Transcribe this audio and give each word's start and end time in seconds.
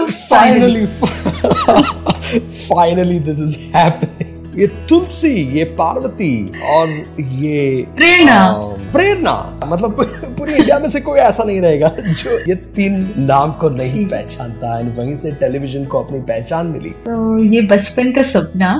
Finally 0.00 0.86
finally 2.68 3.18
this 3.18 3.38
is 3.38 3.56
happening 3.76 4.58
ये 4.58 4.66
तुलसी 4.88 5.32
ये 5.58 5.64
पार्वती 5.78 6.34
और 6.74 6.90
ये 7.20 7.86
प्रेरणा। 7.96 8.36
प्रेरणा। 8.92 9.34
मतलब 9.68 9.96
पूरी 10.38 10.54
इंडिया 10.54 10.78
में 10.78 10.88
से 10.90 11.00
कोई 11.00 11.18
ऐसा 11.18 11.44
नहीं 11.44 11.60
रहेगा 11.60 11.88
जो 11.98 12.38
ये 12.38 12.54
तीन 12.76 12.94
नाम 13.18 13.52
को 13.52 13.68
नहीं 13.70 14.04
पहचानता 14.06 14.76
है। 14.76 14.84
वहीं 14.90 15.16
से 15.16 15.30
टेलीविज़न 15.32 15.84
को 15.84 16.02
अपनी 16.02 16.20
पहचान 16.22 16.66
मिली। 16.66 16.90
तो 17.06 17.44
ये 17.44 17.60
बचपन 17.66 18.12
का 18.12 18.22
सपना 18.22 18.72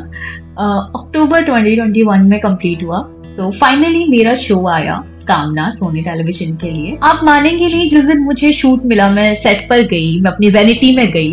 अक्टूबर 0.97 1.45
2021 1.45 2.23
में 2.23 2.39
कंप्लीट 2.41 2.83
हुआ। 2.83 2.99
तो 3.37 3.51
फाइनली 3.59 4.09
मेरा 4.09 4.35
शो 4.37 4.67
आया। 4.69 5.03
कामना 5.29 5.73
सोनी 5.75 6.03
टेलीविज़न 6.03 6.57
के 6.57 6.71
लिए। 6.73 6.99
आप 7.05 7.21
मानेंगे 7.25 7.67
नहीं 7.67 7.89
जिस 7.91 8.05
दिन 8.05 8.23
मुझे 8.25 8.53
शूट 8.53 8.85
मिला 8.85 9.09
मैं 9.11 9.35
सेट 9.37 9.67
पर 9.71 9.83
गई 9.89 10.21
मैं 10.21 10.31
अपनी 10.31 10.51
वैनिटी 10.51 10.95
में 10.97 11.11
गई 11.13 11.33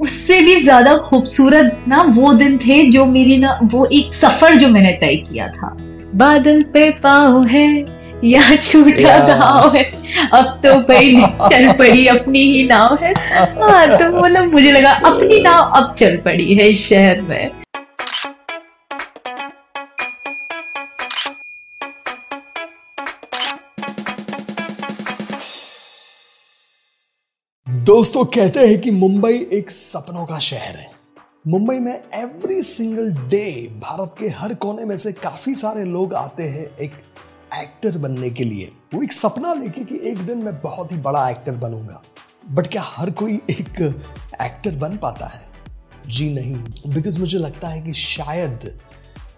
उससे 0.00 0.40
भी 0.42 0.54
ज़्यादा 0.60 0.96
खूबसूरत 1.00 1.84
ना 1.88 2.02
वो 2.14 2.32
दिन 2.34 2.58
थे 2.58 2.82
जो 2.90 3.04
मेरी 3.06 3.36
ना 3.38 3.58
वो 3.72 3.84
एक 3.94 4.14
सफ़र 4.14 4.56
जो 4.56 4.68
मैंने 4.68 4.92
तय 5.00 5.16
किया 5.28 5.48
था। 5.48 5.76
बादल 6.16 6.62
पे 6.72 6.90
पाओ 7.02 7.42
है 7.46 7.68
या 8.24 8.42
छूटा 8.56 9.18
गाँव 9.26 9.76
है 9.76 9.84
अब 10.32 10.60
तो 10.64 10.74
भाई 10.88 11.22
चल 11.42 11.72
पड़ी 11.78 12.06
अपनी 12.08 12.42
ही 12.44 12.66
नाव 12.68 12.94
है। 13.02 13.12
हाँ 13.12 13.86
तो 13.88 14.22
मतलब 14.22 14.52
मुझे 14.52 14.72
लगा 14.72 14.90
अपनी 14.90 15.42
नाव 15.42 15.72
अब 15.76 15.94
चल 15.98 16.16
पड़ी 16.24 16.54
है 16.54 16.68
इस 16.68 16.88
शहर 16.88 17.20
में। 17.22 17.61
दोस्तों 27.92 28.24
कहते 28.24 28.60
हैं 28.60 28.80
कि 28.80 28.90
मुंबई 28.90 29.34
एक 29.52 29.70
सपनों 29.70 30.24
का 30.26 30.38
शहर 30.38 30.76
है। 30.76 30.86
मुंबई 31.48 31.78
में 31.78 31.92
एवरी 31.92 32.62
सिंगल 32.62 33.12
डे 33.30 33.50
भारत 33.78 34.14
के 34.18 34.28
हर 34.28 34.54
कोने 34.54 34.84
में 34.84 34.96
से 34.98 35.12
काफ़ी 35.12 35.54
सारे 35.54 35.84
लोग 35.84 36.14
आते 36.14 36.42
हैं 36.42 36.64
एक 36.76 36.92
एक्टर 37.54 37.98
बनने 37.98 38.30
के 38.30 38.44
लिए। 38.44 38.70
वो 38.94 39.02
एक 39.02 39.12
सपना 39.12 39.52
लेके 39.54 39.84
कि 39.84 40.00
एक 40.10 40.18
दिन 40.18 40.38
मैं 40.38 40.60
बहुत 40.60 40.92
ही 40.92 40.96
बड़ा 40.98 41.28
एक्टर 41.30 41.52
बनूँगा। 41.56 42.02
बट 42.50 42.66
क्या 42.66 42.82
हर 42.84 43.10
कोई 43.10 43.34
एक 43.50 43.80
एक्टर 44.42 44.76
बन 44.76 44.96
पाता 44.96 45.26
है? 45.26 45.42
जी 46.06 46.32
नहीं 46.34 46.56
बिकॉज़ 46.94 47.20
मुझे 47.20 47.38
लगता 47.38 47.68
है 47.68 47.82
कि 47.82 47.92
शायद 47.94 48.78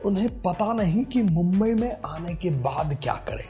उन्हें 0.06 0.28
पता 0.43 0.73
नहीं 0.73 1.05
कि 1.05 1.23
मुंबई 1.23 1.75
में 1.75 1.91
आने 2.06 2.34
के 2.34 2.50
बाद 2.62 2.98
क्या 3.03 3.15
करें। 3.28 3.45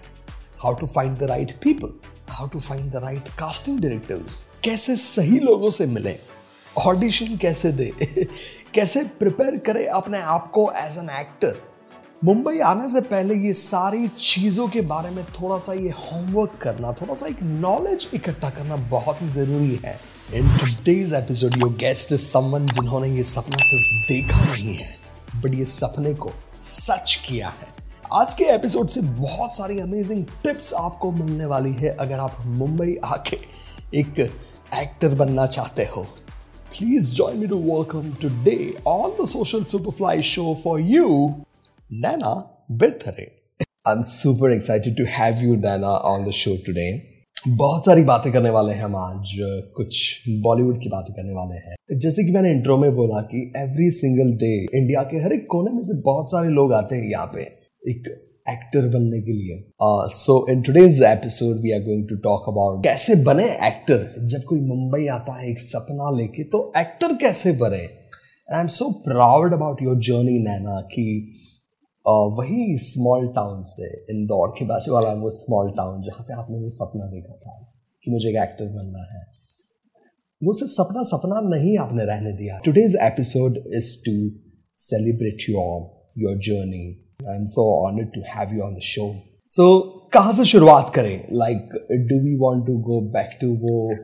How 0.65 0.75
to 0.75 0.87
find 0.87 1.19
the 1.19 1.23
right 1.23 1.59
people 1.65 1.99
how 2.31 2.49
to 2.49 2.61
find 2.61 2.93
the 2.93 2.97
right 2.97 3.29
casting 3.29 3.81
directors 3.81 4.45
कैसे 4.65 4.97
सही 4.97 5.39
लोगों 5.39 5.71
से 5.71 5.87
मिले? 5.87 6.17
ऑडिशन 6.79 7.37
कैसे 7.37 7.73
दे? 7.73 7.91
कैसे 8.75 9.05
प्रिपेयर 9.05 9.59
करे 9.59 9.87
अपने 9.87 10.19
आप 10.19 10.51
को 10.51 10.73
एज 10.77 10.99
एन 10.99 11.11
एक्टर 11.11 11.57
मुंबई 12.25 12.59
आने 12.59 12.89
से 12.89 13.01
पहले 13.01 13.35
ये 13.35 13.53
सारी 13.53 14.09
चीज़ों 14.09 14.69
के 14.69 14.81
बारे 14.81 15.11
में 15.11 15.25
थोड़ा 15.25 15.59
सा 15.59 15.73
ये 15.73 15.91
होमवर्क 15.91 16.59
करना, 16.61 16.93
थोड़ा 16.93 17.15
सा 17.15 17.27
एक 17.27 17.43
नॉलेज 17.43 18.09
इकट्ठा 18.15 18.51
करना 18.51 18.77
बहुत 18.77 19.23
ही 19.23 19.29
ज़रूरी 19.29 19.81
है। 19.85 20.01
In 20.35 20.57
today's 20.57 21.15
episode 21.15 21.57
your 21.57 21.73
guest 21.73 22.13
is 22.13 22.21
someone 22.21 22.67
जिन्होंने 22.67 23.09
ये 23.09 23.25
सपना 23.25 23.57
सिर्फ़ 23.57 24.09
देखा 24.09 24.45
नहीं 24.45 24.75
है 24.75 24.97
बट 25.37 25.55
ये 25.55 25.65
सपने 25.65 26.15
को 26.15 26.33
सच 26.61 27.25
किया 27.29 27.49
है। 27.49 27.84
आज 28.13 28.33
के 28.33 28.45
एपिसोड 28.45 28.89
से 28.89 29.01
बहुत 29.01 29.57
सारी 29.57 29.79
अमेजिंग 29.81 30.25
टिप्स 30.43 30.75
आपको 30.75 31.11
मिलने 31.13 31.45
वाली 31.45 31.73
है 31.73 31.89
अगर 32.01 32.19
आप 32.19 32.37
मुंबई 32.47 32.97
आके 33.05 33.37
एक 34.01 34.19
एक्टर 34.75 35.15
बनना 35.15 35.47
चाहते 35.47 35.85
हो। 35.85 36.03
Please 36.79 37.11
join 37.13 37.37
me 37.37 37.47
to 37.47 37.59
welcome 37.59 38.13
today 38.23 38.75
on 38.87 39.11
the 39.11 39.29
social 39.29 39.65
superfly 39.65 40.23
show 40.23 40.55
for 40.65 40.81
you 40.81 41.35
Naina 41.93 42.35
Birthare 42.73 43.31
I 43.89 43.95
am 43.95 44.03
super 44.03 44.53
excited 44.53 44.97
to 44.97 45.05
have 45.09 45.43
you 45.45 45.57
Naina 45.57 45.97
on 46.13 46.29
the 46.29 46.31
show 46.31 46.57
today 46.57 47.15
बहुत 47.49 47.87
सारी 47.87 48.03
बातें 48.03 48.33
करने 48.33 48.51
वाले 48.51 48.73
हैं 48.73 48.83
हम 48.83 48.97
आज, 48.97 49.33
कुछ 49.77 50.23
बॉलीवुड 50.29 50.83
की 50.83 50.89
बातें 50.89 51.15
करने 51.15 51.33
वाले 51.33 51.55
हैं। 51.55 51.99
जैसे 52.01 52.25
कि 52.25 52.33
मैंने 52.33 52.51
इंट्रो 52.51 52.77
में 52.77 52.95
बोला 52.97 53.21
कि 53.23 53.53
एवरी 53.57 53.91
सिंगल 53.91 54.37
डे 54.37 54.55
इंडिया 54.75 55.03
के 55.03 55.17
हर 55.17 55.33
एक 55.33 55.47
कोने 55.51 55.77
में 55.77 55.85
से 55.85 56.01
बहुत 56.03 56.29
सारे 56.29 56.49
लोग 56.49 56.73
आते 56.73 56.97
हैं 56.97 57.11
यहाँ 57.11 57.27
पे। 57.35 57.64
एक 57.89 58.07
एक्टर 58.49 58.89
बनने 58.89 59.21
के 59.21 59.33
लिए। 59.33 59.57
So 60.15 60.35
in 60.53 60.63
today's 60.63 61.03
episode 61.03 61.57
we 61.63 61.73
are 61.73 61.81
going 61.81 62.07
to 62.09 62.17
talk 62.17 62.49
about 62.49 62.83
कैसे 62.85 63.15
बने 63.25 63.45
एक्टर 63.67 64.27
जब 64.27 64.43
कोई 64.49 64.61
मुंबई 64.61 65.07
आता 65.07 65.41
है 65.41 65.51
एक 65.51 65.59
सपना 65.59 66.11
लेके 66.17 66.45
तो 66.45 66.61
एक्टर 66.79 67.15
कैसे 67.17 67.53
बने? 67.53 67.83
I 68.49 68.61
am 68.61 68.67
so 68.69 68.91
proud 69.05 69.55
about 69.55 69.83
your 69.83 69.99
journey 69.99 70.39
Naina 70.39 70.81
कि 70.81 71.07
uh, 72.07 72.27
वही 72.39 72.79
स्मॉल 72.79 73.29
टाउन 73.29 73.63
से 73.67 73.93
इंदौर 74.11 74.49
के 74.49 74.65
बाजू 74.65 74.93
वाला 74.93 75.13
वो 75.21 75.31
स्मॉल 75.31 75.71
टाउन 75.71 76.03
जहाँ 76.03 76.25
पे 76.29 76.35
आपने 76.35 76.59
वो 76.59 76.71
सपना 76.71 77.07
देखा 77.07 77.37
था 77.37 77.61
कि 78.05 78.11
मुझे 78.11 78.29
एक 78.29 78.43
एक्टर 78.43 78.67
बनना 78.67 79.07
है। 79.13 79.23
वो 80.43 80.53
सिर्फ़ 80.53 80.73
सपना 80.73 81.03
सपना 81.03 81.41
नहीं 81.49 81.79
आपने 81.79 82.05
रहने 82.05 82.33
दिया। 82.33 82.59
Today's 82.65 82.97
episode 83.03 83.65
is 83.77 83.95
to 84.07 84.19
celebrate 84.79 85.51
your 85.51 85.81
your 86.19 86.37
journey 86.39 86.85
am 87.31 87.47
so 87.47 87.89
honoured 87.89 88.09
to 88.15 88.21
have 88.21 88.55
you 88.55 88.63
on 88.63 88.75
the 88.75 88.79
show 88.79 89.15
so 89.47 89.81
कहाँ 90.13 90.33
से 90.33 90.45
शुरुआत 90.45 90.93
करें? 90.95 91.27
Like 91.33 91.59
do 91.93 92.25
we 92.25 92.37
want 92.37 92.67
to 92.67 92.73
go 92.73 93.01
back 93.01 93.39
to 93.41 93.49
वो 93.49 93.97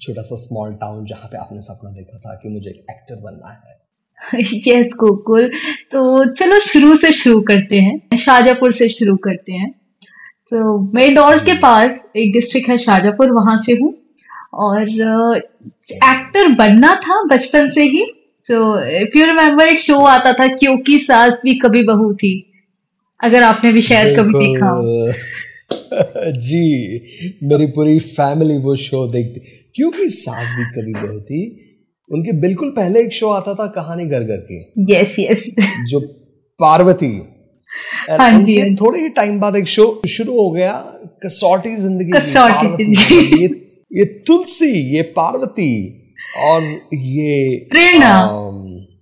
छोटा 0.00 0.22
सा 0.22 0.36
स्मॉल 0.36 0.74
टाउन 0.74 1.04
जहाँ 1.04 1.28
पे 1.28 1.36
आपने 1.36 1.60
सपना 1.60 1.90
देखा 1.90 2.18
था 2.18 2.34
कि 2.34 2.48
मुझे 2.48 2.70
एक 2.70 2.86
एक्टर 2.90 3.14
बनना 3.14 3.62
है? 3.68 3.86
यस 4.68 4.86
गोकुल। 4.86 5.50
तो 5.92 6.24
चलो 6.34 6.60
शुरू 6.60 6.96
से 6.96 7.12
शुरू 7.12 7.40
करते 7.40 7.76
हैं। 7.76 8.18
शाजापुर 8.18 8.72
से 8.72 8.88
शुरू 8.88 9.16
करते 9.16 9.52
हैं। 9.52 9.70
तो 10.50 10.78
मैं 10.92 11.06
इंदौर 11.06 11.38
के 11.38 11.58
पास 11.58 12.10
एक 12.16 12.32
डिस्ट्रिक्ट 12.32 12.68
है, 12.68 12.78
शाजापुर, 12.78 13.30
वहाँ 13.30 13.62
से 13.62 13.72
हूँ। 13.72 13.94
और 14.54 14.88
एक्टर 15.92 16.48
बनना 16.48 16.94
था 16.94 17.22
बचपन 17.24 17.70
से 17.70 17.82
ही। 17.82 18.15
तो 18.48 18.58
इफ़ 19.02 19.18
यू 19.18 19.24
रिमेम्बर 19.26 19.68
एक 19.68 19.80
शो 19.80 19.98
आता 20.04 20.32
था 20.32 20.46
क्योंकि 20.46 20.98
सास 20.98 21.40
भी 21.44 21.54
कभी 21.54 21.82
बहू 21.82 22.12
थी। 22.14 22.32
अगर 23.20 23.42
आपने 23.42 23.72
भी 23.72 23.82
शायद 23.82 24.18
कभी 24.18 24.32
देखा 24.32 24.70
जी 26.30 26.60
मेरी 27.42 27.66
पूरी 27.66 27.98
फैमिली 27.98 28.58
वो 28.58 28.76
शो 28.76 29.06
देखती। 29.06 29.40
क्योंकि 29.74 30.08
सास 30.08 30.52
भी 30.54 30.64
कभी 30.64 30.92
बहू 30.92 31.20
थी। 31.20 31.40
उनके 32.10 32.32
बिल्कुल 32.40 32.70
पहले 32.70 33.00
एक 33.00 33.12
शो 33.12 33.28
आता 33.28 33.54
था 33.54 33.66
कहानी 33.66 34.06
घर 34.06 34.24
घर 34.24 34.36
की। 34.36 34.60
यस 34.92 35.16
यस 35.18 35.42
जो 35.88 36.00
पार्वती। 36.60 37.12
हाँ 38.10 38.30
जी 38.44 38.58
हाँ 38.60 38.74
थोड़े 38.74 39.00
ही 39.00 39.08
टाइम 39.08 39.40
बाद 39.40 39.56
एक 39.56 39.68
शो 39.68 40.02
शुरू 40.08 40.40
हो 40.40 40.50
गया 40.50 40.72
कसौटी 41.26 41.74
ज़िंदगी 41.76 42.10
कसौटी 42.10 43.42
ये 43.42 43.48
ये 43.92 44.04
तुलसी 44.26 44.72
ये 44.96 45.02
पार्वती। 45.02 45.70
और 46.44 46.62
ये 46.94 47.56
प्रेरणा। 47.70 48.12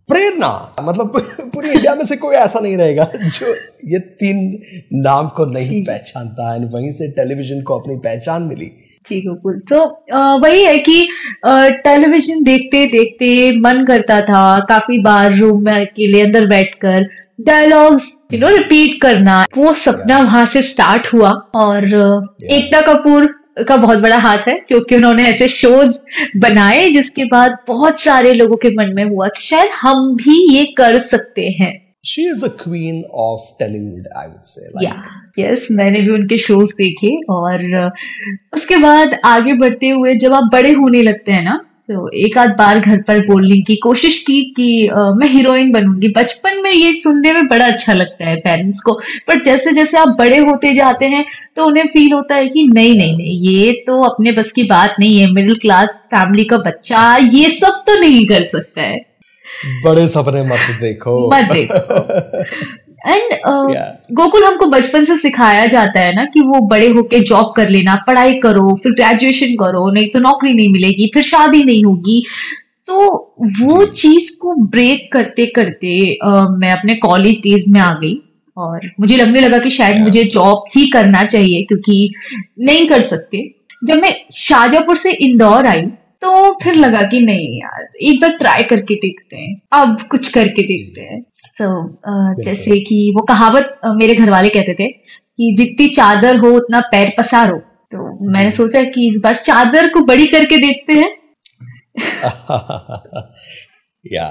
प्रेरणा। 0.08 0.50
मतलब 0.82 1.12
पूरी 1.54 1.70
इंडिया 1.70 1.94
में 1.94 2.04
से 2.06 2.16
कोई 2.16 2.34
ऐसा 2.36 2.60
नहीं 2.60 2.76
रहेगा 2.76 3.04
जो 3.16 3.54
ये 3.84 3.98
तीन 3.98 4.40
नाम 5.02 5.28
को 5.28 5.44
नहीं 5.46 5.84
पहचानता 5.84 6.52
है। 6.52 6.64
वहीं 6.64 6.92
से 6.92 7.08
टेलीविज़न 7.10 7.62
को 7.62 7.78
अपनी 7.78 7.96
पहचान 7.96 8.42
मिली। 8.42 8.66
जी 9.10 9.20
बिल्कुल। 9.20 9.60
तो 9.70 9.78
वही 10.40 10.64
है 10.64 10.78
कि 10.78 11.08
टेलीविज़न 11.46 12.42
देखते 12.42 12.86
देखते 12.86 13.28
मन 13.60 13.84
करता 13.84 14.20
था। 14.20 14.58
काफ़ी 14.58 14.98
बार 14.98 15.36
रूम 15.36 15.64
में 15.64 15.72
अकेले 15.72 16.22
अंदर 16.22 16.46
बैठकर 16.46 17.06
डायलॉग्स 17.40 18.12
यू 18.32 18.40
नो 18.40 18.48
रिपीट 18.48 19.00
करना 19.02 19.44
वो 19.56 19.72
सपना 19.74 20.18
वहाँ 20.18 20.44
से 20.46 20.62
स्टार्ट 20.62 21.12
हुआ। 21.14 21.30
और 21.54 21.84
एकता 22.50 22.80
कपूर 22.80 23.43
का 23.56 23.76
बहुत 23.76 23.98
बड़ा 23.98 24.16
हाथ 24.18 24.48
है 24.48 24.54
क्योंकि 24.68 24.96
उन्होंने 24.96 25.24
ऐसे 25.28 25.48
शोज़ 25.48 25.98
बनाए 26.38 26.88
जिसके 26.90 27.24
बाद 27.24 27.56
बहुत 27.68 28.00
सारे 28.00 28.32
लोगों 28.34 28.56
के 28.56 28.70
मन 28.74 28.92
में 28.96 29.04
हुआ 29.04 29.28
कि 29.28 29.42
शायद 29.42 29.70
हम 29.80 30.14
भी 30.16 30.38
ये 30.54 30.64
कर 30.78 30.98
सकते 31.06 31.48
हैं 31.60 31.72
She 32.06 32.22
is 32.26 32.42
a 32.42 32.50
queen 32.50 32.96
of 33.16 33.44
Tollywood, 33.60 34.08
I 34.14 34.26
would 34.26 34.46
say. 34.46 34.64
Like. 34.72 34.82
Yeah, 34.82 35.04
yes, 35.38 35.70
मैंने 35.70 36.00
भी 36.00 36.10
उनके 36.10 36.38
शोज़ 36.38 36.72
देखे 36.76 37.12
और 37.32 37.62
उसके 38.54 38.76
बाद 38.76 39.14
आगे 39.24 39.52
बढ़ते 39.58 39.90
हुए 39.90 40.14
जब 40.24 40.34
आप 40.34 40.50
बड़े 40.52 40.72
होने 40.72 41.02
लगते 41.02 41.32
हैं 41.32 41.42
ना 41.44 41.58
तो 41.88 42.08
एक 42.16 42.38
आध 42.38 42.50
बार 42.58 42.78
घर 42.80 43.00
पर 43.02 43.18
बोलने 43.26 43.56
की 43.62 43.74
कोशिश 43.76 44.18
की 44.18 44.40
कि 44.56 44.86
आ, 44.88 45.10
मैं 45.14 45.28
हीरोइन 45.28 45.72
बनूँगी। 45.72 46.08
बचपन 46.08 46.62
में 46.62 46.70
ये 46.70 46.92
सुनने 46.92 47.32
में 47.32 47.46
बड़ा 47.46 47.66
अच्छा 47.66 47.92
लगता 47.92 48.26
है 48.26 48.36
पेरेंट्स 48.36 48.80
को। 48.80 48.92
पर 49.28 49.42
जैसे 49.42 49.72
जैसे 49.72 49.98
आप 49.98 50.08
बड़े 50.08 50.38
होते 50.38 50.74
जाते 50.74 51.06
हैं 51.06 51.24
तो 51.56 51.64
उन्हें 51.64 51.86
फील 51.86 52.12
होता 52.12 52.34
है 52.34 52.48
कि 52.48 52.62
नहीं 52.62 52.94
नहीं 52.98 53.16
नहीं 53.16 53.38
ये 53.40 53.72
तो 53.86 54.02
अपने 54.02 54.32
बस 54.32 54.52
की 54.52 54.62
बात 54.62 54.96
नहीं 55.00 55.18
है। 55.20 55.30
मिडिल 55.32 55.54
क्लास 55.54 55.88
फैमिली 55.88 56.44
का 56.44 56.58
बच्चा 56.58 57.16
ये 57.16 57.48
सब 57.48 57.82
तो 57.86 58.00
नहीं 58.00 58.26
कर 58.26 58.44
सकता 58.44 58.82
है। 58.82 58.98
बड़े 59.84 60.08
सपने 60.08 60.42
मत 60.42 60.80
देखो। 60.80 61.30
मत 61.34 61.52
देखो। 61.52 62.44
And 63.04 63.22
uh, 63.22 63.74
yeah. 63.74 63.88
गोकुल 64.12 64.44
हमको 64.44 64.66
बचपन 64.66 65.04
से 65.04 65.16
सिखाया 65.16 65.64
जाता 65.66 66.00
है 66.00 66.14
ना 66.16 66.24
कि 66.24 66.40
वो 66.40 66.60
बड़े 66.68 66.88
होके 66.88 67.20
जॉब 67.20 67.52
कर 67.56 67.68
लेना 67.68 67.94
पढ़ाई 68.06 68.32
करो 68.40 68.74
फिर 68.82 68.92
ग्रेजुएशन 68.92 69.54
करो 69.54 69.88
नहीं 69.90 70.08
तो 70.10 70.18
नौकरी 70.18 70.54
नहीं 70.54 70.68
मिलेगी 70.68 71.10
फिर 71.14 71.22
शादी 71.22 71.62
नहीं 71.64 71.84
होगी। 71.84 72.22
तो 72.88 73.08
वो 73.62 73.84
चीज़ 73.86 74.30
को 74.40 74.54
ब्रेक 74.70 75.12
करते 75.12 75.46
करते 75.46 75.96
uh, 76.26 76.46
मैं 76.50 76.72
अपने 76.72 76.94
कॉलेज 76.94 77.34
डेज़ 77.42 77.70
में 77.72 77.80
आ 77.80 77.92
गई 77.92 78.16
और 78.56 78.88
मुझे 79.00 79.16
लगने 79.16 79.40
लगा 79.40 79.58
कि 79.58 79.70
शायद 79.70 79.94
yeah. 79.94 80.04
मुझे 80.04 80.24
जॉब 80.24 80.62
ही 80.76 80.86
करना 80.86 81.24
चाहिए 81.24 81.62
क्योंकि 81.62 82.14
नहीं 82.60 82.86
कर 82.88 83.00
सकते। 83.06 83.48
जब 83.84 84.02
मैं 84.02 84.14
शाहजहापुर 84.32 84.96
से 84.96 85.12
इंदौर 85.26 85.66
आई 85.66 85.82
तो 86.22 86.52
फिर 86.62 86.74
लगा 86.74 87.02
कि 87.02 87.20
नहीं 87.20 87.60
यार 87.60 87.88
एक 88.02 88.20
बार 88.20 88.30
ट्राई 88.30 88.62
करके 88.62 88.94
देखते 88.94 89.36
हैं 89.36 89.60
अब 89.72 90.06
कुछ 90.10 90.28
करके 90.28 90.62
देखते 90.62 91.00
हैं। 91.00 91.22
तो 91.62 91.88
uh, 91.88 92.44
जैसे 92.44 92.80
कि 92.80 93.12
वो 93.16 93.22
कहावत 93.22 93.80
uh, 93.86 93.92
मेरे 93.94 94.14
घर 94.14 94.30
वाले 94.30 94.48
कहते 94.48 94.74
थे 94.74 94.88
कि 95.36 95.54
जितनी 95.58 95.88
चादर 95.88 96.36
हो 96.36 96.50
उतना 96.50 96.80
पैर 96.80 97.12
पसारो। 97.18 97.58
तो 97.58 98.30
मैंने 98.32 98.50
सोचा 98.50 98.82
कि 98.82 99.08
इस 99.08 99.20
बार 99.20 99.36
चादर 99.36 99.88
को 99.88 100.00
बड़ी 100.00 100.26
करके 100.26 100.58
देखते 100.58 100.92
हैं। 100.92 101.16
या 104.12 104.28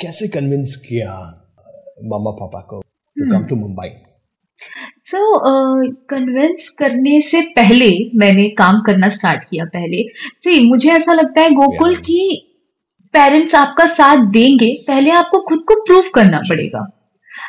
कैसे 0.00 0.28
कन्विंस 0.28 0.76
किया 0.88 1.12
मामा 2.04 2.30
पापा 2.30 2.60
को 2.60 2.80
to 2.80 3.32
come 3.32 3.44
to 3.44 3.56
Mumbai 3.56 3.88
so 5.04 5.38
convince 5.90 6.68
करने 6.68 7.20
से 7.20 7.40
पहले 7.40 8.10
मैंने 8.14 8.48
काम 8.48 8.80
करना 8.80 9.08
स्टार्ट 9.08 9.44
किया 9.44 9.64
पहले। 9.64 10.02
सी 10.38 10.68
मुझे 10.68 10.90
ऐसा 10.90 11.12
लगता 11.12 11.40
है 11.40 11.50
गोकुल 11.50 11.90
yeah. 11.90 12.02
की 12.02 12.48
पेरेंट्स 13.14 13.54
आपका 13.54 13.86
साथ 13.94 14.26
देंगे 14.32 14.72
पहले 14.86 15.10
आपको 15.12 15.38
खुद 15.40 15.64
को 15.68 15.74
प्रूव 15.84 16.10
करना 16.14 16.40
पड़ेगा। 16.48 16.88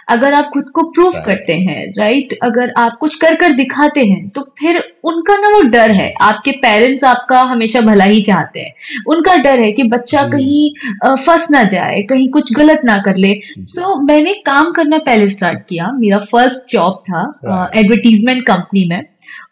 अगर 0.09 0.33
आप 0.33 0.49
खुद 0.53 0.69
को 0.75 0.81
प्रूव 0.91 1.13
करते 1.25 1.53
हैं 1.55 1.83
राइट 1.97 2.33
अगर 2.43 2.71
आप 2.77 2.97
कुछ 2.99 3.15
कर 3.15 3.35
कर 3.35 3.51
दिखाते 3.51 4.01
हैं 4.01 4.27
तो 4.29 4.41
फिर 4.59 4.77
उनका 5.05 5.35
ना 5.35 5.49
वो 5.49 5.61
डर 5.69 5.91
है। 5.91 6.11
आपके 6.21 6.51
पेरेंट्स 6.57 7.03
आपका 7.03 7.41
हमेशा 7.41 7.81
भला 7.81 8.03
ही 8.03 8.21
चाहते 8.21 8.59
हैं। 8.59 8.73
उनका 9.07 9.35
डर 9.37 9.59
है 9.59 9.71
कि 9.71 9.83
बच्चा 9.85 10.23
कहीं 10.29 11.15
फंस 11.17 11.47
ना 11.51 11.63
जाए 11.65 12.01
कहीं 12.09 12.29
कुछ 12.31 12.53
गलत 12.55 12.81
ना 12.85 12.97
कर 13.05 13.17
ले। 13.17 13.33
तो 13.75 13.95
मैंने 14.01 14.33
काम 14.45 14.71
करना 14.71 14.97
पहले 14.99 15.29
स्टार्ट 15.29 15.59
किया। 15.69 15.91
मेरा 15.93 16.17
फ़र्स्ट 16.31 16.71
जॉब 16.71 17.03
था 17.05 17.69
एडवर्टीजमेंट 17.75 18.45
कंपनी 18.47 18.85
में 18.85 19.01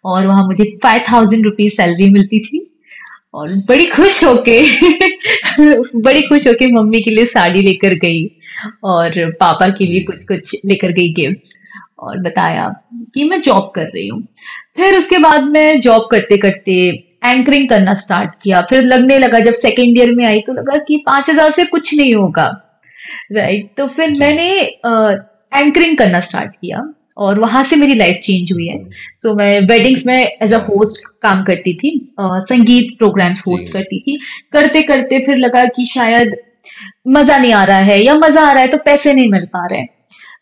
और 0.05 0.27
वहाँ 0.27 0.45
मुझे 0.47 0.63
फाइव 0.83 1.03
थाउज़ेंड 1.11 1.45
रुपीज़ 1.45 1.73
सैलरी 1.73 2.09
मिलती 2.13 2.39
थी। 2.39 2.67
और 3.33 3.53
बड़ी 3.67 3.85
खुश 3.87 4.23
होके 4.23 4.59
बड़ी 5.97 6.21
खुश 6.21 6.47
होके 6.47 6.67
मम्मी 6.71 7.01
के 7.01 7.11
लिए 7.11 7.25
साड़ी 7.27 7.61
लेकर 7.61 7.93
गई 7.99 8.23
और 8.85 9.19
पापा 9.39 9.67
के 9.69 9.85
लिए 9.85 10.01
कुछ 10.03 10.23
कुछ 10.27 10.55
लेकर 10.65 10.91
गई 10.91 11.13
गिफ्ट 11.13 11.59
और 11.99 12.17
बताया 12.21 12.67
कि 13.15 13.23
मैं 13.23 13.41
जॉब 13.41 13.71
कर 13.75 13.85
रही 13.85 14.07
हूँ। 14.07 14.21
फिर 14.77 14.97
उसके 14.97 15.17
बाद 15.19 15.43
मैं 15.49 15.79
जॉब 15.81 16.07
करते 16.11 16.37
करते 16.37 16.73
एंकरिंग 17.25 17.67
करना 17.69 17.93
स्टार्ट 17.95 18.31
किया। 18.43 18.61
फिर 18.69 18.83
लगने 18.83 19.17
लगा 19.19 19.39
जब 19.39 19.53
सेकेंड 19.55 19.97
ईयर 19.97 20.13
में 20.15 20.25
आई 20.25 20.39
तो 20.47 20.53
लगा 20.53 20.77
कि 20.87 21.03
पाँच 21.05 21.29
हज़ार 21.29 21.51
से 21.51 21.65
कुछ 21.65 21.93
नहीं 21.93 22.13
होगा। 22.13 22.45
राइट 23.31 23.69
तो 23.77 23.87
फिर 23.89 24.13
मैंने 24.19 24.49
एंकरिंग 25.53 25.97
करना 25.97 26.19
स्टार्ट 26.19 26.51
किया। 26.51 26.81
और 27.17 27.39
वहाँ 27.39 27.63
से 27.63 27.75
मेरी 27.75 27.93
लाइफ 27.95 28.19
चेंज 28.23 28.51
हुई 28.51 28.67
है। 28.67 28.77
सो 28.77 29.29
so, 29.29 29.37
मैं 29.37 29.59
वेडिंग्स 29.67 30.05
में 30.05 30.15
एज 30.15 30.53
अ 30.53 30.57
होस्ट 30.59 31.05
काम 31.21 31.43
करती 31.43 31.73
थी 31.73 31.91
संगीत 32.19 32.97
प्रोग्राम्स 32.97 33.43
होस्ट 33.47 33.73
करती 33.73 33.99
थी। 33.99 34.17
करते 34.53 34.81
करते 34.83 35.25
फिर 35.25 35.37
लगा 35.37 35.65
कि 35.67 35.85
शायद 35.87 36.35
मज़ा 37.09 37.37
नहीं 37.37 37.53
आ 37.53 37.63
रहा 37.63 37.77
है 37.79 38.01
या 38.03 38.15
मज़ा 38.17 38.41
आ 38.41 38.51
रहा 38.51 38.61
है 38.61 38.67
तो 38.67 38.77
पैसे 38.85 39.13
नहीं 39.13 39.31
मिल 39.31 39.45
पा 39.53 39.65
रहे 39.65 39.85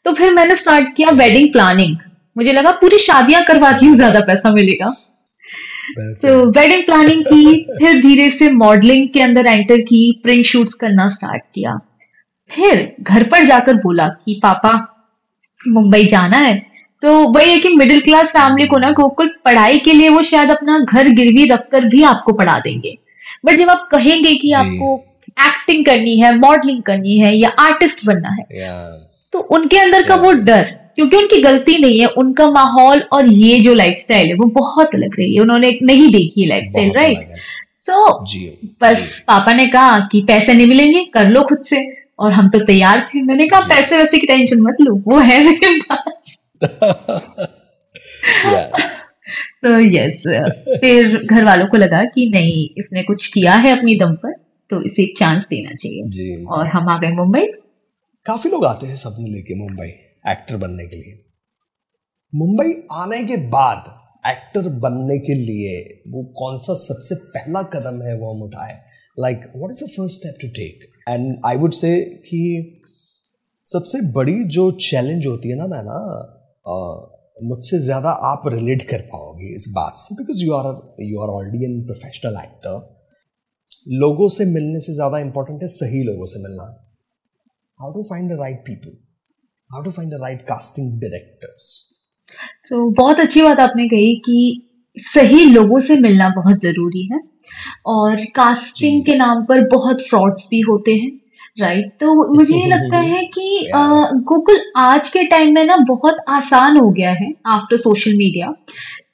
तो 0.05 0.13
फिर 0.13 0.33
मैंने 0.33 0.55
स्टार्ट 0.55 0.95
किया 0.95 1.09
वेडिंग 1.15 1.51
प्लानिंग 1.51 1.95
मुझे 2.35 2.53
लगा 2.53 2.71
पूरी 2.81 2.97
शादियाँ 2.99 3.43
करवाती 3.45 3.85
हूँ 3.85 3.95
ज़्यादा 3.95 4.19
पैसा 4.27 4.51
मिलेगा। 4.53 4.93
तो 6.21 6.33
वेडिंग 6.51 6.83
प्लानिंग 6.85 7.23
की 7.25 7.63
फिर 7.77 8.01
धीरे 8.01 8.29
से 8.29 8.49
मॉडलिंग 8.53 9.07
के 9.09 9.21
अंदर 9.21 9.45
एंटर 9.47 9.77
की 9.81 10.01
प्रिंट 10.23 10.45
शूट्स 10.45 10.73
करना 10.75 11.07
स्टार्ट 11.09 11.43
किया। 11.55 11.77
फिर 12.51 12.95
घर 13.01 13.23
पर 13.23 13.45
जाकर 13.45 13.73
बोला 13.77 14.07
कि 14.25 14.39
पापा 14.43 14.71
मुंबई 15.63 16.03
जाना 16.05 16.37
है। 16.37 16.53
तो 17.03 17.11
वही 17.29 17.51
है 17.51 17.59
कि 17.59 17.69
मिडिल 17.69 17.99
क्लास 18.01 18.27
फैमिली 18.27 18.67
को 18.67 18.77
ना 18.77 18.91
गोकुल 18.91 19.27
पढ़ाई 19.45 19.77
के 19.77 19.93
लिए 19.93 20.09
वो 20.09 20.23
शायद 20.23 20.49
अपना 20.51 20.79
घर 20.81 21.09
गिरवी 21.11 21.45
रखकर 21.45 21.85
भी 21.85 22.03
आपको 22.05 22.33
पढ़ा 22.33 22.57
देंगे। 22.59 22.97
बट 23.45 23.57
जब 23.57 23.69
आप 23.69 23.87
कहेंगे 23.91 24.33
कि 24.35 24.51
आपको 24.53 24.95
एक्टिंग 25.37 25.85
करनी 25.85 26.19
है 26.19 26.35
मॉडलिंग 26.37 26.81
करनी 26.83 27.17
है 27.17 27.35
या 27.35 27.49
आर्टिस्ट 27.59 28.05
बनना 28.05 28.29
है 28.29 28.45
तो 29.33 29.39
उनके 29.55 29.77
अंदर 29.77 30.03
का 30.03 30.15
वो 30.15 30.31
डर 30.31 30.63
क्योंकि 30.95 31.17
उनकी 31.17 31.41
गलती 31.41 31.77
नहीं 31.77 31.99
है 31.99 32.07
उनका 32.17 32.49
माहौल 32.51 33.03
और 33.13 33.31
ये 33.33 33.59
जो 33.59 33.73
लाइफस्टाइल 33.73 34.27
है 34.27 34.33
वो 34.33 34.45
बहुत 34.53 34.95
अलग 34.95 35.15
रही 35.19 35.35
है। 35.35 35.41
उन्होंने 35.41 35.77
नहीं 35.83 36.07
देखी 36.11 36.45
लाइफस्टाइल 36.45 36.91
राइट 36.95 37.19
सो 37.79 38.07
बस 38.81 39.23
पापा 39.27 39.53
ने 39.53 39.67
कहा 39.67 39.97
कि 40.11 40.21
पैसे 40.27 40.53
नहीं 40.53 40.67
मिलेंगे 40.67 41.03
कर 41.13 41.29
लो 41.29 41.41
खुद 41.41 41.59
से। 41.59 41.79
और 42.19 42.31
हम 42.31 42.49
तो 42.49 42.59
तैयार 42.59 42.99
थे। 42.99 43.21
मैंने 43.21 43.47
कहा 43.47 43.59
पैसे 43.59 43.97
वैसे 43.97 44.19
की 44.19 44.27
टेंशन 44.27 44.61
मत 44.61 44.75
लो 44.81 44.95
वो 44.95 45.19
है 45.19 45.43
मेरे 45.43 45.81
पास। 45.81 46.37
तो 49.63 49.79
यस 49.79 50.23
फिर 50.81 51.23
घर 51.23 51.45
वालों 51.45 51.67
को 51.67 51.77
लगा 51.77 52.03
कि 52.03 52.29
नहीं 52.29 52.69
इसने 52.77 53.03
कुछ 53.03 53.27
किया 53.27 53.53
है 53.53 53.77
अपनी 53.77 53.95
दम 53.95 54.13
पर 54.13 54.33
तो 54.69 54.85
इसे 54.85 55.03
एक 55.03 55.19
चांस 55.19 55.43
देना 55.43 55.75
चाहिए। 55.75 56.45
और 56.45 56.67
हम 56.67 56.89
आ 56.89 56.97
गए 56.97 57.11
मुंबई। 57.11 57.45
काफ़ी 58.25 58.49
लोग 58.49 58.65
आते 58.65 58.87
हैं 58.87 58.95
सपने 58.95 59.29
लेके 59.29 59.59
मुंबई 59.59 59.93
एक्टर 60.31 60.57
बनने 60.57 60.85
के 60.85 60.97
लिए। 60.97 61.25
मुंबई 62.35 62.87
आने 62.91 63.23
के 63.23 63.37
बाद 63.37 63.99
एक्टर 64.27 64.61
बनने 64.61 65.19
के 65.19 65.33
लिए 65.33 66.01
वो 66.07 66.23
कौन 66.23 66.57
सा 66.57 66.73
सबसे 66.73 67.15
पहला 67.15 67.63
कदम 67.63 68.01
है 68.01 68.17
वो 68.17 68.33
हम 68.33 68.41
उठाए? 68.41 68.81
Like 69.19 69.51
what 69.55 69.71
is 69.71 69.83
the 69.83 69.87
first 69.87 70.15
step 70.15 70.33
to 70.41 70.47
take 70.47 70.79
and 71.09 71.41
I 71.45 71.57
would 71.57 71.73
say 71.73 71.93
कि 72.25 72.41
सबसे 73.65 74.01
बड़ी 74.11 74.43
जो 74.53 74.69
चैलेंज 74.81 75.25
होती 75.27 75.49
है 75.49 75.55
ना 75.57 75.67
मैं 75.67 75.81
ना 75.85 75.97
मुझसे 77.47 77.79
ज़्यादा 77.79 78.09
आप 78.27 78.47
रिलेट 78.53 78.81
कर 78.89 79.01
पाओगे 79.09 79.49
इस 79.55 79.67
बात 79.75 79.99
से 79.99 80.15
because 80.15 80.43
you 80.43 80.53
are 80.53 80.65
you 81.03 81.19
are 81.21 81.29
already 81.33 81.65
an 81.65 81.81
professional 81.85 82.39
actor 82.43 82.79
लोगों 83.95 84.27
से 84.29 84.45
मिलने 84.45 84.79
से 84.79 84.93
ज़्यादा 84.93 85.19
इंपॉर्टेंट 85.19 85.61
है 85.63 85.67
सही 85.69 86.03
लोगों 86.03 86.25
से 86.25 86.39
मिलना। 86.39 86.63
How 87.79 87.93
to 87.93 88.03
find 88.03 88.29
the 88.31 88.39
right 88.39 88.57
people 88.65 88.97
how 89.69 89.83
to 89.83 89.91
find 89.91 90.11
the 90.13 90.17
right 90.21 90.41
casting 90.47 90.99
directors 91.01 91.69
तो 92.69 92.89
बहुत 92.95 93.19
अच्छी 93.19 93.41
बात 93.41 93.59
आपने 93.59 93.87
कही 93.87 94.15
कि 94.25 94.37
सही 94.97 95.45
लोगों 95.45 95.79
से 95.79 95.99
मिलना 95.99 96.29
बहुत 96.35 96.59
ज़रूरी 96.59 97.03
है। 97.11 97.19
और 97.85 98.15
कास्टिंग 98.35 99.05
के 99.05 99.15
नाम 99.15 99.45
पर 99.45 99.67
बहुत 99.67 100.01
फ्रॉड्स 100.01 100.47
भी 100.51 100.59
होते 100.59 100.93
हैं 100.93 101.19
राइट 101.59 101.87
तो 101.99 102.35
मुझे 102.35 102.55
ये 102.55 102.67
लगता 102.67 102.97
है 103.13 103.23
कि 103.23 103.69
गूगल 103.73 104.61
आज 104.77 105.09
के 105.09 105.23
टाइम 105.23 105.53
में 105.53 105.65
ना 105.65 105.75
बहुत 105.77 106.17
आसान 106.29 106.77
हो 106.77 106.89
गया 106.89 107.11
है 107.11 107.33
आफ्टर 107.45 107.77
सोशल 107.77 108.15
मीडिया 108.15 108.53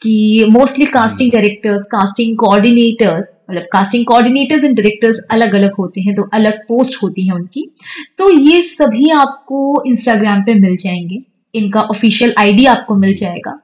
कि 0.01 0.45
mostly 0.49 0.85
casting 0.85 1.31
directors 1.31 1.81
casting 1.81 2.37
coordinators 2.37 3.37
मतलब 3.49 3.63
कास्टिंग 3.63 4.05
कोऑर्डिनेटर्स 4.05 4.63
एंड 4.63 4.75
डायरेक्टर्स 4.75 5.19
अलग 5.31 5.53
अलग 5.53 5.71
होते 5.79 6.01
हैं 6.01 6.15
तो 6.15 6.23
अलग 6.33 6.59
पोस्ट 6.67 7.03
होती 7.03 7.27
हैं 7.27 7.33
उनकी। 7.33 7.75
तो 8.17 8.29
ये 8.29 8.61
सभी 8.61 9.09
आपको 9.09 9.83
इंस्टाग्राम 9.87 10.41
पे 10.41 10.53
मिल 10.53 10.75
जाएँगे 10.75 11.23
इनका 11.53 11.81
ऑफिशियल 11.81 12.33
आईडी 12.39 12.65
आपको 12.65 12.95
मिल 12.95 13.15
जाएगा 13.15 13.61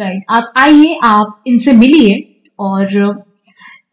राइट 0.00 0.22
आप 0.30 0.52
आइए 0.56 0.98
आप 1.04 1.42
इनसे 1.46 1.72
मिलिए 1.72 2.40
और 2.58 3.24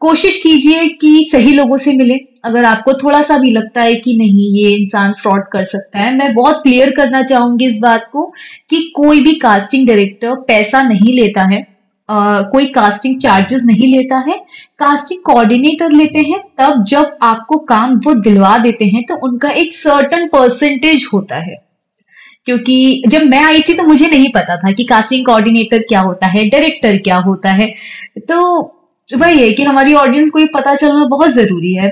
कोशिश 0.02 0.40
कीजिए 0.42 0.86
कि 1.00 1.28
सही 1.32 1.52
लोगों 1.52 1.76
से 1.78 1.92
मिले। 1.92 2.14
अगर 2.44 2.64
आपको 2.64 2.92
थोड़ा 2.94 3.22
सा 3.22 3.38
भी 3.38 3.50
लगता 3.50 3.82
है 3.82 3.94
कि 3.94 4.16
नहीं 4.16 4.50
ये 4.54 4.70
इंसान 4.70 5.12
फ्रॉड 5.12 5.44
कर 5.52 5.64
सकता 5.64 5.98
है 5.98 6.14
मैं 6.16 6.32
बहुत 6.34 6.60
क्लियर 6.62 6.90
करना 6.90 7.22
चाहूँगी 7.22 7.66
इस 7.66 7.78
बात 7.78 8.08
को 8.12 8.24
कि 8.70 8.80
कोई 8.96 9.20
भी 9.20 9.32
कास्टिंग 9.38 9.86
डायरेक्टर 9.86 10.34
पैसा 10.48 10.82
नहीं 10.82 11.14
लेता 11.14 11.48
है 11.48 11.66
आ, 12.08 12.42
कोई 12.42 12.66
कास्टिंग 12.66 13.18
चार्जेस 13.20 13.62
नहीं 13.64 13.86
लेता 13.88 14.18
है। 14.28 14.36
कास्टिंग 14.78 15.22
कोऑर्डिनेटर 15.22 15.90
लेते 15.90 16.18
हैं 16.18 16.38
तब 16.60 16.84
जब 16.88 17.16
आपको 17.22 17.56
काम 17.66 17.96
वो 17.96 18.14
दिलवा 18.14 18.56
देते 18.58 18.84
हैं 18.84 19.02
तो 19.02 19.14
उनका 19.26 19.50
एक 19.52 19.74
सर्टन 19.76 20.26
परसेंटेज 20.26 21.08
होता 21.12 21.36
है। 21.36 21.56
क्योंकि 22.46 23.02
जब 23.08 23.22
मैं 23.22 23.42
आई 23.44 23.62
थी 23.62 23.74
तो 23.74 23.82
मुझे 23.82 24.08
नहीं 24.08 24.28
पता 24.34 24.56
था 24.56 24.72
कि 24.72 24.84
कास्टिंग 24.84 25.24
कोऑर्डिनेटर 25.26 25.78
क्या 25.78 26.00
होता 26.00 26.26
है 26.26 26.48
डायरेक्टर 26.48 26.96
क्या 26.98 27.16
होता 27.16 27.52
है। 27.52 27.66
तो 28.20 28.62
वही 29.08 29.40
ये 29.40 29.50
कि 29.52 29.62
हमारी 29.62 29.94
ऑडियंस 29.94 30.30
को 30.30 30.38
ये 30.38 30.46
पता 30.54 30.74
चलना 30.74 31.04
बहुत 31.04 31.30
ज़रूरी 31.30 31.74
है। 31.74 31.90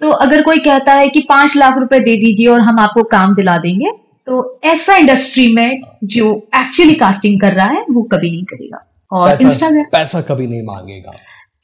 तो 0.00 0.10
अगर 0.10 0.42
कोई 0.42 0.58
कहता 0.58 0.92
है 0.92 1.06
कि 1.08 1.20
पाँच 1.28 1.56
लाख 1.56 1.78
रुपए 1.78 1.98
दे 2.00 2.16
दीजिए 2.16 2.46
और 2.46 2.60
हम 2.60 2.80
आपको 2.80 3.02
काम 3.02 3.34
दिला 3.34 3.56
देंगे 3.58 3.90
तो 4.26 4.58
ऐसा 4.64 4.96
इंडस्ट्री 4.96 5.52
में 5.52 5.80
जो 6.04 6.34
एक्चुअली 6.56 6.94
कास्टिंग 6.94 7.40
कर 7.40 7.52
रहा 7.52 7.66
है 7.66 7.84
वो 7.90 8.02
कभी 8.02 8.30
नहीं 8.30 8.44
करेगा। 8.44 8.84
और 9.12 9.42
इंस्टाग्राम 9.42 9.84
पैसा 9.92 10.20
कभी 10.20 10.46
नहीं 10.46 10.62
मांगेगा। 10.62 11.10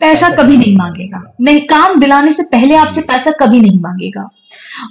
पैसा, 0.01 0.29
पैसा 0.29 0.43
कभी 0.43 0.57
नहीं 0.57 0.77
मांगेगा। 0.77 1.23
नहीं 1.41 1.61
काम 1.61 1.99
दिलाने 2.01 2.33
से 2.33 2.43
पहले 2.43 2.75
आपसे 2.75 3.01
पैसा 3.01 3.31
कभी 3.31 3.61
नहीं 3.61 3.81
मांगेगा। 3.81 4.29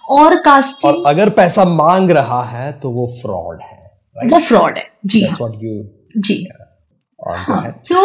और 0.09 0.35
कास्टिंग 0.35 0.95
और 0.95 1.03
अगर 1.07 1.29
पैसा 1.29 1.65
मांग 1.65 2.11
रहा 2.11 2.43
है 2.43 2.71
तो 2.71 2.91
वो 2.91 3.07
फ्रॉड 3.21 3.61
है 3.61 4.29
वो 4.29 4.39
फ्रॉड 4.39 4.77
है। 4.77 4.89
जी 5.05 5.21
you 5.21 5.75
जी. 6.17 6.45
सो 7.21 7.99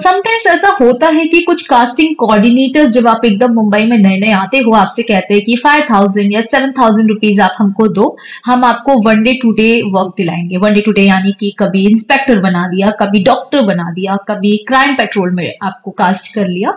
समटाइम्स 0.00 0.46
ऐसा 0.46 0.68
होता 0.80 1.06
है 1.06 1.24
कि 1.24 1.40
कुछ 1.40 1.66
कास्टिंग 1.68 2.14
कोऑर्डिनेटर्स 2.16 2.90
जब 2.90 3.06
आप 3.08 3.24
एकदम 3.24 3.52
मुंबई 3.54 3.84
में 3.86 3.96
नए 3.98 4.16
नए 4.20 4.30
आते 4.32 4.58
हो 4.58 4.72
आपसे 4.74 5.02
कहते 5.02 5.34
हैं 5.34 5.44
कि 5.44 5.56
फाइव 5.64 5.82
थाउज़ेंड 5.90 6.32
या 6.32 6.40
सेवन 6.42 6.72
थाउज़ेंड 6.72 7.08
रुपीज़ 7.08 7.40
आप 7.40 7.56
हमको 7.58 7.88
दो 7.88 8.16
हम 8.46 8.64
आपको 8.64 8.96
one 9.08 9.22
day 9.22 9.34
two 9.42 9.50
day 9.52 9.68
work 9.94 10.14
दिलाएँगे। 10.16 10.56
One 10.56 10.74
day 10.74 10.80
two 10.80 10.92
day 10.92 11.02
यानी 11.02 11.32
कि 11.40 11.54
कभी 11.58 11.84
इंस्पेक्टर 11.88 12.40
बना 12.40 12.66
दिया 12.68 12.90
कभी 13.02 13.22
डॉक्टर 13.24 13.62
बना 13.66 13.90
दिया 13.92 14.16
कभी 14.28 14.56
क्राइम 14.68 14.94
पेट्रोल 14.94 15.30
में 15.30 15.52
आपको 15.62 15.90
कास्ट 15.92 16.34
कर 16.34 16.48
लिया। 16.48 16.70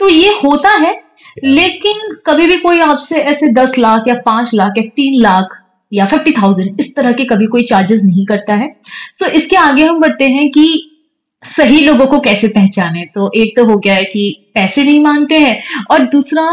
तो 0.00 0.08
ये 0.08 0.34
होता 0.44 0.70
है 0.78 0.94
लेकिन 1.44 2.14
कभी 2.26 2.46
भी 2.46 2.56
कोई 2.58 2.80
आपसे 2.80 3.20
ऐसे 3.20 3.52
दस 3.54 3.78
लाख 3.78 4.08
या 4.08 4.14
पाँच 4.26 4.54
लाख 4.54 4.78
या 4.78 4.88
तीन 4.96 5.20
लाख 5.22 5.58
या 5.92 6.06
फिफ्टी 6.06 6.32
थाउज़ेंड 6.32 6.80
इस 6.80 6.94
तरह 6.96 7.12
के 7.12 7.24
कभी 7.24 7.46
कोई 7.46 7.62
चार्जेस 7.64 8.02
नहीं 8.04 8.26
करता 8.26 8.54
है। 8.54 8.68
सो 9.16 9.24
so, 9.24 9.30
इसके 9.30 9.56
आगे 9.56 9.84
हम 9.84 10.00
बढ़ते 10.00 10.28
हैं 10.28 10.50
कि 10.50 10.89
सही 11.56 11.80
लोगों 11.80 12.06
को 12.06 12.18
कैसे 12.20 12.48
पहचाने 12.48 13.04
तो 13.14 13.30
एक 13.36 13.56
तो 13.56 13.64
हो 13.64 13.76
गया 13.76 13.94
है 13.94 14.04
कि 14.04 14.50
पैसे 14.54 14.84
नहीं 14.84 15.00
मांगते 15.00 15.38
हैं 15.38 15.84
और 15.90 16.02
दूसरा 16.02 16.44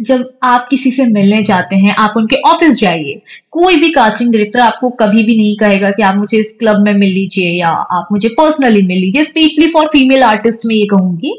जब 0.00 0.38
आप 0.42 0.66
किसी 0.70 0.90
से 0.90 1.04
मिलने 1.04 1.42
जाते 1.42 1.76
हैं 1.76 1.94
आप 1.94 2.14
उनके 2.16 2.36
ऑफ़िस 2.48 2.76
जाइए 2.76 3.20
कोई 3.50 3.76
भी 3.76 3.90
कास्टिंग 3.92 4.32
डायरेक्टर 4.32 4.60
आपको 4.60 4.90
कभी 4.90 5.22
भी 5.22 5.36
नहीं 5.36 5.56
कहेगा 5.56 5.90
कि 5.90 6.02
आप 6.02 6.14
मुझे 6.14 6.38
इस 6.38 6.56
क्लब 6.60 6.80
में 6.80 6.92
मिल 6.92 7.12
लीजिए 7.12 7.50
या 7.50 7.68
आप 7.68 8.08
मुझे 8.12 8.28
पर्सनली 8.28 8.82
मिल 8.82 8.98
लीजिए 8.98 9.24
स्पेशली 9.24 9.70
फॉर 9.70 9.86
फीमेल 9.86 10.22
आर्टिस्ट 10.22 10.66
में 10.66 10.74
ये 10.74 10.86
कहूँगी 10.86 11.34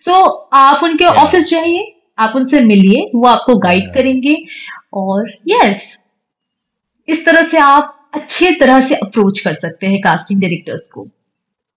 सो 0.00 0.12
so, 0.12 0.48
आप 0.52 0.84
उनके 0.84 1.04
ऑफ़िस 1.04 1.44
yeah. 1.44 1.50
जाइए 1.50 1.92
आप 2.18 2.32
उनसे 2.36 2.60
मिलिए 2.60 3.10
वो 3.14 3.26
आपको 3.26 3.56
गाइड 3.56 3.82
yeah. 3.82 3.94
करेंगे 3.94 4.36
और 4.94 5.30
यस 5.48 5.62
yes, 5.62 5.82
इस 7.08 7.26
तरह 7.26 7.48
से 7.48 7.58
आप 7.58 8.10
अच्छे 8.14 8.50
तरह 8.50 8.80
से 8.80 8.94
अप्रोच 8.94 9.40
कर 9.40 9.52
सकते 9.52 9.86
हैं 9.86 10.00
कास्टिंग 10.00 10.40
डायरेक्टर्स 10.40 10.88
को 10.88 11.08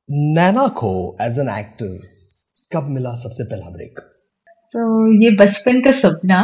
नैना 0.09 0.67
को 0.77 0.91
एज 1.21 1.37
एन 1.39 1.49
एक्टर 1.49 1.97
कब 2.73 2.87
मिला 2.89 3.13
सबसे 3.15 3.43
पहला 3.43 3.69
ब्रेक 3.69 3.99
तो 4.75 4.81
ये 5.23 5.29
बचपन 5.35 5.81
का 5.81 5.91
सपना 5.91 6.39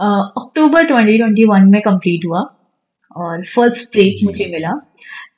अक्टूबर 0.00 0.86
2021 0.86 1.64
में 1.70 1.80
कंप्लीट 1.82 2.26
हुआ 2.26 2.40
और 3.16 3.44
फ़र्स्ट 3.46 3.92
ब्रेक 3.92 4.24
मुझे 4.24 4.46
मिला। 4.52 4.70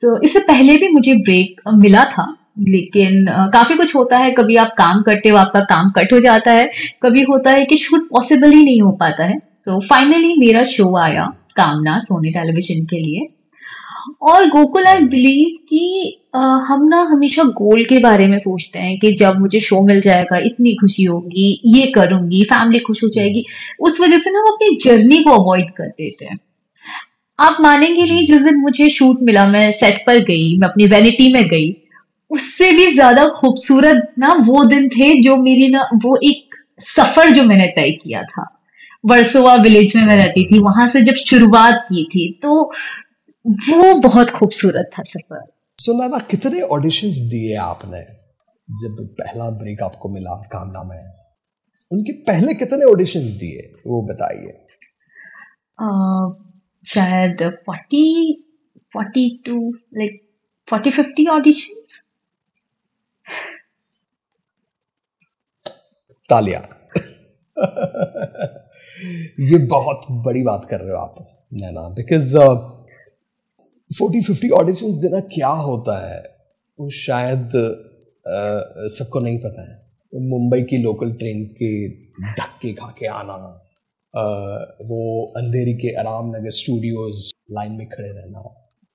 तो 0.01 0.21
इससे 0.23 0.39
पहले 0.39 0.77
भी 0.77 0.87
मुझे 0.87 1.13
ब्रेक 1.23 1.61
मिला 1.77 2.03
था 2.05 2.25
लेकिन 2.59 3.25
काफ़ी 3.53 3.75
कुछ 3.77 3.95
होता 3.95 4.17
है। 4.17 4.31
कभी 4.31 4.55
आप 4.55 4.75
काम 4.77 5.01
करते 5.01 5.29
हो 5.29 5.37
आपका 5.37 5.59
काम 5.65 5.91
कट 5.91 6.13
हो 6.13 6.19
जाता 6.19 6.51
है। 6.51 6.69
कभी 7.03 7.23
होता 7.23 7.51
है 7.51 7.65
कि 7.65 7.77
शूट 7.77 8.09
पॉसिबल 8.09 8.51
ही 8.51 8.63
नहीं 8.63 8.81
हो 8.81 8.91
पाता 8.99 9.23
है। 9.23 9.37
तो 9.65 9.79
फाइनली 9.87 10.35
मेरा 10.37 10.63
शो 10.67 10.95
आया 10.97 11.25
कामना 11.55 11.99
सोनी 12.03 12.31
टेलीविज़न 12.31 12.85
के 12.85 12.99
लिए। 12.99 13.27
और 14.21 14.47
गोकुल 14.49 14.85
आई 14.87 14.99
बिलीव 15.07 15.57
कि 15.69 16.21
हम 16.67 16.87
ना 16.87 17.01
हमेशा 17.09 17.43
गोल 17.55 17.83
के 17.85 17.99
बारे 17.99 18.25
में 18.27 18.37
सोचते 18.39 18.79
हैं 18.79 18.97
कि 18.99 19.11
जब 19.15 19.39
मुझे 19.41 19.59
शो 19.59 19.81
मिल 19.81 20.01
जाएगा 20.01 20.37
इतनी 20.45 20.73
खुशी 20.75 21.03
होगी 21.03 21.49
ये 21.75 21.85
करूँगी 21.91 22.41
फैमिली 22.45 22.79
खुश 22.79 23.03
हो 23.03 23.09
जाएगी। 23.09 23.43
उस 23.81 23.99
वजह 24.01 24.19
से 24.19 24.31
ना 24.31 24.39
हम 24.39 24.47
अपनी 24.47 24.77
जर्नी 24.83 25.21
को 25.23 25.31
अवॉइड 25.33 25.71
कर 25.71 25.87
देते 25.87 26.25
हैं। 26.25 26.39
आप 27.39 27.57
मानेंगे 27.61 28.03
नहीं 28.03 28.25
जिस 28.25 28.41
दिन 28.41 28.59
मुझे 28.59 28.89
शूट 28.89 29.21
मिला 29.21 29.45
मैं 29.47 29.71
सेट 29.73 30.03
पर 30.07 30.19
गई 30.25 30.57
मैं 30.57 30.67
अपनी 30.67 30.87
वैनिटी 30.87 31.31
में 31.33 31.47
गई 31.47 31.75
उससे 32.31 32.71
भी 32.71 32.91
ज़्यादा 32.91 33.27
खूबसूरत 33.31 34.13
ना 34.19 34.33
वो 34.47 34.63
दिन 34.65 34.87
थे 34.89 35.13
जो 35.21 35.35
मेरी 35.37 35.67
ना 35.69 35.87
वो 36.05 36.17
एक 36.23 36.55
सफ़र 36.85 37.31
जो 37.31 37.43
मैंने 37.43 37.67
तय 37.75 37.91
किया 37.93 38.23
था। 38.23 38.51
वर्सोवा 39.03 39.55
विलेज 39.55 39.95
में 39.95 40.05
मैं 40.05 40.15
रहती 40.17 40.45
थी 40.45 40.59
वहाँ 40.59 40.87
से 40.87 41.01
जब 41.01 41.15
शुरुआत 41.25 41.85
की 41.89 42.03
थी 42.05 42.31
तो 42.43 42.63
वो 43.45 43.93
बहुत 44.01 44.29
खूबसूरत 44.29 44.89
था 44.97 45.03
सफ़र। 45.03 45.43
सुना 45.79 46.07
ना 46.07 46.17
कितने 46.29 46.61
ऑडिशंस 46.73 47.17
दिए 47.31 47.55
आपने 47.55 48.01
जब 48.69 48.95
पहला 49.17 49.49
ब्रेक 49.57 49.81
आपको 49.83 50.09
मिला 50.09 50.35
कामना 50.51 50.83
में? 50.83 51.01
उनके 51.91 52.13
पहले 52.23 52.53
कितने 52.53 52.85
ऑडिशंस 52.85 53.31
दिए 53.41 53.61
वो 53.87 54.01
बताइए। 54.07 54.53
शायद 56.83 57.43
forty 57.65 58.03
forty 58.93 59.29
two 59.45 59.57
like 59.97 60.21
forty 60.67 60.91
fifty 60.91 61.27
auditions 61.27 62.01
तालिया। 66.29 66.59
ये 69.41 69.57
बहुत 69.67 70.07
बड़ी 70.25 70.43
बात 70.43 70.67
कर 70.69 70.79
रहे 70.79 70.91
हो 70.91 70.97
आप 70.97 71.15
Naina 71.53 71.87
because 71.95 72.37
forty 73.91 74.21
fifty 74.21 74.49
audition 74.49 74.99
देना 75.01 75.19
क्या 75.29 75.47
होता 75.47 75.97
है 76.07 76.21
वो 76.79 76.89
शायद 76.89 77.49
सबको 78.91 79.19
नहीं 79.19 79.37
पता 79.39 79.61
है। 79.63 79.83
मुंबई 80.13 80.61
की 80.61 80.77
लोकल 80.77 81.11
ट्रेन 81.13 81.43
के 81.53 81.69
धक्के 82.31 82.71
खा 82.73 82.87
के 82.99 83.07
आना 83.07 83.33
आ, 84.13 84.23
वो 84.83 84.99
अंधेरी 85.37 85.73
के 85.73 85.93
आराम 85.99 86.29
नगर 86.29 86.51
स्टूडियोज 86.51 87.31
लाइन 87.51 87.71
में 87.71 87.87
खड़े 87.89 88.09
रहना। 88.09 88.43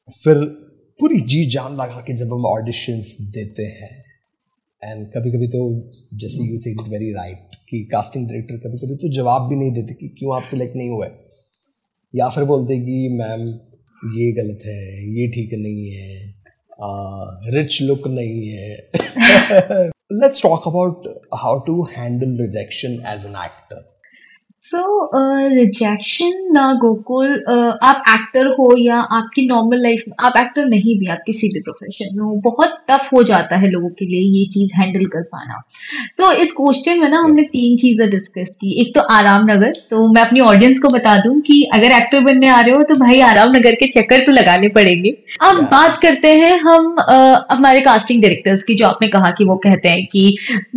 फिर 0.09 0.44
पूरी 0.99 1.20
जी 1.23 1.44
जान 1.47 1.73
लगा 1.73 2.00
के 2.00 2.12
जब 2.16 2.32
हम 2.35 2.47
ऑडिशंस 2.47 3.16
देते 3.35 3.62
हैं 3.75 3.94
एंड 4.82 5.06
कभी 5.06 5.30
कभी 5.32 5.49
तो 5.49 5.64
जैसे 6.14 6.44
यू 6.44 6.56
इट 6.73 6.88
वेरी 6.88 7.12
राइट 7.12 7.56
कि 7.70 7.82
कास्टिंग 7.92 8.28
डायरेक्टर 8.28 8.68
कभी 8.68 8.78
कभी 8.78 8.97
तो 8.97 9.12
जवाब 9.12 9.49
भी 9.49 9.56
नहीं 9.56 9.73
देते 9.73 9.94
कि 9.94 10.09
क्यों 10.18 10.37
आप 10.37 10.47
सिलेक्ट 10.49 10.76
नहीं 10.76 10.90
हुए। 10.90 11.09
या 12.14 12.28
फिर 12.28 12.44
बोलते 12.44 12.78
कि 12.78 12.97
मैम 13.18 13.47
ये 14.02 14.30
गलत 14.33 14.62
है, 14.66 14.83
ये 15.14 15.26
ठीक 15.28 15.50
नहीं 15.54 15.90
है 15.90 17.54
रिच 17.54 17.78
लुक 17.83 18.07
नहीं 18.09 18.47
है। 18.49 19.88
Let's 20.12 20.42
talk 20.42 20.69
about 20.69 21.09
how 21.38 21.59
to 21.66 21.83
handle 21.97 22.37
rejection 22.40 22.92
as 23.09 23.26
an 23.26 23.35
actor 23.45 23.83
so 24.73 25.11
rejection 25.50 26.33
ना 26.53 26.65
गोकुल 26.81 27.31
आप 27.83 28.03
एक्टर 28.09 28.47
हो 28.59 28.67
या 28.79 28.97
आपकी 29.17 29.47
नॉर्मल 29.47 29.81
लाइफ 29.83 30.03
में 30.09 30.15
आप 30.27 30.35
एक्टर 30.39 30.65
नहीं 30.65 30.99
भी 30.99 31.07
आप 31.07 31.23
किसी 31.27 31.49
भी 31.55 31.61
प्रोफेशन 31.61 32.15
में 32.17 32.23
हो 32.25 32.35
बहुत 32.45 32.77
टफ 32.91 33.09
हो 33.15 33.23
जाता 33.31 33.57
है 33.57 33.71
लोगों 33.71 33.89
के 33.91 34.07
लिए 34.07 34.21
ये 34.33 34.45
चीज़ 34.49 34.77
हैंडल 34.77 35.07
कर 35.07 35.23
पाना। 35.23 35.61
तो 36.19 36.25
so, 36.25 36.33
इस 36.33 36.53
क्वेश्चन 36.53 37.00
में 37.00 37.09
ना 37.09 37.19
हमने 37.19 37.43
तीन 37.45 37.77
चीज़ें 37.77 38.09
डिस्कस 38.11 38.55
की। 38.61 38.81
एक 38.81 38.95
तो 38.95 39.00
आराम 39.15 39.50
नगर 39.50 39.73
तो 39.91 40.07
मैं 40.12 40.23
अपनी 40.23 40.41
ऑडियंस 40.43 40.79
को 40.79 40.89
बता 40.89 41.17
दूँ 41.25 41.41
कि 41.41 41.62
अगर 41.75 41.97
एक्टर 41.97 42.21
बनने 42.25 42.49
आ 42.49 42.61
रहे 42.61 42.75
हो 42.75 42.83
तो 42.83 42.99
भाई 43.00 43.21
आराम 43.31 43.57
नगर 43.57 43.75
के 43.75 43.91
चक्कर 43.91 44.25
तो 44.27 44.33
लगाने 44.33 44.69
पड़ेंगे। 44.69 45.11
अब 45.43 45.62
बात 45.65 45.99
करते 46.03 46.35
हैं 46.35 46.57
हम 46.61 46.95
uh, 47.00 47.41
हमारे 47.50 47.81
कास्टिंग 47.81 48.23
डायरेक्टर्स 48.23 48.62
की 48.62 48.75
जो 48.75 48.87
आपने 48.87 49.09
कहा 49.09 49.31
कि 49.39 49.45
वो 49.45 49.57
कहते 49.67 49.89
हैं 49.89 50.07
कि 50.07 50.25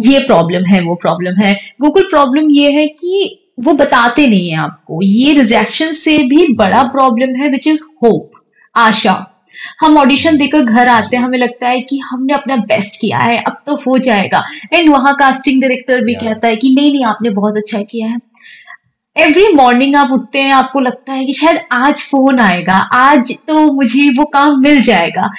ये 0.08 0.20
प्रॉब्लम 0.26 0.66
है 0.66 0.82
वो 0.82 0.96
प्रॉब्लम 1.02 1.42
है। 1.44 1.54
गोकुल 1.82 2.10
प्रॉब्लम 2.10 2.50
ये 2.52 2.72
है 2.72 2.88
कि 2.90 3.40
वो 3.58 3.74
बताते 3.74 4.26
नहीं 4.28 4.50
है 4.50 4.58
आपको। 4.58 5.02
ये 5.04 5.34
रिजेक्शन 5.34 5.92
से 5.94 6.18
भी 6.28 6.48
बड़ा 6.56 6.84
प्रॉब्लम 6.90 7.36
है 7.36 7.50
विच 7.50 7.68
इज़ 7.68 7.84
होप 8.04 8.32
आशा। 8.76 9.14
हम 9.80 9.98
ऑडिशन 9.98 10.38
देकर 10.38 10.64
घर 10.64 10.88
आते 10.88 11.16
हैं 11.16 11.24
हमें 11.24 11.38
लगता 11.38 11.68
है 11.68 11.82
कि 11.82 11.98
हमने 12.00 12.34
अपना 12.34 12.56
बेस्ट 12.66 13.00
किया 13.02 13.18
है 13.20 13.38
अब 13.38 13.58
तो 13.68 13.76
हो 13.78 13.98
जाएगा। 14.00 14.44
एंड 14.74 14.90
वहाँ 14.90 15.14
कास्टिंग 15.16 15.62
डायरेक्टर 15.62 16.04
भी 16.06 16.16
कहता 16.16 16.48
है 16.48 16.56
कि 16.56 16.74
नहीं 16.76 16.92
नहीं 16.92 17.06
आपने 17.06 17.30
बहुत 17.32 17.58
अच्छा 17.58 17.82
किया 17.82 18.08
है। 18.08 18.18
एवरी 19.16 19.48
मॉर्निंग 19.54 19.96
आप 19.96 20.12
उठते 20.12 20.42
हैं 20.42 20.54
आपको 20.54 20.80
लगता 20.80 21.14
है 21.14 21.26
कि 21.26 21.34
शायद 21.34 21.60
आज 21.74 22.02
फ़ोन 22.02 22.40
आएगा 22.40 22.78
आज 22.94 23.32
तो 23.48 23.72
मुझे 23.74 24.10
वो 24.10 24.26
काम 24.28 24.60
मिल 24.62 24.82
जाएगा। 24.84 25.30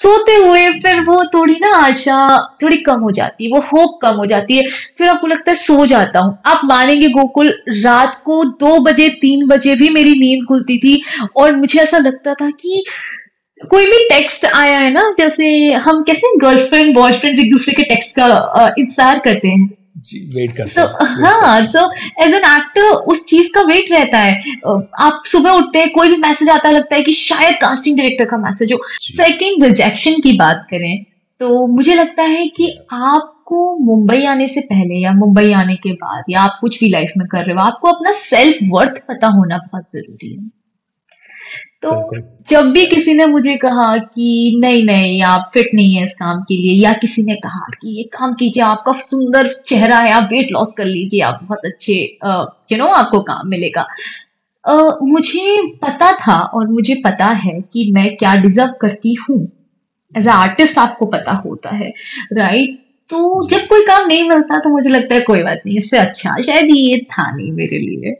सोते 0.00 0.34
हुए 0.36 0.68
फिर 0.80 1.00
वो 1.00 1.22
थोड़ी 1.34 1.54
ना 1.62 1.74
आशा 1.76 2.16
थोड़ी 2.62 2.76
कम 2.82 3.00
हो 3.00 3.10
जाती 3.10 3.44
है 3.44 3.50
वो 3.50 3.60
होप 3.62 3.98
कम 4.02 4.14
हो 4.14 4.26
जाती 4.26 4.56
है। 4.56 4.68
फिर 4.98 5.08
आपको 5.08 5.26
लगता 5.26 5.50
है 5.50 5.56
सो 5.56 5.86
जाता 5.86 6.20
हूँ। 6.20 6.36
आप 6.46 6.60
मानेंगे 6.64 7.08
गोकुल, 7.08 7.48
रात 7.76 8.20
को 8.24 8.44
दो 8.44 8.78
बजे, 8.80 9.08
तीन 9.10 9.46
बजे 9.46 9.74
भी 9.74 9.88
मेरी 9.90 10.14
नींद 10.20 10.46
खुलती 10.48 10.78
थी 10.78 11.02
और 11.36 11.56
मुझे 11.56 11.80
ऐसा 11.80 11.98
लगता 11.98 12.34
था 12.34 12.50
कि 12.52 12.84
कोई 13.60 13.86
भी 13.86 13.98
टेक्स्ट 14.08 14.44
आया 14.46 14.78
है 14.78 14.90
ना, 14.92 15.02
जैसे 15.18 15.72
हम 15.74 16.02
कैसे 16.02 16.36
गर्लफ्रेंड 16.38 16.94
बॉयफ्रेंड 16.94 17.38
एक 17.38 17.50
दूसरे 17.52 17.74
के 17.74 17.82
टेक्स्ट 17.84 18.16
का 18.18 18.74
इंतज़ार 18.78 19.18
करते 19.18 19.48
हैं। 19.48 19.68
वेट 20.34 20.56
करते 20.56 20.70
so, 20.72 20.86
हैं 21.00 21.24
हाँ 21.24 21.60
सो 21.66 21.84
एज 22.24 22.34
एन 22.34 22.44
एक्टर 22.46 22.90
उस 23.12 23.24
चीज़ 23.26 23.48
का 23.54 23.62
वेट 23.64 23.90
रहता 23.92 24.18
है। 24.18 24.32
आप 25.00 25.22
सुबह 25.26 25.50
उठते 25.52 25.78
हैं 25.78 25.90
कोई 25.92 26.08
भी 26.08 26.16
मैसेज 26.18 26.48
आता 26.50 26.70
लगता 26.70 26.96
है 26.96 27.02
कि 27.02 27.12
शायद 27.14 27.54
कास्टिंग 27.62 27.96
डायरेक्टर 27.98 28.24
का 28.24 28.36
मैसेज 28.38 28.72
हो। 28.72 28.78
सेकंड 29.00 29.64
रिजेक्शन 29.64 30.20
की 30.20 30.36
बात 30.38 30.66
करें 30.70 31.04
तो 31.40 31.66
मुझे 31.66 31.94
लगता 31.94 32.22
है 32.22 32.46
कि 32.48 32.70
आपको 32.92 33.58
मुंबई 33.84 34.24
आने 34.26 34.46
से 34.48 34.60
पहले 34.62 35.02
या 35.02 35.12
मुंबई 35.14 35.52
आने 35.52 35.74
के 35.76 35.92
बाद 35.96 36.24
या 36.30 36.40
आप 36.40 36.58
कुछ 36.60 36.78
भी 36.80 36.88
लाइफ 36.88 37.12
में 37.16 37.26
कर 37.28 37.44
रहे 37.44 37.54
हो 37.54 37.66
आपको 37.66 37.88
अपना 37.88 38.12
सेल्फ 38.20 38.58
वर्थ 38.72 39.02
पता 39.08 39.28
होना 39.28 39.58
बहुत 39.58 39.90
ज़रूरी 39.92 40.32
है। 40.34 40.59
तो 41.82 41.90
जब 42.50 42.70
भी 42.72 42.84
किसी 42.86 43.12
ने 43.14 43.26
मुझे 43.26 43.56
कहा 43.56 43.96
कि 43.96 44.56
नहीं 44.58 44.82
नहीं 44.84 45.22
आप 45.22 45.50
फिट 45.54 45.70
नहीं 45.74 45.94
है 45.94 46.04
इस 46.04 46.14
काम 46.14 46.42
के 46.42 46.56
लिए 46.56 46.72
या 46.82 46.92
किसी 46.92 47.22
ने 47.22 47.34
कहा 47.34 47.66
कि 47.74 47.96
ये 47.98 48.02
काम 48.12 48.34
कीजिए 48.34 48.62
आपका 48.62 48.92
सुंदर 48.92 49.48
चेहरा 49.68 49.98
है 49.98 50.10
आप 50.12 50.28
वेट 50.32 50.52
लॉस 50.52 50.74
कर 50.78 50.84
लीजिए 50.84 51.20
आप 51.20 51.38
बहुत 51.42 51.64
अच्छे 51.64 51.94
यू 52.72 52.78
नो 52.78 52.86
आपको 52.86 53.20
काम 53.22 53.48
मिलेगा। 53.48 53.86
uh, 54.64 54.92
मुझे 55.02 55.62
पता 55.82 56.12
था 56.18 56.34
और 56.34 56.68
मुझे 56.68 56.94
पता 57.04 57.26
है 57.44 57.60
कि 57.72 57.90
मैं 57.94 58.16
क्या 58.16 58.34
डिजर्व 58.34 58.74
करती 58.80 59.14
हूँ। 59.14 59.40
एज 60.14 60.26
ए 60.26 60.30
आर्टिस्ट 60.30 60.78
आपको 60.78 61.06
पता 61.06 61.32
होता 61.46 61.74
है 61.76 61.92
राइट 62.32 62.78
तो 63.10 63.48
जब 63.48 63.66
कोई 63.66 63.84
काम 63.86 64.06
नहीं 64.06 64.28
मिलता 64.28 64.58
तो 64.58 64.70
मुझे 64.70 64.90
लगता 64.90 65.14
है 65.14 65.20
कोई 65.20 65.42
बात 65.42 65.62
नहीं 65.66 65.78
इससे 65.78 65.98
अच्छा 65.98 66.36
शायद 66.42 66.68
ये 66.74 66.98
था 67.12 67.30
नहीं 67.36 67.52
मेरे 67.52 67.78
लिए। 67.78 68.14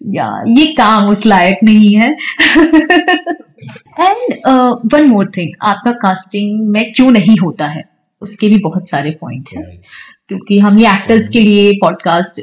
या 0.00 0.26
ये 0.48 0.66
काम 0.74 1.08
उस 1.08 1.26
लायक 1.26 1.58
नहीं 1.64 1.94
है। 1.96 2.10
एंड 4.00 4.34
वन 4.92 5.06
मोर 5.06 5.30
थिंग 5.36 5.50
आपका 5.62 5.92
कास्टिंग 5.92 6.68
में 6.70 6.92
क्यों 6.92 7.10
नहीं 7.10 7.36
होता 7.38 7.66
है? 7.66 7.84
उसके 8.22 8.48
भी 8.48 8.58
बहुत 8.58 8.88
सारे 8.90 9.10
पॉइंट 9.20 9.48
हैं। 9.56 9.64
क्योंकि 10.28 10.58
हम 10.58 10.78
ये 10.78 10.88
एक्टर्स 10.88 11.28
के 11.28 11.40
लिए 11.40 11.72
पॉडकास्ट 11.72 12.40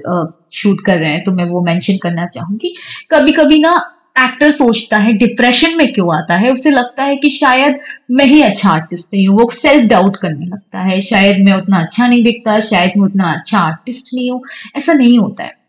शूट 0.53 0.77
uh, 0.77 0.85
कर 0.85 0.97
रहे 0.97 1.11
हैं 1.11 1.23
तो 1.23 1.31
मैं 1.31 1.45
वो 1.45 1.61
मेंशन 1.61 1.97
करना 1.97 2.25
चाहूँगी। 2.25 2.75
कभी 3.11 3.31
कभी 3.31 3.59
ना 3.59 3.73
एक्टर 4.19 4.51
सोचता 4.51 4.97
है 4.97 5.13
डिप्रेशन 5.13 5.75
में 5.77 5.91
क्यों 5.93 6.15
आता 6.15 6.35
है? 6.35 6.51
उसे 6.53 6.71
लगता 6.71 7.03
है 7.03 7.15
कि 7.17 7.29
शायद 7.29 7.79
मैं 8.11 8.25
ही 8.25 8.41
अच्छा 8.41 8.69
आर्टिस्ट 8.69 9.13
नहीं 9.13 9.27
हूँ। 9.27 9.37
वो 9.39 9.49
सेल्फ 9.51 9.89
डाउट 9.89 10.17
करने 10.17 10.45
लगता 10.45 10.79
है। 10.79 11.01
शायद 11.01 11.43
मैं 11.45 11.53
उतना 11.53 11.77
अच्छा 11.77 12.07
नहीं 12.07 12.23
दिखता 12.23 12.59
शायद 12.59 12.91
मैं 12.97 13.05
उतना 13.05 13.31
अच्छा 13.33 13.59
आर्टिस्ट 13.59 14.13
नहीं 14.13 14.31
हूँ। 14.31 14.41
ऐसा 14.75 14.93
नहीं 14.93 15.19
होता 15.19 15.43
है। 15.43 15.64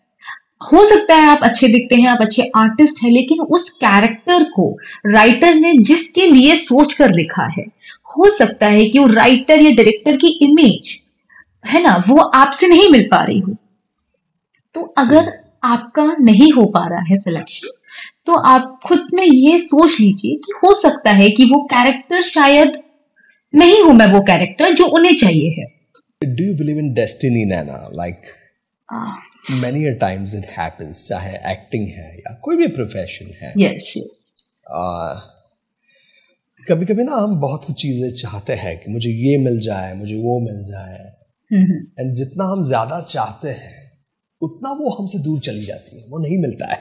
हो 0.61 0.85
सकता 0.87 1.15
है 1.15 1.29
आप 1.29 1.41
अच्छे 1.43 1.69
दिखते 1.69 1.97
हैं 1.97 2.09
आप 2.09 2.19
अच्छे 2.21 2.43
आर्टिस्ट 2.57 3.03
हैं 3.03 3.11
लेकिन 3.11 3.41
उस 3.41 3.71
कैरेक्टर 3.71 4.45
को 4.45 4.79
राइटर 5.07 5.55
ने 5.55 5.73
जिसके 5.79 6.27
लिए 6.27 6.57
सोच 6.57 6.95
कर 6.95 7.15
लिखा 7.15 7.47
है 7.59 7.65
हो 8.19 8.31
सकता 8.31 8.67
है 8.67 8.85
कि 8.85 8.99
वो 8.99 9.07
राइटर 9.07 9.63
या 9.63 9.71
डायरेक्टर 9.71 10.17
की 10.17 10.39
इमेज 10.43 11.03
है 11.67 11.83
ना 11.83 12.05
वो 12.09 12.17
आपसे 12.17 12.69
नहीं 12.69 12.89
मिल 12.91 13.09
पा 13.11 13.25
रही 13.25 13.39
हो। 13.39 13.55
तो 14.75 14.83
अगर 14.99 15.33
आपका 15.65 16.17
नहीं 16.21 16.53
हो 16.53 16.65
पा 16.65 16.87
रहा 16.89 17.01
है 17.01 17.19
सिलेक्शन 17.19 17.69
तो 18.27 18.35
आप 18.35 18.81
खुद 18.87 19.07
में 19.15 19.25
ये 19.25 19.59
सोच 19.61 20.01
लीजिए 20.01 20.37
कि 20.37 20.53
हो 20.65 20.75
सकता 20.75 21.11
है 21.11 21.29
कि 21.29 21.45
वो 21.45 21.65
कैरेक्टर 21.65 22.23
शायद 22.23 22.79
नहीं 23.55 23.83
हूँ 23.83 23.95
मैं 23.95 24.07
वो 24.07 24.21
कैरेक्टर 24.21 24.75
जो 24.75 24.87
उन्हें 24.87 25.17
चाहिए 25.17 25.51
है। 25.51 25.67
Do 26.37 26.45
you 26.45 26.55
believe 26.55 26.79
in 26.79 26.95
destiny 26.95 27.45
Naina 27.45 27.89
like 27.93 28.17
many 29.51 29.85
a 29.87 29.93
times 29.93 30.35
it 30.35 30.45
happens 30.45 31.09
चाहे 31.09 31.37
एक्टिंग 31.53 31.89
है 31.89 32.17
या 32.19 32.35
कोई 32.43 32.57
भी 32.57 32.67
प्रोफेशन 32.67 33.27
है। 33.43 33.55
Yes, 33.55 33.89
yes. 33.97 34.11
uh, 34.77 35.21
कभी 36.71 36.87
कभी 36.87 37.05
ना 37.05 37.13
हम 37.13 37.41
बहुत 37.41 37.65
कुछ 37.65 37.83
चीज़ें 37.83 38.11
चाहते 38.11 38.53
हैं 38.53 38.79
कि 38.79 38.93
मुझे 38.93 39.11
ये 39.11 39.39
मिल 39.39 39.61
जाए 39.61 39.95
मुझे 39.95 40.17
वो 40.17 40.39
मिल 40.41 40.63
जाए। 40.65 40.95
And 41.51 41.69
mm-hmm. 41.69 42.15
जितना 42.15 42.45
हम 42.45 42.65
ज़्यादा 42.65 43.01
चाहते 43.01 43.49
हैं 43.49 44.01
उतना 44.43 44.71
वो 44.71 44.91
हमसे 44.91 45.19
दूर 45.19 45.41
चली 45.41 45.61
जाती 45.61 46.01
है 46.01 46.09
वो 46.09 46.19
नहीं 46.19 46.39
मिलता 46.39 46.73
है। 46.73 46.81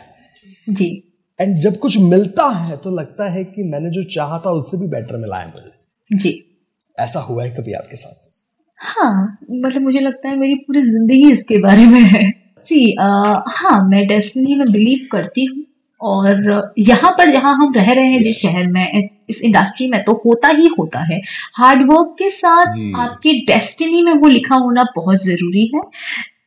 जी। 0.69 1.11
एंड 1.39 1.57
जब 1.57 1.77
कुछ 1.77 1.97
मिलता 1.97 2.49
है 2.49 2.77
तो 2.77 2.91
लगता 2.91 3.29
है 3.31 3.43
कि 3.43 3.63
मैंने 3.63 3.89
जो 3.89 4.03
चाहा 4.03 4.39
था 4.39 4.51
उससे 4.51 4.77
भी 4.77 4.87
बेटर 4.87 5.17
मिला 5.17 5.37
है 5.37 5.47
मुझे। 5.47 6.17
जी। 6.17 6.61
ऐसा 6.99 7.19
हुआ 7.19 7.45
है 7.45 7.51
कभी 7.51 7.73
आपके 7.73 7.95
साथ? 7.95 8.29
हाँ 8.77 9.39
मतलब 9.53 9.81
मुझे 9.81 9.99
लगता 9.99 10.29
है 10.29 10.35
मेरी 10.37 10.55
पूरी 10.55 10.81
ज़िंदगी 10.81 11.33
इसके 11.33 11.57
बारे 11.57 11.85
में 11.85 12.01
है। 12.01 12.44
सी 12.65 12.95
हाँ 12.97 13.79
मैं 13.89 14.07
डेस्टिनी 14.07 14.55
में 14.55 14.71
बिलीव 14.71 15.07
करती 15.11 15.45
हूँ 15.45 15.63
और 16.01 16.73
यहाँ 16.79 17.11
पर 17.17 17.29
जहाँ 17.31 17.53
हम 17.55 17.73
रह 17.75 17.91
रहे 17.91 18.11
हैं 18.11 18.21
जिस 18.23 18.37
शहर 18.37 18.67
में 18.67 19.09
इस 19.29 19.41
इंडस्ट्री 19.41 19.87
में 19.87 20.03
तो 20.03 20.13
होता 20.25 20.47
ही 20.49 20.67
होता 20.79 20.99
है। 21.03 21.19
हार्डवर्क 21.55 22.15
के 22.19 22.29
साथ 22.31 22.77
आपकी 22.97 23.33
डेस्टिनी 23.45 24.01
में 24.03 24.13
वो 24.13 24.27
लिखा 24.27 24.55
होना 24.55 24.83
बहुत 24.95 25.23
ज़रूरी 25.23 25.65
है। 25.75 25.81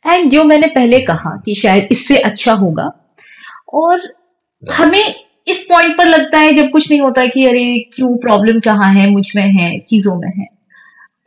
एंड 0.07 0.31
जो 0.31 0.45
मैंने 0.45 0.67
पहले 0.67 1.01
कहा 1.01 1.31
कि 1.45 1.55
शायद 1.55 1.89
इससे 1.93 2.19
अच्छा 2.21 2.53
होगा 2.55 2.91
और 3.75 4.13
हमें 4.63 5.15
इस 5.49 5.65
पॉइंट 5.71 5.97
पर 5.99 6.07
लगता 6.07 6.39
है 6.39 6.53
जब 6.53 6.71
कुछ 6.71 6.91
नहीं 6.91 7.01
होता 7.01 7.27
कि 7.27 7.47
अरे 7.47 7.79
क्यों 7.95 8.17
प्रॉब्लम 8.19 8.61
कहाँ 8.61 8.93
है 8.95 9.09
मुझमें 9.11 9.47
है 9.53 9.77
चीज़ों 9.79 10.19
में 10.21 10.29
है। 10.29 10.47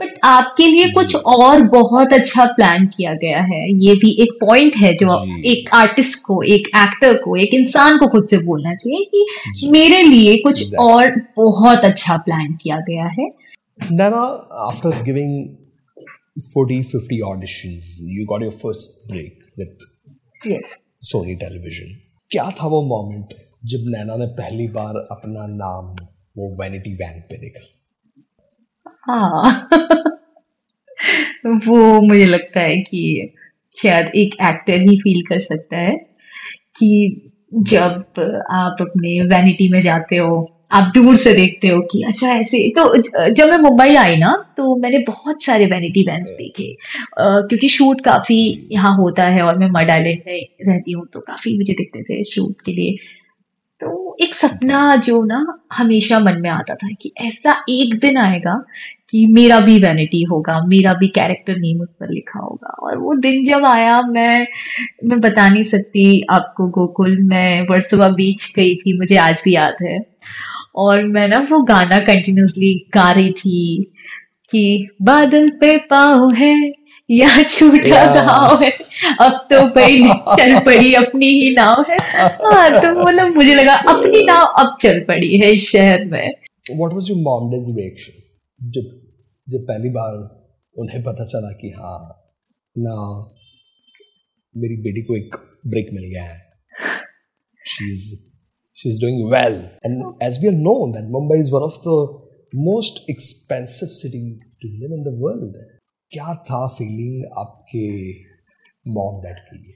बट 0.02 0.20
आपके 0.24 0.68
लिए 0.68 0.90
कुछ 0.90 1.16
और 1.16 1.62
बहुत 1.62 2.14
अच्छा 2.14 2.46
प्लान 2.46 2.88
किया 2.88 3.14
गया 3.14 3.40
है। 3.40 3.86
ये 3.86 3.96
भी 3.96 4.24
एक 4.24 4.32
पॉइंट 4.46 4.76
है 4.76 4.94
जो 4.94 5.40
एक 5.46 5.70
आर्टिस्ट 5.74 6.20
को 6.24 6.44
एक 6.44 6.68
एक्टर 6.68 7.14
को 7.14 7.36
एक 7.36 7.54
इंसान 7.54 7.98
को 7.98 8.08
खुद 8.08 8.28
से 8.28 8.38
बोलना 8.38 8.76
चाहिए 8.76 9.06
कि 9.06 9.70
मेरे 9.70 10.02
लिए 10.04 10.38
कुछ 10.38 10.60
exactly. 10.60 10.80
और 10.80 11.22
बहुत 11.38 11.80
अच्छा 11.80 12.18
प्लान 12.18 12.58
किया 12.62 12.78
गया 12.78 13.06
है। 13.06 13.32
Nana, 13.82 14.24
after 14.72 14.90
giving 15.06 15.58
40 16.40 16.84
50 16.84 17.20
auditions 17.30 17.88
you 18.10 18.26
got 18.26 18.42
your 18.42 18.52
first 18.52 19.08
break 19.10 19.34
with 19.58 19.74
yes. 20.52 20.76
Sony 21.14 21.36
Television. 21.44 21.90
क्या 22.32 22.52
था 22.52 22.68
वो 22.68 22.82
मोमेंट 22.82 23.26
जब 23.66 23.80
नैना 23.88 24.16
ने 24.16 24.26
पहली 24.26 24.68
बार 24.68 25.08
अपना 25.12 25.48
नाम 25.48 25.96
वो 26.38 26.64
वैनिटी 26.64 26.94
वैन 26.94 27.22
पे 27.22 27.38
देखा? 27.38 27.66
हाँ। 29.12 29.68
वो 31.68 32.02
मुझे 32.02 32.26
लगता 32.26 32.60
है 32.60 32.78
कि 32.78 33.34
शायद 33.78 34.12
एक 34.16 34.36
एक्टर 34.44 34.90
ही 34.90 34.98
फील 34.98 35.22
कर 35.22 35.40
सकता 35.40 35.78
है 35.78 35.96
कि 36.78 37.32
जब 37.54 38.04
आप 38.52 38.78
अपने 38.82 39.20
वैनिटी 39.22 39.70
में 39.70 39.82
जाते 39.82 40.18
हो 40.18 40.58
आप 40.72 40.92
दूर 40.96 41.16
से 41.16 41.34
देखते 41.34 41.68
हो 41.68 41.80
कि 41.82 42.02
अच्छा 42.08 42.34
ऐसे 42.34 42.58
तो 42.70 42.84
जब 43.32 43.50
मैं 43.50 43.58
मुंबई 43.58 43.96
आई 43.96 44.16
ना 44.18 44.30
तो 44.58 44.76
मैंने 44.76 44.98
बहुत 44.98 45.44
सारे 45.44 45.66
वैनिटी 45.66 46.02
वैन्स 46.02 46.30
देखे। 46.30 46.74
क्योंकि 47.20 47.70
शूट 47.70 48.02
काफ़ी 48.02 48.68
यहाँ 48.72 48.96
होता 48.98 49.24
है 49.24 49.42
और 49.42 49.58
मैं 49.58 49.68
मड 49.72 49.92
आइलैंड 49.92 50.22
में 50.28 50.48
रहती 50.68 50.92
हूँ 50.92 51.06
तो 51.14 51.20
काफ़ी 51.20 51.58
मुझे 51.58 51.74
दिखते 51.74 52.04
थे 52.04 52.24
शूट 52.24 52.62
के 52.62 52.72
लिए। 52.72 52.96
तो 53.82 54.18
एक 54.22 54.36
सपना 54.36 54.96
जो 54.96 55.24
ना 55.24 55.60
हमेशा 55.74 56.20
मन 56.20 56.42
में 56.42 56.50
आता 56.50 56.76
था 56.76 56.88
कि 57.02 57.12
ऐसा 57.18 57.64
एक 57.70 58.00
दिन 58.00 58.18
आएगा 58.18 58.54
कि 59.10 59.26
मेरा 59.28 59.60
भी 59.60 59.78
वैनिटी 59.80 60.24
होगा 60.24 60.60
मेरा 60.68 60.94
भी 60.94 61.08
कैरेक्टर 61.08 61.58
नेम 61.58 61.82
उस 61.82 61.94
पर 62.00 62.10
लिखा 62.10 62.40
होगा। 62.40 62.70
और 62.70 62.98
वो 62.98 63.14
दिन 63.14 63.44
जब 63.46 63.66
आया 63.66 64.02
मैं 64.02 64.48
मैं 65.06 65.20
बता 65.22 65.50
नहीं 65.50 65.64
सकती 65.64 66.22
आपको 66.30 66.68
गोकुल 66.68 67.18
मैं 67.24 67.62
वर्सोवा 67.62 68.10
बीच 68.10 68.54
गई 68.56 68.76
थी 68.76 68.98
मुझे 68.98 69.18
आज 69.18 69.36
भी 69.46 69.56
याद 69.56 69.76
है। 69.82 69.98
और 70.76 71.04
मैं 71.04 71.28
ना 71.28 71.48
वो 71.52 71.60
गाना 71.64 72.00
कंटिन्यूसली 72.00 72.74
गा 72.94 73.12
रही 73.12 73.32
थी 73.32 73.84
कि 74.52 74.88
बादल 75.02 75.50
पे 75.50 75.78
पाओ 75.78 76.30
है 76.30 76.56
यह 77.12 77.44
छोटा 77.44 78.14
नाव 78.16 78.64
है। 78.64 78.72
अब 79.20 79.48
तो 79.52 79.68
भाई 79.68 80.00
चल 80.10 80.60
पड़ी 80.60 80.94
अपनी 80.94 81.26
ही 81.26 81.56
नाव 81.56 81.86
है। 81.90 81.98
हाँ 82.24 82.82
तो 82.82 83.06
मतलब 83.06 83.28
मुझे 83.28 83.56
लगा 83.56 83.74
अपनी 83.74 84.26
नाव 84.26 84.46
अब 84.46 84.78
चल 84.82 85.00
पड़ी 85.00 85.38
है 85.38 85.52
इस 85.52 85.70
शहर 85.70 86.06
में। 86.06 86.34
व्हाट 86.76 86.94
वाज 86.94 87.10
योर 87.10 87.24
जब 88.70 89.02
जब 89.50 89.60
पहली 89.60 89.90
बार 89.90 90.14
उन्हें 90.78 91.04
पता 91.04 91.26
चला 91.26 91.52
कि 91.52 91.70
हाँ 91.70 92.30
ना 92.78 92.96
मेरी 94.58 94.76
बेटी 94.76 95.02
को 95.02 95.16
एक 95.16 95.36
ब्रेक 95.68 95.90
मिल 95.94 96.04
गया 96.04 96.24
है। 96.24 96.40
She 97.68 97.94
is 97.94 98.16
she 98.76 98.90
is 98.90 99.02
doing 99.02 99.20
is 101.40 101.52
one 101.52 101.62
of 101.62 101.74
the 101.74 102.22
most 102.56 103.10
expensive 103.10 103.90
city 103.90 104.40
to 104.62 104.68
live 104.70 104.94
in 104.94 105.04
the 105.04 105.08
world 105.22 105.71
क्या 106.14 106.34
था 106.34 106.68
फीलिंग 106.68 107.24
आपके 107.38 108.12
मॉम 108.88 109.22
डैड 109.22 109.36
के 109.36 109.58
लिए? 109.58 109.74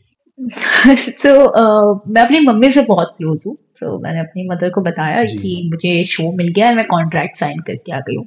सो 1.00 1.30
so, 1.30 1.36
uh, 1.36 2.00
मैं 2.08 2.22
अपनी 2.22 2.40
मम्मी 2.40 2.72
से 2.72 2.82
बहुत 2.82 3.16
क्लोज 3.18 3.44
हूँ 3.48 3.56
तो 3.56 3.98
so, 3.98 4.04
मैंने 4.04 4.20
अपनी 4.20 4.48
मदर 4.50 4.70
को 4.70 4.82
बताया 4.82 5.24
कि 5.24 5.70
मुझे 5.72 6.06
शो 6.06 6.32
मिल 6.32 6.48
गया 6.48 6.68
है 6.68 6.76
मैं 6.76 6.86
कॉन्ट्रैक्ट 6.86 7.38
साइन 7.38 7.60
करके 7.60 7.92
आ 7.92 8.00
गई 8.00 8.16
हूँ। 8.16 8.26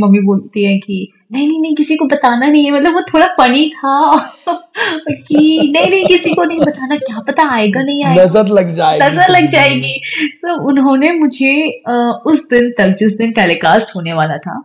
मम्मी 0.00 0.20
बोलती 0.20 0.64
है 0.64 0.78
कि 0.78 1.12
नहीं 1.32 1.48
नहीं 1.48 1.60
नहीं 1.60 1.74
किसी 1.74 1.96
को 1.96 2.04
बताना 2.04 2.46
नहीं 2.46 2.64
है। 2.64 2.72
मतलब 2.72 2.94
वो 2.94 3.00
थोड़ा 3.00 3.26
फनी 3.26 3.68
था। 3.68 4.16
कि 5.10 5.72
नहीं 5.74 5.90
नहीं 5.90 6.06
किसी 6.06 6.34
को 6.34 6.44
नहीं 6.44 6.58
बताना 6.58 6.96
क्या 6.96 7.20
पता 7.20 7.54
आएगा 7.54 7.82
नहीं 7.82 8.04
आएगा? 8.04 8.24
नज़र 8.24 8.46
लग 8.48 8.70
जाएगी 8.70 9.04
नज़र 9.06 9.30
लग 9.30 9.50
जाएगी। 9.50 10.00
तो 10.36 10.68
उन्होंने 10.68 11.12
मुझे 11.12 11.82
उस 12.26 12.48
दिन 12.48 12.70
तक 12.70 12.96
जिस 12.98 13.12
दिन 13.12 13.32
टेलीकास्ट 13.32 13.96
होने 13.96 14.12
वाला 14.12 14.36
था 14.36 14.64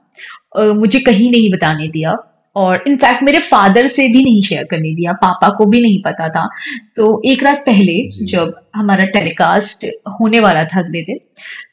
मुझे 0.58 1.00
कहीं 1.00 1.32
नहीं 1.32 1.52
बताने 1.52 1.88
दिया। 1.88 2.29
और 2.56 2.84
इनफैक्ट 2.88 3.24
मेरे 3.24 3.40
फादर 3.42 3.88
से 3.88 4.08
भी 4.08 4.24
नहीं 4.24 4.42
शेयर 4.42 4.64
करने 4.64 4.94
दिया 4.96 5.14
पापा 5.14 5.50
को 5.50 5.66
भी 5.66 5.82
नहीं 5.82 6.02
पता 6.02 6.30
था। 6.30 6.48
तो 6.96 7.22
एक 7.26 7.44
रात 7.44 7.64
पहले 7.66 8.26
जब 8.26 8.54
हमारा 8.76 9.06
टेलीकास्ट 9.10 9.86
होने 10.22 10.40
वाला 10.40 10.64
था 10.64 10.80
अगले 10.80 11.02
दिन 11.02 11.20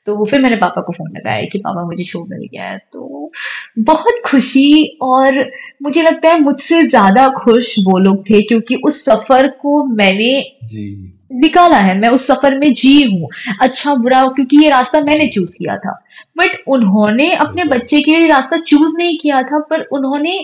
तो 0.07 0.25
फिर 0.25 0.41
मैंने 0.41 0.57
पापा 0.57 0.81
को 0.81 0.93
फ़ोन 0.93 1.11
लगाया 1.11 1.45
कि 1.45 1.59
पापा 1.59 1.85
मुझे 1.87 2.05
शो 2.05 2.25
मिल 2.25 2.47
गया 2.53 2.65
है। 2.65 2.79
तो 2.93 3.33
बहुत 3.79 4.21
खुशी 4.27 4.99
और 5.03 5.45
मुझे 5.83 6.03
लगता 6.03 6.29
है 6.29 6.41
मुझसे 6.41 6.83
ज़्यादा 6.83 7.29
खुश 7.39 7.75
वो 7.79 7.99
लोग 7.99 8.23
थे 8.31 8.43
क्योंकि 8.43 8.75
उस 8.85 9.05
सफ़र 9.05 9.49
को 9.63 9.85
मैंने 9.87 10.31
जी। 10.65 11.13
निकाला 11.31 11.77
है 11.77 11.99
मैं 11.99 12.09
उस 12.09 12.27
सफ़र 12.27 12.59
में 12.59 12.73
जी 12.75 13.03
हूँ 13.05 13.29
अच्छा 13.61 13.95
बुरा 13.95 14.27
क्योंकि 14.27 14.57
ये 14.57 14.71
रास्ता 14.71 15.01
मैंने 15.01 15.27
चूज़ 15.29 15.57
किया 15.59 15.77
था। 15.77 16.03
बट 16.39 16.59
उन्होंने 16.69 17.33
अपने 17.35 17.65
बच्चे 17.65 18.01
के 18.01 18.17
लिए 18.17 18.29
रास्ता 18.29 18.57
चूज़ 18.59 18.97
नहीं 18.99 19.17
किया 19.19 19.43
था 19.43 19.59
पर 19.71 19.81
उन्होंने 19.93 20.39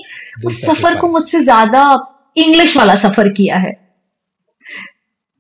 उस 0.47 0.65
सफ़र 0.67 0.99
को 1.01 1.09
मुझसे 1.09 1.43
ज़्यादा 1.43 1.85
इंग्लिश 2.37 2.77
वाला 2.77 2.95
सफ़र 2.97 3.29
किया 3.29 3.57
है। 3.57 3.82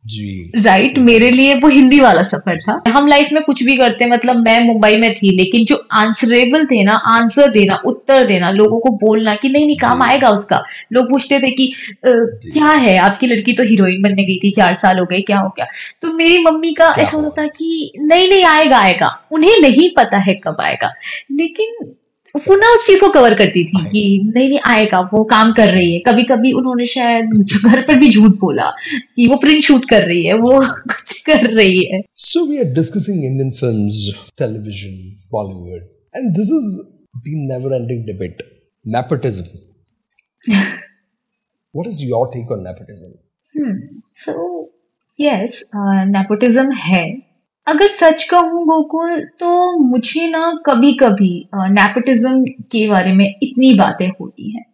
जी। 0.05 0.53
Right 0.57 0.93
right? 0.93 1.07
मेरे 1.07 1.31
लिए 1.31 1.55
वो 1.55 1.69
हिंदी 1.69 1.99
वाला 2.01 2.23
सफ़र 2.23 2.59
था। 2.59 2.83
हम 2.89 3.07
लाइफ 3.07 3.29
में 3.33 3.43
कुछ 3.43 3.63
भी 3.63 3.77
करते 3.77 4.07
मतलब 4.07 4.37
मैं 4.37 4.59
मुंबई 4.61 4.97
में 4.97 5.15
थी 5.15 5.31
लेकिन 5.37 5.65
जो 5.65 5.77
आंसरेबल 5.93 6.65
थे 6.67 6.83
ना 6.85 6.95
आंसर 7.09 7.51
देना 7.51 7.81
उत्तर 7.87 8.27
देना 8.27 8.51
लोगों 8.51 8.81
को 8.81 8.91
बोलना 8.97 9.35
कि 9.35 9.49
नहीं 9.49 9.67
नहीं 9.67 9.77
काम 9.77 10.03
आएगा 10.03 10.31
उसका। 10.31 10.63
लोग 10.93 11.11
पूछते 11.11 11.41
थे 11.41 11.51
कि 11.51 11.73
क्या 12.07 12.67
है? 12.67 12.97
आपकी 12.99 13.27
लड़की 13.27 13.53
तो 13.53 13.63
हीरोइन 13.63 14.03
बनने 14.03 14.25
गई 14.25 14.39
थी 14.39 14.51
चार 14.51 14.75
साल 14.75 14.99
हो 14.99 15.05
गए 15.05 15.21
क्या 15.21 15.39
हो 15.39 15.49
गया? 15.49 15.67
तो 16.03 16.13
मेरी 16.13 16.39
मम्मी 16.39 16.73
का 16.73 16.95
ऐसा 16.99 17.17
होता 17.17 17.47
कि 17.47 17.93
नहीं 17.99 18.29
नहीं 18.29 18.45
आएगा 18.45 18.79
आएगा। 18.79 19.17
उन्हें 19.33 19.61
नहीं 19.61 19.91
पता 19.97 20.19
है 20.19 20.35
कब 20.35 20.57
आएगा। 20.61 20.93
लेकिन 21.33 21.93
वो 22.37 22.57
ना 22.57 22.75
उस 22.75 22.87
चीज़ 22.87 23.01
को 23.01 23.09
कवर 23.09 23.35
करती 23.35 23.65
थी 23.65 23.91
कि 23.91 24.23
नहीं 24.25 24.49
नहीं 24.49 24.61
आएगा 24.67 25.01
वो 25.01 25.25
काम 25.25 25.53
कर 25.53 25.69
रही 25.69 25.93
है। 25.93 25.99
कभी 25.99 26.23
कभी 26.23 26.53
उन्होंने 26.53 26.87
शायद 26.87 27.27
घर 27.67 27.81
पर 27.81 27.99
भी 27.99 28.11
झूठ 28.11 28.31
बोला 28.31 28.71
कि 29.17 29.29
वो 29.29 29.37
प्रिंट 29.37 29.65
शूट 29.65 29.89
कर 29.91 30.03
रही 30.03 30.27
है 30.27 30.35
वो 30.35 30.61
कुछ 30.67 31.21
कर 31.21 31.47
रही 31.47 31.85
है। 31.85 32.01
So 32.17 32.47
we 32.47 32.59
are 32.59 32.65
discussing 32.65 33.25
Indian 33.25 33.51
films 33.51 34.29
television 34.39 35.15
Bollywood 35.33 35.83
and 36.17 36.31
this 36.37 36.47
is 36.47 36.81
the 37.19 37.23
never 37.27 37.75
ending 37.75 38.07
debate 38.07 38.43
nepotism 38.87 39.45
what 41.75 41.87
is 41.87 42.03
your 42.03 42.31
take 42.33 42.51
on 42.51 42.63
nepotism? 42.63 43.13
Hmm. 43.55 43.77
so 44.15 44.69
yes 45.19 45.65
uh, 45.75 46.71
है। 46.79 47.32
अगर 47.67 47.87
सच 47.87 48.25
कहूँ 48.25 48.65
गोकुल 48.65 49.21
तो 49.41 49.79
मुझे 49.79 50.29
ना 50.29 50.61
कभी 50.67 50.93
कभी 50.93 51.49
नेपोटिज्म 51.55 52.45
के 52.45 52.89
बारे 52.89 53.13
में 53.13 53.35
इतनी 53.43 53.75
बातें 53.75 54.09
होती 54.09 54.51
हैं। 54.51 54.65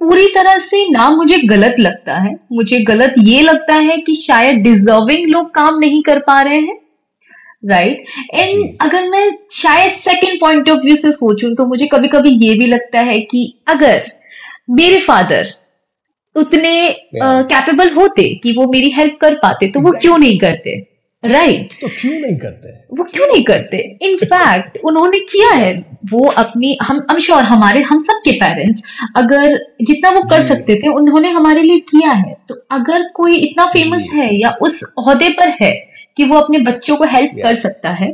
पूरी 0.00 0.26
तरह 0.26 0.58
से 0.58 0.90
ना 0.90 1.10
मुझे 1.10 1.38
गलत 1.38 1.76
लगता 1.80 2.14
है। 2.14 2.38
मुझे 2.52 2.78
गलत 2.78 3.14
ये 3.18 3.40
लगता 3.42 3.74
है 3.74 3.96
कि 3.96 4.14
शायद 4.14 4.56
डिजर्विंग 4.56 5.28
लोग 5.28 5.54
काम 5.54 5.78
नहीं 5.78 6.02
कर 6.02 6.18
पा 6.18 6.42
रहे 6.42 6.60
हैं 6.60 6.78
राइट 7.66 8.04
right? 8.32 8.40
एंड 8.40 8.78
अगर 8.80 9.08
मैं 9.08 9.38
शायद 9.52 9.92
सेकंड 9.92 10.40
पॉइंट 10.40 10.70
ऑफ़ 10.70 10.78
व्यू 10.78 10.96
से 10.96 11.12
सोचूं 11.12 11.54
तो 11.54 11.66
मुझे 11.66 11.86
कभी 11.86 12.08
कभी 12.08 12.46
ये 12.46 12.54
भी 12.54 12.66
लगता 12.66 13.00
है 13.00 13.20
कि 13.20 13.58
अगर 13.66 14.12
मेरे 14.70 14.98
फादर 14.98 15.46
उतने 16.36 16.96
कैपेबल 17.22 17.88
uh, 17.88 17.96
होते 17.96 18.34
कि 18.34 18.52
वो 18.52 18.66
मेरी 18.72 18.90
हेल्प 18.90 19.18
कर 19.20 19.34
पाते 19.34 19.66
तो 19.66 19.80
exactly. 19.80 19.94
वो 19.94 20.00
क्यों 20.00 20.18
नहीं 20.18 20.38
करते? 20.38 20.95
Right 21.26 21.56
right. 21.58 21.80
तो 21.80 21.88
क्यों 22.00 22.20
नहीं 22.20 22.36
करते? 22.36 22.72
वो 22.98 23.04
क्यों 23.04 23.26
नहीं 23.26 23.44
करते? 23.44 23.76
इनफैक्ट 24.02 24.78
उन्होंने 24.84 25.18
किया 25.32 25.50
है। 25.50 25.74
वो 26.10 26.26
अपनी 26.38 26.76
हम 26.82 27.04
हम 27.10 27.20
श्योर 27.20 27.42
हमारे 27.44 27.80
हम 27.82 28.02
सबके 28.02 28.32
पेरेंट्स 28.32 28.82
अगर 29.16 29.56
जितना 29.82 30.10
वो 30.10 30.22
कर 30.30 30.42
सकते 30.42 30.74
थे 30.74 30.88
उन्होंने 30.88 31.30
हमारे 31.30 31.62
लिए 31.62 31.78
किया 31.90 32.12
है। 32.12 32.36
तो 32.48 32.54
अगर 32.70 33.08
कोई 33.14 33.36
इतना 33.36 33.66
फ़ेमस 33.66 34.08
है 34.12 34.34
या 34.34 34.56
उस 34.62 34.82
अहदे 34.98 35.28
पर 35.30 35.56
है 35.62 35.72
कि 36.16 36.24
वो 36.24 36.36
अपने 36.36 36.58
बच्चों 36.58 36.96
को 36.96 37.04
हेल्प 37.04 37.30
कर 37.42 37.54
सकता 37.54 37.90
है 37.90 38.12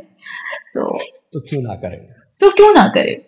तो 0.75 0.99
तो 1.33 1.41
क्यों 1.41 1.63
ना 1.63 1.75
करें? 1.75 1.99
तो 2.41 2.51
क्यों 2.51 2.73
ना 2.75 2.83
करे? 2.89 3.21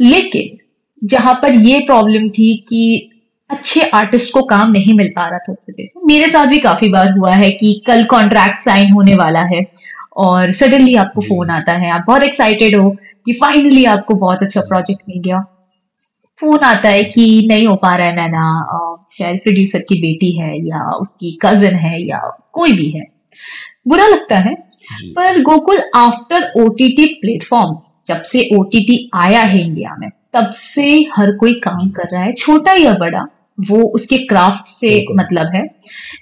लेकिन 0.00 0.58
जहाँ 1.04 1.34
पर 1.34 1.52
ये 1.52 1.78
प्रॉब्लम 1.80 2.28
थी 2.28 2.54
कि 2.68 3.10
अच्छे 3.50 3.80
आर्टिस्ट 3.90 4.32
को 4.34 4.42
काम 4.44 4.70
नहीं 4.70 4.94
मिल 4.94 5.08
पा 5.16 5.28
रहा 5.28 5.38
था 5.38 5.52
उस 5.52 5.62
वजह 5.68 5.82
से। 5.84 6.06
मेरे 6.06 6.30
साथ 6.30 6.46
भी 6.46 6.58
काफ़ी 6.60 6.88
बार 6.88 7.12
हुआ 7.12 7.34
है 7.34 7.50
कि 7.52 7.72
कल 7.86 8.04
कॉन्ट्रैक्ट 8.06 8.60
साइन 8.60 8.92
होने 8.92 9.14
वाला 9.14 9.40
है 9.46 9.64
और 10.18 10.52
सडनली 10.52 10.94
आपको 10.96 11.20
फ़ोन 11.20 11.50
आता 11.50 11.72
है। 11.74 11.90
आप 11.90 12.04
बहुत 12.06 12.22
एक्साइटेड 12.22 12.76
हो 12.76 12.90
कि 13.26 13.32
फाइनली 13.32 13.84
आपको 13.86 14.14
बहुत 14.16 14.42
अच्छा 14.42 14.60
प्रोजेक्ट 14.60 15.02
मिल 15.08 15.20
गया। 15.20 15.40
फ़ोन 16.40 16.58
आता 16.64 16.88
है 16.88 17.02
कि 17.04 17.46
नहीं 17.48 17.66
हो 17.66 17.74
पा 17.76 17.94
रहा 17.96 18.06
है 18.06 18.14
नैना 18.16 18.96
शायद 19.18 19.38
प्रोड्यूसर 19.38 19.78
की 19.78 20.00
बेटी 20.00 20.30
है 20.32 20.56
या 20.66 20.88
उसकी 20.92 21.38
कज़न 21.42 21.74
है 21.76 22.00
या 22.02 22.18
कोई 22.52 22.72
भी 22.72 22.90
है। 22.90 23.04
बुरा 23.88 24.06
लगता 24.06 24.36
है 24.38 24.54
पर 25.16 25.40
गोकुल 25.42 25.82
आफ्टर 25.96 26.50
ओटीटी 26.56 27.06
प्लेटफॉर्म 27.20 27.76
जब 28.08 28.22
से 28.22 28.48
ओटीटी 28.56 28.98
आया 29.14 29.40
है 29.42 29.60
इंडिया 29.60 29.94
में 29.98 30.08
तब 30.34 30.50
से 30.54 30.86
हर 31.14 31.30
कोई 31.36 31.52
काम 31.60 31.88
कर 31.90 32.08
रहा 32.12 32.22
है 32.22 32.32
छोटा 32.34 32.72
या 32.72 32.92
बड़ा। 32.94 33.26
वो 33.68 33.82
उसके 33.90 34.18
क्राफ्ट 34.26 34.68
से 34.70 35.04
मतलब 35.16 35.54
है। 35.54 35.62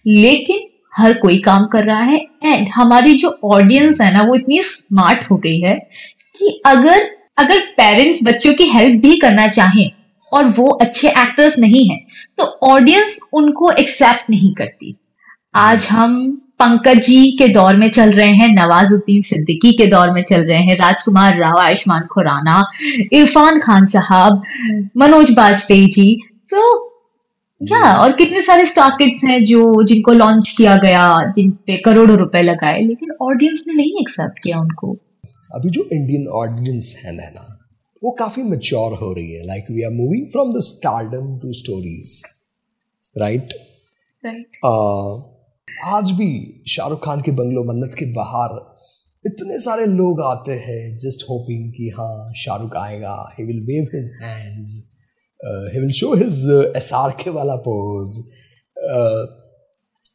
लेकिन 0.06 0.66
हर 0.92 1.12
कोई 1.18 1.38
काम 1.38 1.66
कर 1.66 1.84
रहा 1.84 2.02
है 2.02 2.18
एंड 2.44 2.68
हमारी 2.74 3.12
जो 3.14 3.38
ऑडियंस 3.46 4.00
है 4.00 4.12
ना 4.12 4.22
वो 4.22 4.34
इतनी 4.34 4.60
स्मार्ट 4.62 5.30
हो 5.30 5.36
गई 5.36 5.60
है 5.60 5.74
कि 6.38 6.60
अगर 6.66 7.08
अगर 7.38 7.60
पेरेंट्स 7.76 8.22
बच्चों 8.24 8.52
की 8.54 8.64
हेल्प 8.68 9.02
भी 9.02 9.14
करना 9.20 9.46
चाहें 9.48 9.90
और 10.32 10.44
वो 10.56 10.68
अच्छे 10.82 11.08
एक्टर्स 11.10 11.58
नहीं 11.58 11.88
है 11.90 11.98
तो 12.38 12.44
ऑडियंस 12.64 13.18
उनको 13.32 13.70
एक्सेप्ट 13.72 14.30
नहीं 14.30 14.52
करती। 14.54 14.94
आज 15.54 15.86
हम 15.86 16.28
पंकज 16.60 16.98
जी 16.98 17.30
के 17.38 17.48
दौर 17.48 17.76
में 17.76 17.88
चल 17.90 18.10
रहे 18.12 18.32
हैं 18.32 18.48
नवाजुद्दीन 18.54 19.22
सिद्दीकी 19.22 19.72
के 19.72 19.86
दौर 19.86 20.10
में 20.10 20.22
चल 20.22 20.42
रहे 20.42 20.58
हैं 20.60 20.76
राजकुमार 20.76 21.36
राव 21.36 21.58
आयुष्मान 21.58 22.06
खुराना 22.06 22.64
इरफान 23.12 23.60
खान 23.60 23.86
साहब 23.86 24.42
मनोज 24.96 25.30
बाजपेयी 25.30 25.86
जी। 25.86 26.14
तो 26.50 26.87
या 27.60 27.78
और 27.98 28.12
कितने 28.16 28.40
सारे 28.42 28.64
स्टार्किट्स 28.66 29.22
हैं 29.24 29.42
जो 29.44 29.60
जिनको 29.84 30.12
लॉन्च 30.12 30.54
किया 30.56 30.76
गया 30.78 31.04
जिन 31.36 31.50
पे 31.66 31.76
करोड़ों 31.84 32.16
रुपए 32.18 32.42
लगाए 32.42 32.80
लेकिन 32.80 33.10
ऑडियंस 33.22 33.64
ने 33.68 33.74
नहीं 33.74 34.00
एक्सेप्ट 34.00 34.38
किया 34.42 34.58
उनको। 34.60 34.92
अभी 35.54 35.70
जो 35.70 35.88
इंडियन 35.92 36.26
ऑडियंस 36.36 36.94
है 37.04 37.14
ना 37.14 37.46
वो 38.02 38.10
काफ़ी 38.18 38.42
मेच्योर 38.42 38.92
हो 38.98 39.12
रही 39.12 39.32
है। 39.32 39.44
Like 39.46 39.70
we 39.70 39.82
are 39.84 39.90
moving 39.92 40.26
from 40.32 40.52
the 40.54 40.60
stardom 40.64 41.38
to 41.38 41.52
stories 41.52 42.22
right 43.18 43.54
right 44.24 44.60
आज 45.94 46.10
भी 46.18 46.30
शाहरुख 46.68 47.04
खान 47.04 47.20
के 47.20 47.32
बंगलो 47.32 47.64
मन्नत 47.64 47.94
के 47.98 48.06
बाहर 48.12 48.54
इतने 49.24 49.58
सारे 49.60 49.86
लोग 49.86 50.20
आते 50.24 50.52
हैं 50.66 50.96
जस्ट 50.98 51.24
होपिंग 51.30 51.72
कि 51.72 51.88
हाँ 51.96 52.32
शाहरुख 52.36 52.76
आएगा 52.76 53.16
he 53.38 53.44
will 53.44 53.60
wave 53.66 53.88
his 53.94 54.12
hands 54.22 54.76
he 55.44 55.80
will 55.80 55.90
show 55.90 56.14
his 56.14 56.72
S 56.76 56.92
R 56.92 57.10
K 57.10 57.30
वाला 57.30 57.56
पोज 57.56 58.18
uh, 58.76 59.38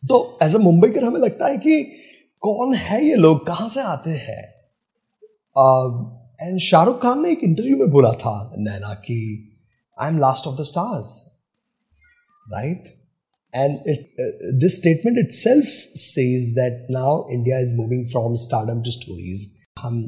तो 0.10 0.40
एज 0.44 0.56
अ 0.56 0.58
मुंबई 0.58 0.90
कर 0.90 1.04
हमें 1.04 1.20
लगता 1.20 1.48
है 1.48 1.58
कि 1.58 1.84
कौन 2.40 2.74
है 2.76 3.06
ये 3.06 3.16
लोग? 3.16 3.48
कहाँ 3.48 3.70
से 3.70 3.82
आते 3.82 4.10
हैं? 4.10 4.44
एंड 6.42 6.60
शाहरुख 6.60 7.02
खान 7.02 7.24
ने 7.24 7.32
एक 7.32 7.40
इंटरव्यू 7.44 7.78
में 7.78 7.90
बोला 7.90 8.12
था 8.12 8.54
नैना 8.58 8.94
कि 8.94 9.18
I 10.00 10.10
am 10.10 10.18
last 10.18 10.48
of 10.48 10.62
the 10.62 10.64
stars 10.64 11.32
right 12.54 12.84
and 13.56 13.74
it, 13.86 14.00
uh, 14.20 14.30
this 14.62 14.78
statement 14.78 15.18
itself 15.18 15.74
says 15.96 16.56
now 16.90 17.26
India 17.32 17.58
is 17.60 17.74
moving 17.74 18.06
from 18.14 18.38
stardom 18.38 18.80
to 18.84 18.92
stories. 18.92 19.44
हम 19.80 20.02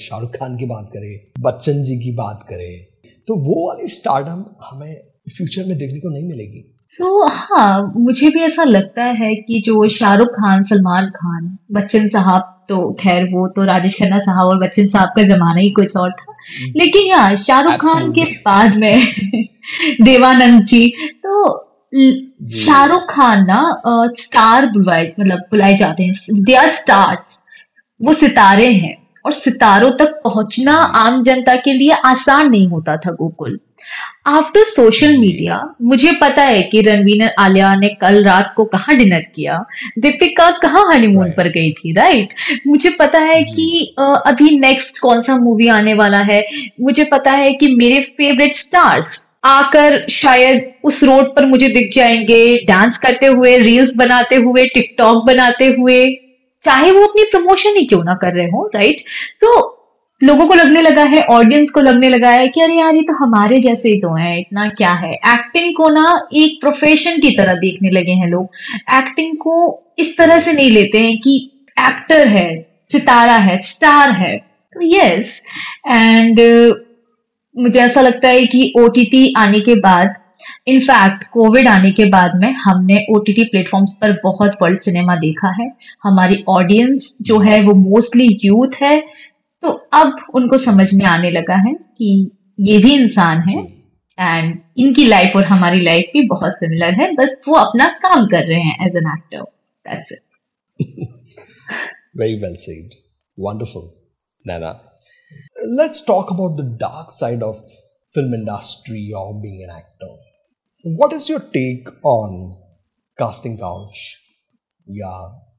शाहरुख 0.00 0.30
खान 0.30 0.56
की 0.56 0.66
बात 0.66 0.90
करें 0.94 1.32
बच्चन 1.40 1.82
जी 1.84 1.98
की 1.98 2.12
बात 2.12 2.46
करें 2.48 2.89
तो 3.26 3.34
वो 3.34 3.68
वाली 3.68 3.88
स्टार्डम 3.88 4.44
हमें 4.70 5.00
फ्यूचर 5.36 5.64
में 5.64 5.78
देखने 5.78 5.98
को 6.00 6.10
नहीं 6.10 6.28
मिलेगी। 6.28 6.76
तो 6.98 7.26
so, 7.26 7.32
हाँ 7.34 7.92
मुझे 7.96 8.30
भी 8.30 8.40
ऐसा 8.40 8.64
लगता 8.64 9.04
है 9.04 9.34
कि 9.34 9.62
जो 9.66 9.88
शाहरुख 9.88 10.28
खान 10.28 10.62
सलमान 10.62 11.06
खान 11.06 11.58
बच्चन 11.72 12.08
साहब 12.08 12.66
तो 12.68 12.92
खैर 12.92 13.24
वो 13.24 13.48
तो 13.48 13.64
राजेश 13.64 13.94
खन्ना 13.94 14.18
साहब 14.18 14.46
और 14.46 14.58
बच्चन 14.58 14.86
साहब 14.86 15.08
का 15.08 15.22
जमाना 15.22 15.60
ही 15.60 15.70
कुछ 15.70 15.96
और 15.96 16.10
था। 16.10 16.34
हम्म। 16.62 16.72
लेकिन 16.76 17.02
यहाँ 17.02 17.36
शाहरुख 17.36 17.72
खान 17.72 18.12
के 18.12 18.24
बाद 18.24 18.76
में 18.76 19.06
देवानंद 20.02 20.64
जी 20.64 20.92
तो 21.26 21.66
शाहरुख 22.48 23.02
खान 23.10 23.46
ना 23.46 23.82
स्टार 24.20 24.66
बुलाए 24.66 25.14
मतलब 25.20 25.38
बुलाए 25.38 25.76
जाते 25.76 26.02
हैं। 26.02 26.12
दे 26.32 26.54
आर 26.54 26.70
स्टार्स 26.70 27.42
वो 28.02 28.14
सितारे 28.14 28.66
हैं। 28.66 28.99
और 29.24 29.32
सितारों 29.32 29.90
तक 29.90 30.20
पहुँचना 30.24 30.74
आम 30.74 31.22
जनता 31.22 31.54
के 31.56 31.72
लिए 31.72 31.92
आसान 32.04 32.50
नहीं 32.50 32.66
होता 32.68 32.96
था 32.96 33.10
गोकुल। 33.12 33.58
आफ्टर 34.26 34.64
सोशल 34.64 35.16
मीडिया 35.18 35.60
मुझे 35.82 36.10
पता 36.12 36.42
है 36.42 36.62
कि 36.62 36.80
रणवीर 36.82 37.28
आलिया 37.38 37.74
ने 37.74 37.88
कल 38.00 38.22
रात 38.24 38.52
को 38.56 38.64
कहा 38.64 38.92
डिनर 38.92 39.22
किया? 39.34 39.56
दीपिका 39.98 40.50
कहाँ 40.62 40.84
हनीमून 40.92 41.30
पर 41.30 41.48
गई 41.48 41.70
थी 41.72 41.92
राइट 41.92 42.34
मुझे 42.66 42.90
पता 42.90 43.18
है 43.18 43.42
कि 43.44 43.94
अभी 43.98 44.58
नेक्स्ट 44.58 44.98
कौन 44.98 45.20
सा 45.20 45.36
मूवी 45.36 45.68
आने 45.68 45.94
वाला 45.94 46.18
है? 46.20 46.44
मुझे 46.80 47.04
पता 47.04 47.32
है 47.32 47.52
कि 47.52 47.74
मेरे 47.74 48.02
फेवरेट 48.16 48.54
स्टार्स 48.54 49.24
आकर 49.44 50.00
शायद 50.10 50.70
उस 50.84 51.02
रोड 51.04 51.34
पर 51.36 51.46
मुझे 51.46 51.68
दिख 51.68 51.90
जाएँगे। 51.96 52.56
डांस 52.64 52.98
करते 52.98 53.26
हुए 53.26 53.58
रील्स 53.58 53.96
बनाते 53.96 54.36
हुए 54.36 54.66
टिकटॉक 54.66 55.24
बनाते 55.26 55.66
हुए। 55.68 56.06
चाहे 56.64 56.90
वो 56.92 57.06
अपनी 57.06 57.24
प्रमोशन 57.24 57.76
ही 57.76 57.84
क्यों 57.86 58.02
ना 58.04 58.14
कर 58.14 58.34
रहे 58.34 58.46
हो 58.46 58.70
राइट 58.74 59.04
सो 59.40 59.76
लोगों 60.20 60.46
को 60.46 60.54
लगने 60.54 60.80
लगा 60.80 61.02
है 61.02 61.22
ऑडियंस 61.30 61.70
को 61.70 61.80
लगने 61.80 62.08
लगा 62.08 62.30
है 62.30 62.48
कि 62.48 62.60
अरे 62.60 62.74
यार, 62.74 62.94
ये 62.94 63.02
तो 63.02 63.12
हमारे 63.14 63.58
जैसे 63.58 63.88
ही 63.88 64.00
तो 64.00 64.14
है, 64.14 64.40
इतना 64.40 64.68
क्या 64.68 64.90
है? 64.94 65.10
एक्टिंग 65.10 65.74
को 65.76 65.88
ना 65.88 66.28
एक 66.34 66.60
प्रोफेशन 66.60 67.20
की 67.20 67.30
तरह 67.36 67.54
देखने 67.54 67.90
लगे 67.90 68.12
हैं 68.12 68.28
लोग। 68.28 68.48
एक्टिंग 68.94 69.36
को 69.36 69.54
इस 69.98 70.16
तरह 70.18 70.40
से 70.40 70.52
नहीं 70.52 70.70
लेते 70.70 70.98
हैं 70.98 71.16
कि 71.18 71.36
एक्टर 71.78 72.26
है, 72.28 72.50
सितारा 72.92 73.36
है 73.38 73.60
स्टार 73.62 74.12
है। 74.12 74.36
तो 74.36 74.80
यस 74.86 75.40
एंड 75.88 76.40
मुझे 77.56 77.80
ऐसा 77.80 78.00
लगता 78.00 78.28
है 78.28 78.44
कि 78.46 78.72
ओटीटी 78.78 79.32
आने 79.38 79.60
के 79.60 79.74
बाद 79.80 80.14
इनफैक्ट 80.68 81.24
कोविड 81.32 81.68
आने 81.68 81.90
के 81.92 82.04
बाद 82.10 82.36
में 82.36 82.52
हमने 82.64 83.04
ओ 83.10 83.18
टी 83.20 83.32
टी 83.32 83.44
प्लेटफॉर्म्स 83.46 83.96
पर 84.00 84.12
बहुत 84.24 84.56
वर्ल्ड 84.62 84.80
सिनेमा 84.80 85.16
देखा 85.18 85.54
है। 85.60 85.70
हमारी 86.02 86.44
ऑडियंस 86.48 87.14
जो 87.22 87.38
है 87.40 87.60
वो 87.64 87.74
मोस्टली 87.76 88.28
यूथ 88.44 88.82
है। 88.82 89.00
तो 89.62 89.68
अब 89.94 90.16
उनको 90.34 90.58
समझ 90.60 90.92
में 90.94 91.04
आने 91.06 91.30
लगा 91.30 91.56
है 91.60 91.72
कि 91.74 92.08
ये 92.60 92.78
भी 92.78 92.92
इंसान 92.94 93.44
है 93.48 93.62
एंड 94.18 94.58
इनकी 94.78 95.04
लाइफ 95.06 95.36
और 95.36 95.44
हमारी 95.46 95.80
लाइफ 95.80 96.10
भी 96.12 96.26
बहुत 96.28 96.58
सिमिलर 96.60 96.94
है। 97.00 97.10
बस 97.14 97.36
वो 97.48 97.54
अपना 97.56 97.86
काम 98.02 98.26
कर 98.26 98.46
रहे 98.48 98.60
हैं 98.60 98.86
as 98.86 98.96
an 98.96 99.10
actor 99.10 99.42
that's 99.84 100.12
it 100.12 100.22
very 102.20 102.34
well 102.40 102.54
said 102.60 102.94
wonderful 103.38 103.90
Naina 104.46 104.70
let's 105.76 106.06
talk 106.06 106.32
about 106.32 106.60
the 106.60 106.64
dark 106.80 107.10
side 107.12 107.42
of 107.42 107.56
film 108.12 108.34
industry 108.34 109.10
और 109.16 109.32
being 109.40 109.60
an 109.62 109.76
actor 109.76 110.29
what 110.86 111.12
is 111.12 111.32
your 111.32 111.40
take 111.40 111.88
on 112.06 112.54
casting 113.18 113.58
couch 113.58 114.16
या 114.90 115.10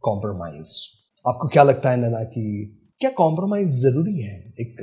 कॉम्प्रोमाइज 0.01 0.71
आपको 1.27 1.47
क्या 1.47 1.63
लगता 1.63 1.91
है 1.91 1.97
नैना 1.97 2.23
कि 2.23 2.75
क्या 2.99 3.09
कॉम्प्रोमाइज 3.09 3.67
ज़रूरी 3.67 4.21
है 4.21 4.53
एक 4.59 4.81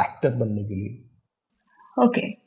एक्टर 0.00 0.30
बनने 0.30 0.64
के 0.64 0.74
लिए? 0.74 1.04
Okay 2.04 2.20
okay. 2.20 2.42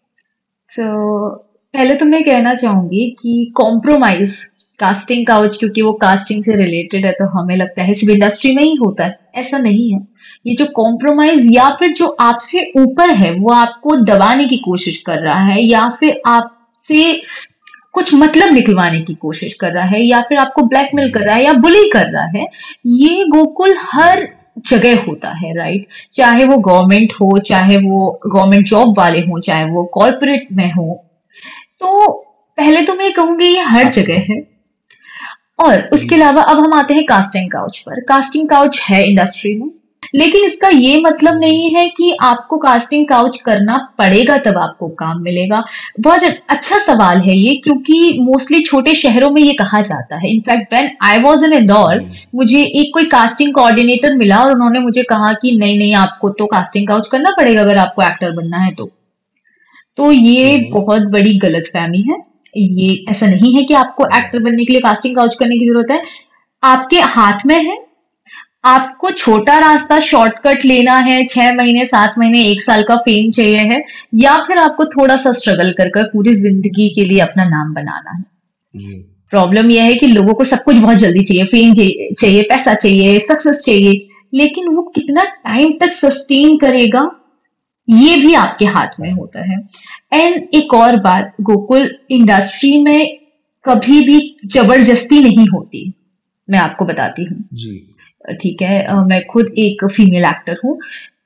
सो 0.70 0.82
so, 0.82 1.46
पहले 1.74 1.96
तो 1.96 2.06
मैं 2.06 2.24
कहना 2.24 2.56
चाहूँगी 2.56 3.10
कि 3.12 3.54
कॉम्प्रोमाइज 3.58 4.36
कास्टिंग 4.80 5.28
काउच 5.28 5.58
क्योंकि 5.58 5.82
वो 5.82 5.94
कास्टिंग 5.94 6.44
से 6.44 6.52
रिलेटेड 6.52 7.06
है 7.06 7.12
तो 7.12 7.28
हमें 7.30 7.56
लगता 7.58 7.84
है 7.84 7.94
सिर्फ़ 7.94 8.14
इंडस्ट्री 8.14 8.56
में 8.56 8.64
ही 8.64 8.76
होता 8.76 9.06
है। 9.06 9.20
ऐसा 9.36 9.58
नहीं 9.58 9.94
है। 9.94 10.08
ये 10.46 10.56
जो 10.56 10.66
कॉम्प्रोमाइज 10.76 11.42
या 11.46 11.70
फिर 11.70 11.94
जो 11.94 12.08
आपसे 12.20 12.72
ऊपर 12.78 13.16
है 13.16 13.32
वो 13.34 13.54
आपको 13.54 13.96
दबाने 14.06 14.48
की 14.48 14.58
कोशिश 14.58 15.02
कर 15.02 15.20
रहा 15.20 15.40
है 15.40 15.62
या 15.62 15.90
फिर 15.90 16.22
आपसे 16.82 17.22
कुछ 17.94 18.14
मतलब 18.14 18.54
निकलवाने 18.54 19.02
की 19.02 19.14
कोशिश 19.14 19.54
कर 19.54 19.72
रहा 19.72 19.86
है 19.86 20.02
या 20.04 20.22
फिर 20.22 20.38
आपको 20.38 20.62
ब्लैकमेल 20.64 21.12
कर 21.12 21.20
रहा 21.20 21.36
है 21.36 21.44
या 21.44 21.54
बुली 21.54 21.90
कर 21.90 22.06
रहा 22.06 22.26
है 22.26 22.46
ये 22.86 23.24
गोकुल 23.26 23.76
हर 23.92 24.28
जगह 24.70 25.04
होता 25.04 25.30
है 25.30 25.54
राइट 25.58 25.88
चाहे 26.14 26.46
वो 26.46 26.58
गवर्नमेंट 26.58 27.14
हो 27.14 27.38
चाहे 27.40 27.78
वो 27.78 28.20
गवर्नमेंट 28.28 28.68
जॉब 28.68 28.98
वाले 28.98 29.20
हो 29.20 29.40
चाहे 29.40 29.66
वो 29.66 29.84
कॉरपोरेट 29.84 30.48
में 30.52 30.72
हो 30.72 31.04
तो 31.80 32.08
पहले 32.58 32.82
तो 32.82 32.96
मैं 32.96 33.14
कहूँगी 33.14 33.46
ये 33.46 33.62
हर 33.62 33.92
जगह 33.92 34.26
है। 34.30 34.42
और 35.60 35.90
उसके 35.94 36.16
अलावा 36.16 36.42
अब 36.42 36.58
हम 36.58 36.74
आते 36.74 36.94
हैं 36.94 37.06
कास्टिंग 37.06 37.52
काउच 37.52 37.80
पर। 37.80 38.00
कास्टिंग 38.00 38.50
काउच 38.50 38.82
है 38.82 39.04
इंडस्ट्री 39.04 39.54
में। 39.56 39.70
लेकिन 40.14 40.46
इसका 40.46 40.70
ये 40.70 41.00
मतलब 41.02 41.40
नहीं 41.40 41.70
है 41.72 41.88
कि 41.90 42.12
आपको 42.22 42.58
कास्टिंग 42.58 43.08
काउच 43.08 43.40
करना 43.42 43.78
पड़ेगा 43.98 44.38
तब 44.40 44.58
आपको 44.58 44.88
काम 44.96 45.22
मिलेगा। 45.22 45.64
बहुत 46.00 46.24
अच्छा 46.24 46.80
सवाल 46.84 47.22
है 47.22 47.38
ये 47.38 47.54
क्योंकि 47.64 48.18
मोस्टली 48.22 48.62
छोटे 48.64 48.96
शहरों 48.96 49.30
में 49.30 49.42
ये 49.42 49.54
कहा 49.54 49.82
जाता 49.82 50.18
है। 50.18 50.30
In fact 50.30 50.74
when 50.74 50.90
I 51.04 51.22
was 51.22 51.44
in 51.44 51.54
Indore 51.54 52.04
मुझे 52.36 52.64
एक 52.64 52.94
कोई 52.94 53.06
कास्टिंग 53.10 53.54
कोऑर्डिनेटर 53.54 54.16
मिला 54.16 54.40
और 54.40 54.54
उन्होंने 54.54 54.80
मुझे 54.80 55.04
कहा 55.04 55.32
कि 55.34 55.56
नहीं 55.58 55.78
नहीं 55.80 55.94
आपको 55.98 56.30
तो 56.32 56.46
कास्टिंग 56.48 56.88
काउच 56.88 57.08
करना 57.08 57.30
पड़ेगा 57.38 57.62
अगर 57.62 57.78
आपको 57.78 58.02
एक्टर 58.04 58.32
बनना 58.32 58.58
है 58.58 58.74
तो। 58.74 58.90
तो 59.98 60.12
ये 60.12 60.58
बहुत 60.72 61.02
बड़ी 61.12 61.38
गलत 61.40 61.70
फहमी 61.74 62.02
है। 62.02 62.18
ये 62.56 63.06
ऐसा 63.10 63.28
नहीं 63.28 63.54
है 63.56 63.64
कि 63.64 63.74
आपको 63.76 64.06
एक्टर 64.18 64.40
बनने 64.40 64.66
के 64.66 64.74
लिए 64.74 64.82
कास्टिंग 64.82 65.16
काउच 65.16 65.36
करने 65.36 65.58
की 65.58 65.70
ज़रूरत 65.70 65.92
है। 65.92 66.02
आपके 66.64 67.00
हाथ 67.10 67.46
में 67.46 67.56
है 67.58 67.76
आपको 68.64 69.10
छोटा 69.12 69.58
रास्ता 69.60 70.00
शॉर्टकट 70.02 70.66
लेना 70.66 70.98
है 71.00 71.24
छह 71.28 71.54
महीने 71.56 71.86
सात 71.86 72.18
महीने 72.18 72.44
एक 72.46 72.62
साल 72.62 72.84
का 72.84 72.96
फेम 72.98 73.32
चाहिए 73.32 73.64
है 73.72 73.84
या 74.16 74.36
फिर 74.46 74.58
आपको 74.58 74.86
थोड़ा 74.88 75.16
सा 75.18 75.32
स्ट्रगल 75.34 75.72
कर 75.78 75.90
कर 75.90 76.04
पूरी 76.04 76.36
ज़िंदगी 76.38 76.90
के 76.96 77.06
लिए 77.06 77.20
अपना 77.20 77.44
नाम 77.46 77.74
बनाना 77.74 78.12
है। 78.12 78.24
प्रॉब्लम 79.32 79.70
यह 79.72 79.84
है 79.84 79.94
कि 79.96 80.08
लोगों 80.08 80.34
को 80.34 80.46
सब 80.46 80.64
कुछ 80.64 80.76
बहुत 80.78 80.98
जल्दी 80.98 81.24
चाहिए 81.24 81.46
फेम 81.46 81.74
चाहिए 81.74 82.42
पैसा 82.50 82.74
चाहिए 82.74 83.20
सक्सेस 83.22 83.62
चाहिए 83.66 84.08
लेकिन 84.34 84.68
वो 84.68 84.82
कितना 84.96 85.24
टाइम 85.24 85.72
तक 85.80 85.94
सस्टेन 85.94 86.58
करेगा 86.58 87.10
ये 87.88 88.16
भी 88.18 88.34
आपके 88.36 88.66
हाथ 88.68 89.00
में 89.00 89.12
होता 89.12 89.40
है। 89.42 89.58
एंड 90.14 90.56
एक 90.56 90.74
और 90.74 90.98
बात 91.02 91.34
गोकुल 91.42 91.90
इंडस्ट्री 92.12 92.82
में 92.84 93.18
कभी 93.66 94.02
भी 94.02 94.20
ज़बरदस्ती 94.48 95.22
नहीं 95.24 95.48
होती 95.48 95.94
मैं 96.48 96.60
आपको 96.60 96.86
बताती 96.86 97.24
हूँ। 97.24 97.44
ठीक 98.42 98.62
है 98.62 99.04
मैं 99.06 99.22
खुद 99.28 99.54
एक 99.60 99.86
फीमेल 99.92 100.26
एक्टर 100.26 100.60
हूँ 100.66 100.80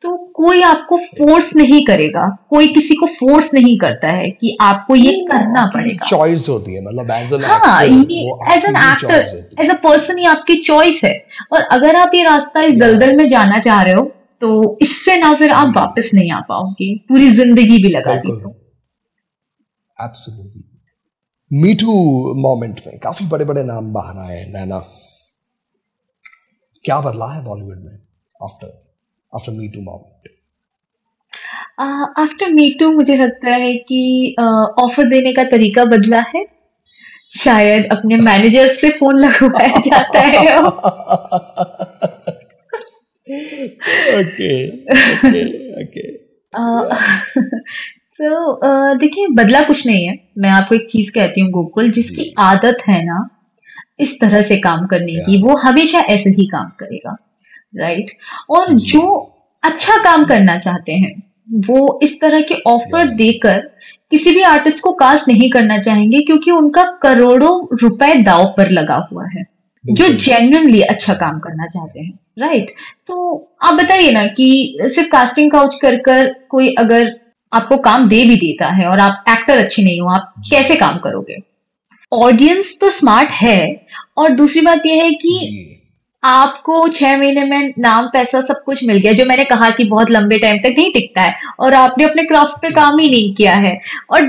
तो 0.04 0.16
कोई 0.36 0.62
आपको 0.62 0.98
फोर्स 0.98 1.56
नहीं 1.56 1.84
करेगा 1.86 2.28
कोई 2.50 2.68
किसी 2.74 2.96
को 2.96 3.06
फोर्स 3.10 3.54
नहीं 3.54 3.78
करता 3.80 4.10
है 4.10 4.30
कि 4.32 4.56
आपको 4.62 4.96
ये 4.96 5.12
करना 5.30 5.66
पड़ेगा। 5.74 6.08
चॉइस 6.08 6.48
होती 6.50 6.76
है 6.76 6.84
मतलब 6.86 7.12
एज 7.12 7.34
एन 7.34 7.44
हाँ 7.44 7.84
as 7.84 8.66
an 8.66 8.76
actor 8.76 9.64
as 9.64 9.70
a 9.70 9.74
person 9.84 10.20
ये 10.20 10.26
आपकी 10.28 10.56
चॉइस 10.64 11.02
है। 11.04 11.14
और 11.54 11.62
अगर 11.74 11.96
आप 11.96 12.12
ये 12.16 12.24
रास्ता 12.24 12.62
इस 12.64 12.76
दलदल 12.80 13.16
में 13.18 13.28
जाना 13.30 13.60
चाह 13.60 13.82
रहे 13.82 13.94
हो 13.94 14.04
तो 14.42 14.78
इससे 14.82 15.16
ना 15.20 15.34
फिर 15.36 15.52
आप 15.54 15.74
वापस 15.76 16.12
नहीं 16.14 16.32
आ 16.32 16.40
पाओगे 16.50 16.94
पूरी 17.10 17.30
ज़िंदगी 17.32 17.82
भी 17.84 17.90
लगा 17.90 18.16
दी 18.18 18.32
तो। 18.42 18.54
मीटू 21.52 21.94
मोमेंट 22.42 22.82
में 22.88 22.98
काफ़ी 23.00 23.26
बड़े 23.28 23.46
बड़े 23.46 23.64
नाम 23.64 23.92
बाहर 23.94 24.18
आए 24.20 24.38
हैं 24.38 24.48
नैना। 24.54 24.78
क्या 26.86 27.00
बदला 27.02 27.26
है 27.26 27.43
बॉलीवुड 27.43 27.78
में 27.78 27.98
after 28.39 28.71
after 29.34 29.52
me 29.52 29.67
too 29.67 29.82
moment 29.82 30.30
after 32.19 32.50
me 32.50 32.69
too 32.80 32.91
मुझे 32.91 33.15
लगता 33.17 33.56
है 33.56 33.74
कि 33.74 34.36
ऑफ़र 34.39 35.04
uh, 35.04 35.10
देने 35.10 35.34
का 35.34 35.43
तरीका 35.43 35.86
बदला 35.86 36.19
है। 36.36 36.45
शायद 37.38 37.88
अपने 37.91 38.15
मैनेजर 38.15 38.67
से 38.67 38.89
फ़ोन 38.89 39.17
लगवाया 39.19 39.80
जाता 39.88 40.19
है। 40.19 40.58
ओके 44.19 44.52
ओके 45.82 46.06
तो 48.19 48.60
देखिए 48.98 49.28
बदला 49.36 49.62
कुछ 49.62 49.86
नहीं 49.88 50.06
है। 50.06 50.13
मैं 50.38 50.50
आपको 50.50 50.76
एक 50.76 50.86
चीज़ 50.89 51.12
कहती 51.12 51.41
हूँ 51.41 51.50
गोकुल 51.52 51.91
जिसकी 51.91 52.34
आदत 52.39 52.78
है 52.88 53.04
ना 53.06 53.17
इस 54.00 54.20
तरह 54.22 54.42
से 54.42 54.56
काम 54.56 54.86
करने 54.86 55.16
की 55.16 55.42
वो 55.42 55.56
हमेशा 55.56 56.00
ऐसे 56.00 56.30
ही 56.30 56.46
काम 56.46 56.72
करेगा 56.80 57.18
राइट 57.78 58.12
और 58.50 58.74
जो। 58.74 59.32
अच्छा 59.64 60.04
काम 60.04 60.26
करना 60.26 60.60
चाहते 60.60 60.92
हैं 60.92 61.24
वो 61.68 62.00
इस 62.04 62.22
तरह 62.22 62.42
के 62.42 62.56
ऑफ़र 62.68 63.08
देकर 63.08 63.60
किसी 64.12 64.32
भी 64.32 64.42
आर्टिस्ट 64.42 64.84
को 64.84 64.92
कास्ट 64.92 65.28
नहीं 65.28 65.50
करना 65.50 65.78
चाहेंगे 65.78 66.20
क्योंकि 66.20 66.52
उनका 66.52 66.84
करोड़ों 66.84 67.78
रुपए 67.82 68.14
दाव 68.14 68.54
पर 68.58 68.70
लगा 68.70 69.08
हुआ 69.12 69.26
है 69.28 69.46
जो 69.86 70.08
जेन्युइनली 70.08 70.82
अच्छा 70.82 71.14
काम 71.14 71.40
करना 71.40 71.68
चाहते 71.68 72.00
हैं 72.00 72.20
राइट 72.40 72.72
तो 73.08 73.48
आप 73.62 73.74
बताइए 73.74 74.12
ना 74.12 74.26
कि 74.28 74.78
सिर्फ़ 74.82 75.10
कास्टिंग 75.10 75.52
काउच 75.52 75.76
कर 75.82 75.96
कर 75.96 76.36
कोई 76.50 76.74
अगर 76.74 77.20
आपको 77.54 77.78
काम 77.78 78.08
दे 78.10 78.26
भी 78.26 78.36
देता 78.36 78.68
है 78.68 78.88
और 78.88 79.00
आप 79.00 79.26
एक्टर 79.30 79.58
अच्छे 79.58 79.84
नहीं 79.84 80.02
हो 80.02 80.08
आप 80.08 80.34
कैसे 80.50 80.76
काम 80.76 80.98
करोगे? 80.98 81.55
ऑडियंस 82.17 82.78
तो 82.82 82.89
स्मार्ट 82.91 83.32
है। 83.34 83.60
और 84.17 84.34
दूसरी 84.34 84.62
बात 84.62 84.86
यह 84.86 85.04
है 85.04 85.12
कि 85.13 85.71
आपको 86.23 86.88
छह 86.89 87.17
महीने 87.17 87.43
में 87.45 87.73
नाम 87.80 88.08
पैसा 88.13 88.41
सब 88.41 88.62
कुछ 88.65 88.84
मिल 88.84 88.97
गया 88.97 89.13
जो 89.13 89.25
मैंने 89.25 89.43
कहा 89.45 89.69
कि 89.69 89.84
बहुत 89.89 90.12
लंबे 90.12 90.38
टाइम 90.39 90.58
तक 90.60 90.75
नहीं 90.78 90.91
टिकता 90.93 91.21
है 91.21 91.54
और 91.60 91.73
आपने 91.73 92.06
अपने 92.06 92.23
क्राफ्ट 92.23 92.62
पे 92.62 92.71
काम 92.71 92.99
ही 92.99 93.10
नहीं 93.10 93.34
किया 93.36 93.56
है। 93.58 93.78
और 94.12 94.28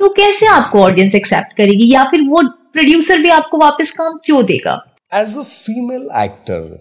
तो 0.00 0.08
कैसे 0.14 0.46
आपको 0.48 0.82
ऑडियंस 0.82 1.14
एक्सेप्ट 1.14 1.56
करेगी? 1.56 1.92
या 1.92 2.04
फिर 2.04 2.22
वो 2.22 2.42
प्रोड्यूसर 2.72 3.18
भी 3.18 3.28
आपको 3.30 3.58
वापस 3.58 3.90
काम 3.90 4.18
क्यों 4.24 4.44
देगा? 4.46 4.74
As 5.14 5.38
a 5.38 5.42
female 5.42 6.08
actor 6.22 6.78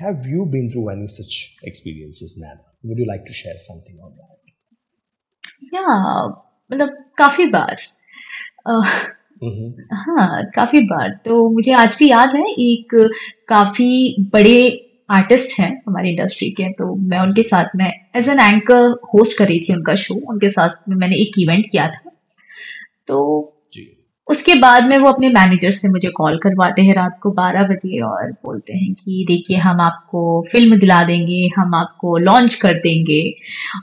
have 0.00 0.28
you 0.28 0.44
been 0.46 0.70
through 0.70 0.90
any 0.90 1.06
such 1.08 1.36
experiences 1.68 2.34
Naina 2.38 2.64
would 2.86 3.00
you 3.00 3.04
like 3.04 3.24
to 3.28 3.34
share 3.34 3.56
something 3.58 4.00
on 4.00 4.10
that 4.10 5.74
या 5.74 6.24
मतलब 6.70 6.96
काफ़ी 7.18 7.46
बार। 7.50 7.76
uh, 8.70 8.86
हाँ 9.92 10.44
काफ़ी 10.54 10.80
बार। 10.80 11.08
तो 11.24 11.50
मुझे 11.50 11.72
आज 11.72 11.96
भी 11.98 12.10
याद 12.10 12.34
है, 12.36 12.44
एक 12.52 12.94
काफ़ी 13.48 14.16
बड़े 14.32 14.84
आर्टिस्ट 15.10 15.58
हैं 15.60 15.70
हमारी 15.88 16.10
इंडस्ट्री 16.10 16.50
के 16.50 16.72
तो 16.72 16.94
मैं 16.94 17.18
उनके 17.18 17.42
साथ 17.42 17.76
में 17.76 17.86
एज 18.16 18.28
एन 18.28 18.40
एंकर 18.40 18.90
होस्ट 19.14 19.38
कर 19.38 19.46
रही 19.46 19.60
थी 19.60 19.74
उनका 19.74 19.94
शो 19.94 20.14
उनके 20.30 20.50
साथ 20.50 20.88
में 20.88 20.96
मैंने 20.96 21.16
एक 21.16 21.38
इवेंट 21.38 21.70
किया 21.72 21.86
था। 21.88 22.10
तो 23.06 23.18
उसके 24.28 24.54
बाद 24.54 24.88
में 24.88 24.98
वो 24.98 25.08
अपने 25.08 25.28
मैनेजर 25.28 25.70
से 25.70 25.88
मुझे 25.88 26.08
कॉल 26.08 26.38
करवाते 26.38 26.82
हैं 26.82 26.94
रात 26.94 27.18
को 27.22 27.30
12 27.30 27.62
बजे 27.62 28.00
और 28.00 28.30
बोलते 28.30 28.72
हैं 28.72 28.94
कि, 28.94 29.24
देखिए, 29.28 29.56
हम 29.56 29.80
आपको 29.80 30.46
फ़िल्म 30.52 30.78
दिला 30.78 31.04
देंगे, 31.04 31.50
हम 31.56 31.74
आपको 31.74 32.18
लॉन्च 32.18 32.54
कर 32.54 32.72
देंगे 32.72 33.34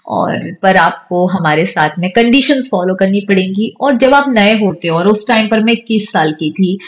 और 0.08 0.54
पर 0.64 0.78
आपको 0.78 1.28
हमारे 1.28 1.66
साथ 1.66 1.90
में 2.00 2.12
कंडीशंस 2.12 2.68
फॉलो 2.72 2.96
करनी 2.96 3.22
पड़ेंगी। 3.22 3.74
और 3.82 3.98
जब 3.98 4.14
आप 4.14 4.26
नए 4.28 4.66
होते 4.66 4.88
हो, 4.88 4.98
और 4.98 5.08
उस 5.08 5.28
टाइम 5.28 5.48
पर 5.48 5.64
मैं 5.64 5.74
इक्कीस 5.74 6.12
साल 6.12 6.34
की 6.34 6.52
थी 6.52 6.80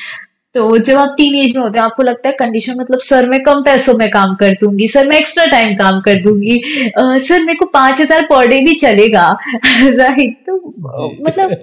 तो 0.57 0.77
जब 0.77 0.97
आप 0.97 1.13
टीन 1.17 1.35
एज 1.35 1.55
में 1.55 1.61
होते 1.63 1.77
हैं 1.79 1.85
आपको 1.85 2.03
लगता 2.03 2.29
है 2.29 2.35
कंडीशन 2.35 2.75
मतलब 2.79 2.99
सर 2.99 3.27
मैं 3.29 3.41
कम 3.43 3.61
पैसों 3.63 3.93
में 3.93 4.09
काम 4.11 4.35
कर 4.35 4.51
दूँगी 4.51 4.87
सर 4.87 5.07
मैं 5.07 5.17
एक्स्ट्रा 5.17 5.45
टाइम 5.45 5.75
काम 5.75 5.99
कर 6.01 6.21
दूँगी। 6.21 6.57
आ, 6.99 7.17
सर 7.17 7.43
मेरे 7.43 7.55
को 7.55 7.65
पाँच 7.65 8.01
हज़ार 8.01 8.21
पर 8.21 8.47
डे 8.47 8.59
भी 8.61 8.73
चलेगा। 8.73 9.27
राइट 9.65 10.37
तो 10.47 10.55
मतलब 11.21 11.53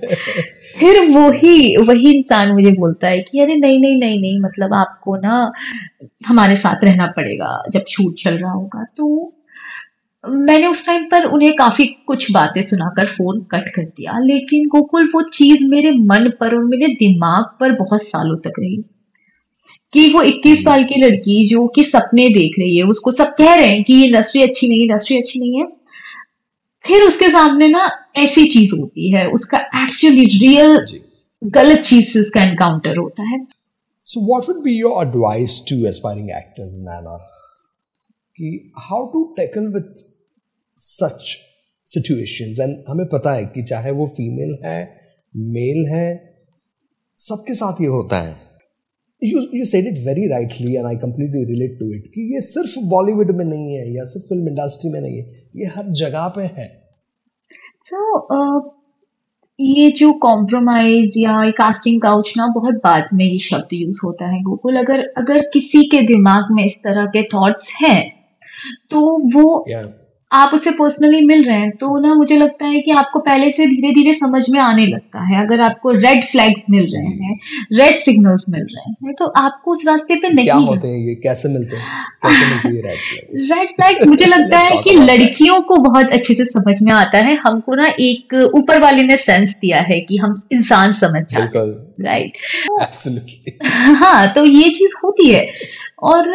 फिर 0.79 1.01
वही 1.11 1.77
वही 1.77 2.13
इंसान 2.13 2.53
मुझे 2.53 2.71
बोलता 2.71 3.09
है 3.09 3.21
कि 3.21 3.41
अरे 3.41 3.57
नहीं 3.57 3.81
नहीं 3.81 3.99
नहीं 3.99 4.21
नहीं 4.21 4.39
मतलब 4.41 4.75
आपको 4.75 5.17
ना 5.17 5.53
हमारे 6.27 6.57
साथ 6.57 6.85
रहना 6.85 7.07
पड़ेगा 7.07 7.63
जब 7.71 7.85
छूट 7.89 8.15
चल 8.15 8.39
रहा 8.39 8.53
होगा। 8.53 8.85
तो 8.97 9.34
मैंने 10.29 10.67
उस 10.67 10.87
टाइम 10.87 11.05
पर 11.05 11.25
उन्हें 11.25 11.57
काफ़ी 11.57 11.87
कुछ 11.87 12.31
बातें 12.31 12.63
सुनाकर 12.63 13.07
फ़ोन 13.07 13.41
कट 13.41 13.69
कर 13.69 13.83
दिया 13.83 14.19
लेकिन 14.19 14.69
गोकुल 14.69 15.13
वो 15.15 15.23
चीज़ 15.23 15.59
मेरे 15.63 15.91
मन 15.91 16.33
पर 16.41 16.57
और 16.57 16.65
मेरे 16.65 16.87
दिमाग 16.87 17.45
पर 17.61 17.73
बहुत 17.73 18.03
सालों 18.03 18.37
तक 18.37 18.53
रही। 18.59 18.85
कि 19.93 20.13
वो 20.13 20.23
21 20.23 20.65
साल 20.65 20.85
की 20.85 20.95
लड़की 21.01 21.49
जो 21.49 21.67
कि 21.67 21.85
सपने 21.85 22.29
देख 22.29 22.53
रही 22.59 22.77
है 22.77 22.85
उसको 22.85 23.11
सब 23.11 23.35
कह 23.35 23.55
रहे 23.55 23.67
हैं 23.67 23.85
कि 23.85 23.95
ये 23.95 24.07
इंडस्ट्री 24.07 24.43
अच्छी 24.43 24.69
नहीं 24.69 24.83
इंडस्ट्री 24.83 25.19
अच्छी 25.19 25.41
नहीं 25.41 25.59
है। 25.59 25.67
फिर 26.87 27.03
उसके 27.03 27.29
सामने 27.29 27.69
ना 27.69 27.91
ऐसी 28.17 28.47
चीज़ 28.47 28.75
होती 28.81 29.11
है 29.13 29.29
उसका 29.29 29.59
एक्चुअली 29.59 30.25
रियल 30.25 30.87
गलत 31.45 31.79
चीज़ 31.79 32.13
से 32.13 32.21
उसका 32.21 32.43
एनकाउंटर 32.43 32.97
होता 32.97 33.23
है। 33.23 33.47
So 33.99 34.27
what 34.27 34.43
would 34.49 34.65
be 34.65 34.79
your 34.79 35.07
advice 35.07 35.65
to 35.71 35.87
aspiring 35.87 36.31
actors 36.31 36.79
Naina 36.79 37.17
कि 38.37 38.73
how 38.79 39.07
to 39.07 39.35
tackle 39.37 39.61
with 39.61 39.95
such 40.79 41.37
situations 41.87 42.61
and 42.61 42.85
हमें 42.89 43.07
पता 43.07 43.35
है 43.35 43.45
कि 43.47 43.63
चाहे 43.63 43.91
वो 43.91 44.07
फीमेल 44.07 44.57
है 44.65 44.81
मेल 45.37 45.87
है 45.93 46.35
सबके 47.19 47.55
साथ 47.55 47.81
ये 47.81 47.87
होता 47.87 48.21
है। 48.21 48.35
You 49.25 49.41
you 49.55 49.65
said 49.65 49.87
it 49.87 49.99
very 50.07 50.27
rightly 50.29 50.77
and 50.77 50.87
I 50.87 50.97
completely 50.97 51.45
relate 51.45 51.79
to 51.81 51.93
it 51.95 52.07
कि 52.07 52.35
ये 52.35 52.41
सिर्फ़ 52.41 52.79
बॉलीवुड 52.85 53.31
में 53.31 53.45
नहीं 53.45 53.75
है 53.75 53.95
या 53.95 54.05
सिर्फ़ 54.05 54.27
फ़िल्म 54.27 54.49
इंडस्ट्री 54.49 54.91
में 54.91 55.01
नहीं 55.01 55.19
है 55.19 55.29
ये 55.57 55.67
हर 55.67 55.93
जगह 55.93 56.29
पे 56.29 56.43
है। 56.43 56.69
तो 57.91 58.19
so, 58.19 58.37
uh, 58.37 58.75
ये 59.61 59.91
जो 59.91 60.13
कॉम्प्रोमाइज 60.13 61.13
या 61.17 61.51
कास्टिंग 61.51 62.01
काउच 62.03 62.33
ना 62.37 62.47
बहुत 62.47 62.75
बाद 62.75 63.09
में 63.15 63.25
ये 63.25 63.39
शब्द 63.39 63.69
यूज़ 63.73 64.01
होता 64.05 64.29
है 64.35 64.43
गोकुल 64.43 64.77
अगर 64.77 65.01
अगर 65.19 65.41
किसी 65.53 65.83
के 65.83 66.01
दिमाग 66.07 66.45
में 66.51 66.67
इस 66.67 66.79
तरह 66.79 67.07
के 67.07 67.23
थॉट्स 67.23 67.69
हैं 67.83 68.01
तो 68.91 69.01
वो 69.39 69.65
yeah. 69.73 69.87
आप 70.33 70.51
उसे 70.55 70.71
पर्सनली 70.71 71.21
मिल 71.27 71.45
रहे 71.45 71.57
हैं 71.59 71.71
तो 71.71 71.99
ना 72.01 72.15
मुझे 72.15 72.37
लगता 72.37 72.67
है 72.67 72.81
कि 72.81 72.91
आपको 72.91 73.19
पहले 73.19 73.51
से 73.51 73.67
धीरे 73.67 73.93
धीरे 73.95 74.13
समझ 74.15 74.49
में 74.51 74.59
आने 74.61 74.87
लगता 74.87 75.21
है। 75.27 75.41
अगर 75.41 75.61
आपको 75.61 75.91
रेड 75.91 76.25
फ्लैग्स 76.25 76.63
मिल 76.71 76.85
रहे 76.95 77.27
हैं 77.27 77.35
रेड 77.73 77.99
सिग्नल्स 77.99 78.45
मिल 78.49 78.63
रहे 78.63 78.91
हैं 79.07 79.15
तो 79.15 79.27
आपको 79.43 79.73
उस 79.73 79.85
रास्ते 79.89 80.17
पे 80.17 80.29
नहीं 80.29 80.45
क्या 80.45 80.55
होते 80.55 80.89
हैं 80.89 80.99
ये? 80.99 81.15
कैसे 81.15 81.49
मिलते 81.49 81.77
हैं? 81.77 81.85
कैसे 82.23 82.47
मिलते 82.47 82.69
हैं 82.69 82.83
रेड 82.85 82.99
फ्लैग्स 83.01 83.51
रेड 83.53 83.69
फ्लैग 83.69 84.07
मुझे 84.09 84.27
लगता 84.37 84.59
है 84.59 84.83
कि 84.83 84.91
लड़कियों 84.91 85.61
को 85.63 85.77
बहुत 85.77 86.11
अच्छे 86.11 86.35
से 86.35 86.45
समझ 86.45 86.77
में 86.83 86.93
आता 86.93 87.19
है। 87.19 87.37
हमको 87.37 87.75
ना 87.75 87.87
एक 88.01 88.35
ऊपर 88.55 88.81
वाले 88.83 89.03
ने 89.03 89.17
सेंस 89.17 89.57
दिया 89.61 89.81
है 89.81 90.01
कि 90.01 90.17
हम 90.17 90.35
इंसान 90.53 90.93
समझ 90.93 91.23
जाते 91.29 91.65
राइट 92.03 92.37
हाँ 94.03 94.27
तो 94.35 94.45
ये 94.45 94.69
चीज़ 94.71 94.95
होती 95.05 95.31
है। 95.31 95.47
और 96.03 96.29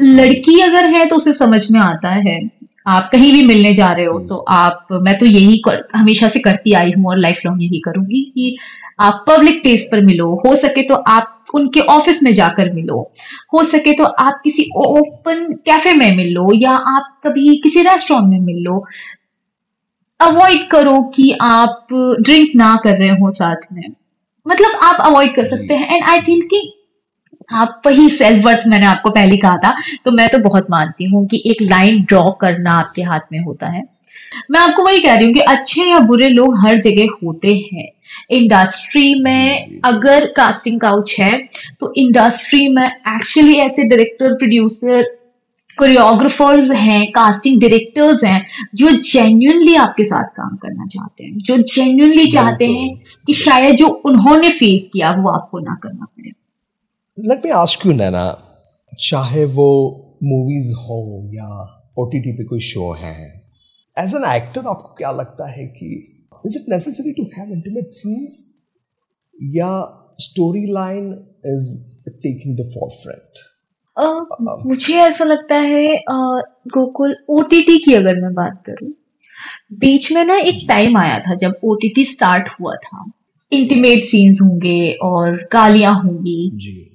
लड़की 0.00 0.60
अगर 0.60 0.86
है 0.86 1.04
तो 1.06 1.16
उसे 1.16 1.32
समझ 1.32 1.70
में 1.70 1.80
आता 1.80 2.08
है। 2.08 2.59
आप 2.90 3.08
कहीं 3.12 3.32
भी 3.32 3.46
मिलने 3.46 3.72
जा 3.74 3.90
रहे 3.92 4.04
हो 4.04 4.16
हम्म। 4.16 4.28
तो 4.28 4.36
आप 4.50 4.86
मैं 5.02 5.18
तो 5.18 5.26
यही 5.26 5.56
कर, 5.58 5.84
हमेशा 5.94 6.28
से 6.28 6.40
करती 6.40 6.72
आई 6.74 6.92
हूँ 6.92 7.08
और 7.10 7.18
लाइफ 7.18 7.40
लॉन्ग 7.46 7.62
यही 7.62 7.80
करूँगी 7.80 8.22
कि 8.34 8.56
आप 9.00 9.24
पब्लिक 9.28 9.62
प्लेस 9.62 9.88
पर 9.92 10.04
मिलो 10.04 10.28
हो 10.46 10.54
सके 10.56 10.82
तो 10.82 10.94
आप 11.08 11.36
उनके 11.54 11.80
ऑफ़िस 11.90 12.22
में 12.22 12.32
जाकर 12.34 12.72
मिलो 12.72 13.00
हो 13.54 13.62
सके 13.64 13.92
तो 13.92 14.04
आप 14.24 14.40
किसी 14.44 14.68
ओपन 14.78 15.46
कैफ़े 15.66 15.92
में 15.94 16.16
मिल 16.16 16.32
लो 16.32 16.52
या 16.54 16.72
आप 16.88 17.20
कभी 17.24 17.56
किसी 17.62 17.82
रेस्टोरेंट 17.82 18.28
में 18.28 18.40
मिल 18.40 18.62
लो 18.64 18.84
अवॉइड 20.20 20.68
करो 20.70 21.00
कि 21.14 21.30
आप 21.42 21.88
ड्रिंक 22.20 22.50
ना 22.56 22.74
कर 22.84 22.96
रहे 22.96 23.08
हो 23.20 23.30
साथ 23.30 23.72
में 23.72 23.88
मतलब 24.46 24.80
आप 24.84 25.00
अवॉइड 25.02 25.34
कर 25.36 25.44
सकते 25.44 25.74
हैं 25.74 25.96
एंड 25.96 26.08
आई 26.08 26.20
थिंक 26.20 26.44
कि 26.44 26.60
आप 27.52 27.82
वही 27.86 28.08
सेल्फ 28.10 28.44
वर्थ 28.44 28.66
मैंने 28.68 28.86
आपको 28.86 29.10
पहले 29.10 29.36
कहा 29.36 29.56
था 29.56 29.74
तो 30.04 30.10
मैं 30.12 30.28
तो 30.28 30.38
बहुत 30.40 30.66
मानती 30.70 31.04
हूँ 31.04 31.26
कि 31.26 31.42
एक 31.46 31.62
लाइन 31.62 32.02
ड्रॉ 32.04 32.22
करना 32.40 32.72
आपके 32.74 33.02
हाथ 33.02 33.32
में 33.32 33.38
होता 33.40 33.68
है। 33.68 33.82
मैं 34.50 34.60
आपको 34.60 34.82
वही 34.82 34.98
कह 34.98 35.14
रही 35.14 35.26
हूँ 35.26 35.34
कि 35.34 35.40
अच्छे 35.48 35.84
या 35.84 35.98
बुरे 36.00 36.28
लोग 36.28 36.58
हर 36.58 36.80
जगह 36.80 37.16
होते 37.24 37.54
हैं। 37.72 37.88
इंडस्ट्री 38.32 39.14
में 39.22 39.80
अगर 39.84 40.26
कास्टिंग 40.36 40.80
काउच 40.80 41.14
है 41.18 41.36
तो 41.80 41.92
इंडस्ट्री 41.96 42.68
में 42.68 42.86
एक्चुअली 42.86 43.54
ऐसे 43.58 43.84
डायरेक्टर 43.84 44.34
प्रोड्यूसर 44.34 45.02
कोरियोग्राफर्स 45.78 46.70
हैं 46.72 47.04
कास्टिंग 47.12 47.60
डायरेक्टर्स 47.60 48.24
हैं 48.24 48.46
जो 48.74 48.90
जेन्युइनली 49.02 49.74
आपके 49.76 50.04
साथ 50.04 50.24
काम 50.36 50.56
करना 50.56 50.86
चाहते 50.86 51.24
हैं। 51.24 51.38
जो 51.38 51.56
जेन्युइनली 51.56 52.26
चाहते 52.26 52.66
हैं 52.66 52.88
कि 53.26 53.34
शायद 53.34 53.76
जो 53.76 53.86
उन्होंने 54.06 54.50
फेस 54.50 54.90
किया 54.92 55.10
वो 55.12 55.30
आपको 55.30 55.58
ना 55.58 55.78
करना 55.82 56.04
पड़े। 56.06 56.32
Let 57.26 57.44
me 57.44 57.50
ask 57.50 57.86
you 57.86 57.92
Naina 57.92 58.22
चाहे 59.00 59.44
वो 59.44 59.68
मूवीज़ 60.22 60.72
हो 60.74 60.98
या 61.34 61.48
ओ 61.98 62.04
टी 62.10 62.20
टी 62.20 62.32
पे 62.32 62.44
कोई 62.44 62.60
शो 62.60 62.90
है 63.00 63.14
एज 63.96 64.14
एन 64.14 64.24
एक्टर 64.34 64.66
आपको 64.68 64.94
क्या 64.98 65.10
लगता 65.10 65.50
है 65.50 65.66
कि 65.66 65.88
is 66.46 66.58
it 66.58 66.64
necessary 66.68 67.12
to 67.12 67.24
have 67.38 67.52
intimate 67.52 67.88
scenes 67.90 68.38
या 69.56 69.70
story 70.20 70.64
line 70.72 71.12
is 71.46 71.68
taking 72.08 72.56
the 72.56 72.70
forefront 73.02 73.48
मुझे 74.66 74.94
ऐसा 74.94 75.24
लगता 75.24 75.54
है 75.54 75.96
गोकुल 76.74 77.16
ओ 77.30 77.40
टी 77.42 77.60
टी 77.62 77.78
की 77.78 77.94
अगर 77.94 78.20
मैं 78.22 78.34
बात 78.34 78.62
करूँ 78.66 78.92
बीच 79.80 80.12
में 80.12 80.24
ना 80.24 80.36
एक 80.38 80.64
टाइम 80.68 80.96
आया 80.98 81.18
था 81.20 81.34
जब 81.34 81.60
ओ 81.64 81.74
टी 81.74 81.88
टी 81.88 82.04
स्टार्ट 82.04 82.48
हुआ 82.60 82.74
था। 82.76 83.10
इंटीमेट 83.52 84.04
सीन्स 84.04 84.40
होंगे 84.42 84.92
और 85.02 85.36
गालियाँ 85.52 85.94
होंगी। 86.02 86.50
जी। 86.54 86.89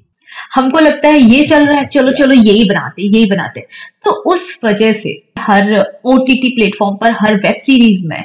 हमको 0.55 0.79
लगता 0.79 1.09
है 1.09 1.19
ये 1.21 1.45
चल 1.47 1.65
रहा 1.65 1.77
है 1.77 1.85
चलो 1.87 2.11
चलो 2.13 2.33
यही 2.33 2.63
बनाते 2.65 3.01
यही 3.03 3.25
बनाते 3.25 3.61
तो 4.05 4.11
उस 4.31 4.59
वजह 4.63 4.93
से 4.93 5.09
हर 5.39 5.73
ओ 6.05 6.17
टी 6.17 6.35
टी 6.41 6.49
प्लेटफॉर्म 6.55 6.95
पर 6.95 7.15
हर 7.19 7.37
वेब 7.37 7.57
सीरीज़ 7.61 8.07
में 8.07 8.23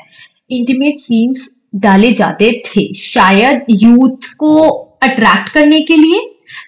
इंटीमेट 0.51 0.99
सीन्स 0.99 1.49
डाले 1.77 2.13
जाते 2.13 2.51
थे। 2.67 2.93
शायद 2.97 3.67
यूथ 3.73 4.25
को 4.39 4.69
अट्रैक्ट 5.03 5.49
करने 5.49 5.81
के 5.81 5.97
लिए 5.97 6.21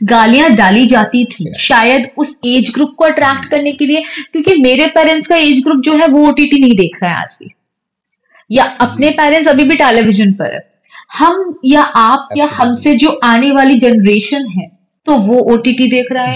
गालियाँ 0.02 0.50
डाली 0.50 0.86
जाती 0.86 1.24
थी। 1.24 1.50
शायद 1.58 2.08
उस 2.18 2.38
एज 2.46 2.72
ग्रुप 2.74 2.94
को 2.98 3.04
अट्रैक्ट 3.04 3.48
करने 3.50 3.72
के 3.72 3.86
लिए 3.86 4.02
क्योंकि 4.32 4.54
मेरे 4.62 4.86
पेरेंट्स 4.94 5.26
का 5.26 5.36
एज 5.36 5.62
ग्रुप 5.64 5.80
जो 5.84 5.94
है 5.96 6.06
वो 6.08 6.26
ओटीटी 6.28 6.60
नहीं 6.60 6.76
देख 6.76 6.98
रहा 7.02 7.12
है 7.12 7.22
आज 7.22 7.36
भी। 7.40 7.50
या 8.50 8.64
अपने 8.80 9.10
पेरेंट्स 9.12 9.48
अभी 9.48 9.64
भी 9.64 9.76
टेलीविज़न 9.76 10.32
पर 10.32 10.54
है। 10.54 10.60
हम 11.14 11.58
या 11.64 11.82
आप 11.82 12.28
या 12.36 12.46
हमसे 12.52 12.94
जो 12.96 13.10
आने 13.24 13.50
वाली 13.50 13.78
जनरेशन 13.78 14.46
है 14.50 14.70
तो 15.06 15.16
वो 15.18 15.38
ओटीटी 15.52 15.86
देख 15.90 16.12
रहा 16.12 16.24
है। 16.24 16.34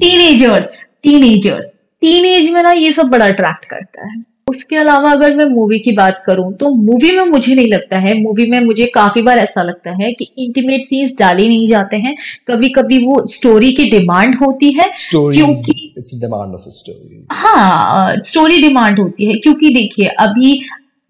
टीनेजर्स 0.00 0.84
टीनेजर्स 1.02 1.70
टीनेज 2.02 2.50
में 2.52 2.62
ना 2.62 2.72
ये 2.72 2.92
सब 2.92 3.08
बड़ा 3.08 3.26
अट्रैक्ट 3.26 3.64
करता 3.64 4.06
है। 4.06 4.22
उसके 4.48 4.76
अलावा 4.76 5.10
अगर 5.12 5.34
मैं 5.36 5.44
मूवी 5.46 5.78
की 5.78 5.92
बात 5.92 6.22
करूँ 6.26 6.52
तो 6.54 6.70
मूवी 6.76 7.10
में 7.10 7.24
मुझे 7.24 7.54
नहीं 7.54 7.68
लगता 7.68 7.98
है। 7.98 8.12
मूवी 8.22 8.46
में 8.50 8.58
मुझे 8.60 8.86
काफ़ी 8.86 9.22
बार 9.22 9.38
ऐसा 9.38 9.62
लगता 9.62 9.90
है 10.02 10.12
कि 10.12 10.24
इंटीमेट 10.38 10.86
सीन्स 10.86 11.16
डाले 11.18 11.46
नहीं 11.48 11.66
जाते 11.66 11.96
हैं। 11.96 12.14
कभी 12.48 12.68
कभी 12.68 12.98
वो 13.06 13.24
स्टोरी 13.26 13.72
की 13.72 13.90
डिमांड 13.90 14.34
होती 14.36 14.72
है 14.72 14.90
क्योंकि 15.10 15.94
डिमांड 16.14 16.54
ऑफ़ 16.54 16.68
स्टोरी 16.70 17.24
हाँ 17.32 18.22
स्टोरी 18.22 18.60
डिमांड 18.62 19.00
होती 19.00 19.26
है। 19.26 19.38
क्योंकि 19.38 19.70
देखिए 19.74 20.06
अभी 20.20 20.52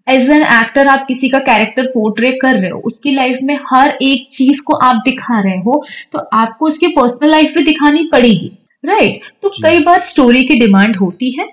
एज 0.07 0.29
एन 0.29 0.41
एक्टर 0.41 0.87
आप 0.87 1.05
किसी 1.07 1.29
का 1.29 1.39
कैरेक्टर 1.41 1.85
पोर्ट्रे 1.85 2.31
कर 2.41 2.55
रहे 2.55 2.69
हो 2.69 2.79
उसकी 2.85 3.11
लाइफ 3.11 3.39
में 3.43 3.57
हर 3.71 3.97
एक 4.01 4.27
चीज़ 4.31 4.61
को 4.61 4.73
आप 4.85 5.01
दिखा 5.05 5.39
रहे 5.39 5.57
हो 5.59 5.83
तो 6.13 6.19
आपको 6.33 6.67
उसकी 6.67 6.87
पर्सनल 6.91 7.31
लाइफ 7.31 7.53
भी 7.55 7.63
दिखानी 7.63 8.09
पड़ेगी 8.11 8.51
राइट 8.83 9.11
right? 9.11 9.41
तो 9.41 9.49
कई 9.63 9.79
बार 9.79 10.01
स्टोरी 10.03 10.43
की 10.43 10.59
डिमांड 10.59 10.95
होती 10.95 11.31
है 11.39 11.47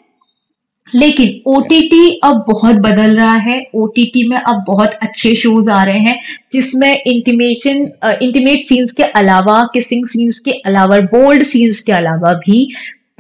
लेकिन 0.89 1.29
OTT 1.49 1.99
अब 2.25 2.45
बहुत 2.49 2.77
बदल 2.77 3.17
रहा 3.17 3.35
है 3.37 3.59
OTT 3.77 4.25
में 4.29 4.37
अब 4.37 4.65
बहुत 4.67 4.99
अच्छे 5.03 5.35
शोज़ 5.35 5.71
आ 5.71 5.83
रहे 5.85 5.99
हैं 5.99 6.19
जिसमें 6.53 6.91
इंटीमेशन 6.95 7.81
इंटीमेट 8.23 8.65
सीन्स 8.65 8.93
के 8.93 9.03
अलावा 9.21 9.63
किसिंग 9.75 10.05
सीन्स 10.07 10.39
के 10.39 10.51
अलावा 10.67 10.99
बोल्ड 11.13 11.43
सीन्स 11.43 11.79
के 11.83 11.93
अलावा 11.93 12.33
भी 12.35 12.67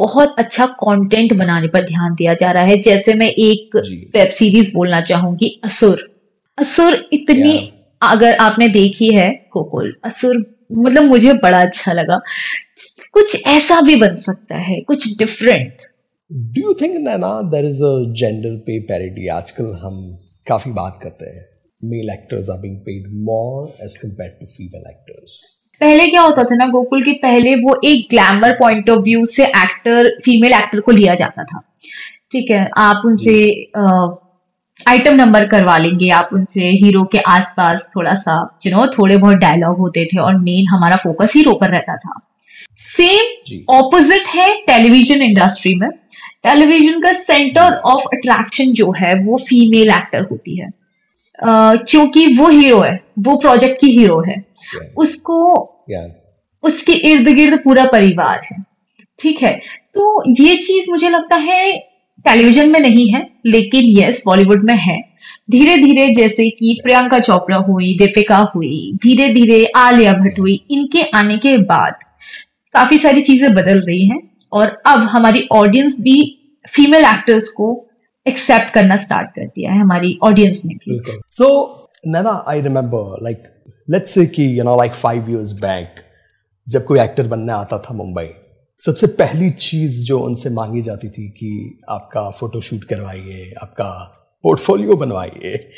बहुत 0.02 0.34
अच्छा 0.38 0.66
कंटेंट 0.82 1.32
बनाने 1.32 1.68
पर 1.68 1.84
ध्यान 1.86 2.14
दिया 2.14 2.34
जा 2.34 2.50
रहा 2.52 2.62
है। 2.62 2.80
जैसे 2.82 3.14
मैं 3.14 3.28
एक 3.28 3.76
वेब 4.14 4.30
सीरीज़ 4.30 4.72
बोलना 4.74 5.00
चाहूँगी 5.00 5.60
असुर। 5.64 6.08
असुर 6.58 7.08
इतनी 7.12 7.72
अगर 8.02 8.36
आपने 8.36 8.68
देखी 8.68 9.14
है 9.14 9.30
कोकुल 9.52 9.94
असुर 10.04 10.36
मतलब 10.72 11.02
मुझे 11.02 11.32
बड़ा 11.32 11.60
अच्छा 11.62 11.92
लगा। 11.92 12.20
कुछ 13.12 13.46
ऐसा 13.46 13.80
भी 13.80 13.96
बन 13.96 14.14
सकता 14.16 14.56
है 14.56 14.80
कुछ 14.80 15.18
different 15.18 15.72
do 16.32 16.60
you 16.60 16.74
think 16.74 16.96
Naina 16.98 17.40
there 17.54 17.64
is 17.64 17.82
a 17.84 17.94
gender 18.20 18.56
pay 18.56 18.78
parity 18.80 19.28
आजकल 19.28 19.72
हम 19.84 20.04
काफ़ी 20.48 20.70
बात 20.72 21.00
करते 21.02 21.30
हैं। 21.30 21.50
Male 21.82 22.10
actors 22.10 22.48
are 22.52 22.60
being 22.62 22.74
paid 22.86 23.06
more 23.28 23.62
as 23.84 23.94
compared 24.00 24.34
to 24.40 24.46
female 24.48 24.84
actors? 24.90 25.32
पहले 25.82 26.06
क्या 26.06 26.22
होता 26.22 26.42
था 26.44 26.54
ना 26.54 26.66
गोकुल 26.68 27.02
के 27.02 27.12
पहले 27.22 27.54
वो 27.56 27.80
एक 27.84 28.06
ग्लैमर 28.10 28.52
पॉइंट 28.52 28.90
ऑफ़ 28.90 29.00
व्यू 29.00 29.24
से 29.26 29.44
एक्टर 29.44 30.08
फीमेल 30.24 30.52
एक्टर 30.52 30.80
को 30.80 30.92
लिया 30.92 31.14
जाता 31.14 31.44
था। 31.44 31.62
ठीक 32.32 32.50
है 32.50 32.68
आप 32.78 33.00
उनसे 33.04 33.34
आइटम 34.88 35.14
नंबर 35.14 35.46
करवा 35.48 35.76
लेंगे 35.78 36.08
आप 36.10 36.28
उनसे 36.32 36.68
हीरो 36.82 37.04
के 37.04 37.18
आसपास 37.30 37.88
थोड़ा 37.96 38.14
सा 38.16 38.36
यू 38.66 38.72
नो 38.72 38.86
थोड़े 38.88 39.16
बहुत 39.16 39.36
डायलॉग 39.36 39.78
होते 39.78 40.04
थे 40.04 40.18
और 40.18 40.38
मेन 40.38 40.68
हमारा 40.68 40.96
फोकस 40.96 41.32
हीरो 41.36 41.54
पर 41.54 41.70
रहता 41.70 41.96
था। 41.96 42.18
सेम 42.88 43.64
ऑपोजिट 43.70 44.26
है 44.28 44.48
टेलीविज़न 44.66 45.22
इंडस्ट्री 45.22 45.74
में। 45.74 45.88
टेलीविज़न 46.44 47.00
का 47.00 47.12
सेंटर 47.14 47.74
ऑफ़ 47.86 48.06
अट्रैक्शन 48.14 48.72
जो 48.74 48.90
है 48.92 49.14
वो 49.24 49.36
फीमेल 49.48 49.90
एक्टर 49.90 50.22
होती 50.30 50.58
है। 50.58 50.70
क्योंकि 51.38 52.26
वो 52.34 52.48
हीरो 52.48 52.80
है 52.80 52.98
वो 53.18 53.36
प्रोजेक्ट 53.36 53.80
की 53.80 53.90
हीरो 53.90 54.20
है. 54.28 54.44
उसको 54.98 55.38
उसके 56.64 56.92
इर्द 57.10 57.28
गिर्द 57.28 57.58
पूरा 57.64 57.84
परिवार 57.84 58.40
है। 58.44 58.56
ठीक 59.18 59.42
है? 59.42 59.52
तो 59.94 60.32
ये 60.42 60.54
चीज़ 60.56 60.90
मुझे 60.90 61.08
लगता 61.08 61.36
है 61.38 61.72
टेलीविज़न 62.24 62.70
में 62.70 62.78
नहीं 62.80 63.08
है 63.08 63.26
लेकिन 63.46 63.84
यस 63.98 64.22
बॉलीवुड 64.26 64.64
में 64.64 64.76
है। 64.76 65.00
धीरे 65.50 65.76
धीरे 65.76 66.06
जैसे 66.14 66.48
कि 66.50 66.78
प्रियंका 66.84 67.18
चोपड़ा 67.18 67.56
हुई 67.58 67.92
दीपिका 67.98 68.38
हुई 68.54 68.92
धीरे 69.02 69.28
धीरे 69.34 69.64
आलिया 69.76 70.12
भट्ट 70.12 70.38
हुई 70.38 70.54
इनके 70.70 71.02
आने 71.18 71.36
के 71.38 71.56
बाद 71.64 71.94
काफ़ी 72.74 72.98
सारी 72.98 73.22
चीज़ें 73.22 73.54
बदल 73.54 73.80
रही 73.80 74.06
हैं 74.08 74.20
और 74.52 74.76
अब 74.86 75.00
हमारी 75.10 75.46
ऑडियंस 75.52 76.00
भी 76.00 76.18
फीमेल 76.74 77.04
एक्टर्स 77.04 77.48
को 77.48 77.68
एक्सेप्ट 78.26 78.72
करना 78.74 78.96
स्टार्ट 78.96 79.30
कर 79.30 79.46
दिया 79.46 79.72
है 79.72 79.80
हमारी 79.80 80.18
ऑडियंस 80.22 80.62
ने 80.64 80.74
भी। 80.74 81.00
So 81.30 81.48
Naina 82.06 82.44
I 82.48 82.60
remember 82.60 83.22
like 83.22 83.42
let's 83.88 84.10
say 84.10 84.26
कि 84.26 84.58
you 84.58 84.64
know 84.64 84.76
like 84.76 84.92
five 84.92 85.30
years 85.30 85.52
back 85.52 86.00
जब 86.66 86.84
कोई 86.84 87.00
एक्टर 87.00 87.26
बनने 87.26 87.52
आता 87.52 87.78
था 87.78 87.94
मुंबई, 87.94 88.28
सबसे 88.80 89.06
पहली 89.06 89.50
चीज़ 89.50 90.04
जो 90.06 90.18
उनसे 90.18 90.50
मांगी 90.50 90.82
जाती 90.82 91.08
थी 91.08 91.28
कि 91.28 91.80
आपका 91.88 92.30
फोटोशूट 92.30 92.84
करवाइए, 92.84 93.52
आपका 93.62 93.90
पोर्टफोलियो 94.44 94.96
बनवाइए 94.96 95.70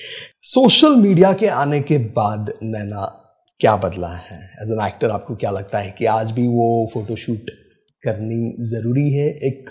सोशल 0.42 0.96
मीडिया 0.96 1.32
के 1.32 1.46
आने 1.46 1.80
के 1.80 1.98
बाद 1.98 2.52
नैना 2.62 3.04
क्या 3.60 3.76
बदला 3.76 4.08
है? 4.08 4.38
एज 4.62 4.70
एन 4.70 4.86
एक्टर 4.86 5.10
आपको 5.10 5.36
क्या 5.36 5.50
लगता 5.50 5.78
है 5.78 5.94
कि 5.98 6.06
आज 6.06 6.30
भी 6.30 6.46
वो 6.46 6.90
फोटोशूट 6.94 7.50
करनी 8.02 8.54
ज़रूरी 8.68 9.10
है 9.12 9.28
एक 9.48 9.70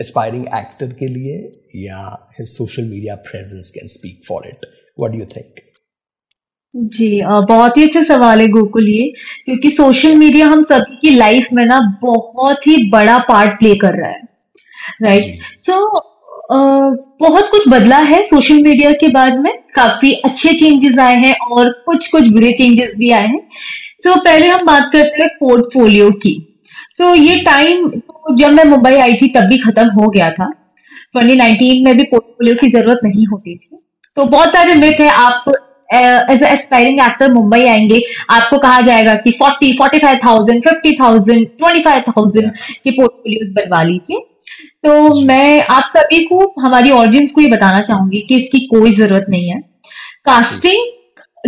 एस्पायरिंग 0.00 0.46
एक्टर 0.54 0.92
के 0.92 1.06
लिए 1.06 1.36
या 1.76 2.02
social 2.40 2.82
media 2.82 3.14
presence 3.14 3.70
can 3.70 3.88
speak 3.88 4.20
for 4.28 4.48
it 4.48 4.66
what 5.00 5.12
do 5.12 5.18
you 5.18 5.26
think 5.26 5.67
जी 6.74 7.22
बहुत 7.24 7.76
ही 7.76 7.82
अच्छा 7.82 8.02
सवाल 8.02 8.40
है 8.40 8.46
गोकुल 8.48 8.88
ये 8.88 9.08
क्योंकि 9.44 9.70
सोशल 9.70 10.14
मीडिया 10.14 10.46
हम 10.46 10.62
सभी 10.62 10.96
की 10.96 11.10
लाइफ 11.10 11.46
में 11.52 11.64
ना 11.66 11.80
बहुत 12.02 12.66
ही 12.66 12.76
बड़ा 12.90 13.18
पार्ट 13.18 13.58
प्ले 13.58 13.74
कर 13.74 13.94
रहा 13.94 14.10
है 14.10 14.22
राइट 15.02 15.38
सो 15.62 15.72
so, 15.72 16.02
बहुत 17.20 17.48
कुछ 17.50 17.68
बदला 17.68 17.96
है 18.10 18.22
सोशल 18.24 18.62
मीडिया 18.62 18.92
के 18.92 19.08
बाद 19.08 19.38
में 19.38 19.52
काफ़ी 19.76 20.12
अच्छे 20.24 20.52
चेंजेस 20.58 20.98
आए 20.98 21.16
हैं 21.16 21.34
और 21.46 21.70
कुछ 21.86 22.06
कुछ 22.06 22.28
बुरे 22.28 22.52
चेंजेस 22.52 22.92
भी 22.98 23.10
आए 23.10 23.26
हैं। 23.26 23.40
सो 24.02 24.10
so, 24.10 24.24
पहले 24.24 24.46
हम 24.46 24.64
बात 24.66 24.90
करते 24.92 25.22
हैं 25.22 25.28
पोर्टफोलियो 25.40 26.10
की। 26.12 26.34
तो 26.98 27.14
ये 27.14 27.38
टाइम 27.44 27.88
तो 27.88 28.34
जब 28.36 28.52
मैं 28.52 28.64
मुंबई 28.64 28.94
आई 28.96 29.14
थी 29.14 29.28
तब 29.28 29.48
भी 29.48 29.58
खत्म 29.58 29.88
हो 29.90 30.08
गया 30.10 30.30
था। 30.30 30.50
2019 31.16 31.84
में 31.84 31.96
भी 31.96 32.02
पोर्टफोलियो 32.04 32.54
की 32.54 32.70
ज़रूरत 32.70 33.00
नहीं 33.04 33.26
होती 33.26 33.56
थी। 33.56 33.78
तो 34.16 34.24
बहुत 34.26 34.52
सारे 34.52 34.74
मिथ 34.74 35.00
है 35.00 35.08
आप 35.08 35.44
एज 35.90 36.42
एस्पायरिंग 36.42 37.00
एक्टर 37.00 37.32
मुंबई 37.32 37.64
आएँगे 37.66 38.00
आपको 38.30 38.58
कहा 38.58 38.80
जाएगा 38.80 39.14
कि 39.14 39.30
40, 39.32 39.72
45,000, 39.78 40.60
50,000, 40.60 41.44
25,000 41.62 42.50
के 42.84 42.90
पोर्टफोलियोज 42.90 43.52
बनवा 43.52 43.82
लीजिए। 43.82 44.18
तो 44.84 45.22
मैं 45.24 45.62
आप 45.70 45.86
सभी 45.90 46.24
को 46.24 46.54
हमारी 46.60 46.90
ऑडियंस 46.90 47.32
को 47.32 47.40
ये 47.40 47.48
बताना 47.48 47.80
चाहूँगी 47.80 48.20
कि 48.20 48.36
इसकी 48.36 48.60
कोई 48.66 48.92
ज़रूरत 48.92 49.26
नहीं 49.28 49.48
है। 49.48 49.60
कास्टिंग 50.24 50.86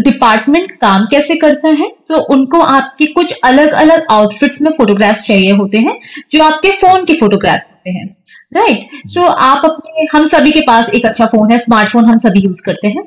डिपार्टमेंट 0.05 0.73
काम 0.73 1.07
कैसे 1.07 1.35
करता 1.35 1.69
है? 1.69 1.93
तो 2.09 2.19
उनको 2.35 2.61
आपके 2.61 3.07
कुछ 3.07 3.33
अलग 3.45 3.73
अलग 3.73 4.07
आउटफिट्स 4.11 4.63
में 4.63 4.71
फोटोग्राफ्स 4.71 5.27
चाहिए 5.27 5.53
होते 5.53 5.79
हैं 5.79 5.99
जो 6.33 6.43
आपके 6.45 6.71
फ़ोन 6.71 7.05
के 7.05 7.15
फोटोग्राफ 7.15 7.61
होते 7.61 7.91
हैं। 7.91 8.17
Right 8.53 8.79
right? 8.79 9.15
तो 9.15 9.23
आप 9.23 9.63
अपने, 9.65 10.07
हम 10.13 10.27
सभी 10.27 10.53
के 10.53 10.61
पास 10.63 10.91
एक 10.91 11.07
अच्छा 11.07 11.27
फ़ोन 11.27 11.53
है 11.53 11.59
स्मार्टफ़ोन 11.59 12.05
हम 12.05 12.19
सभी 12.19 12.41
यूज़ 12.41 12.63
करते 12.65 12.89
हैं। 12.89 13.05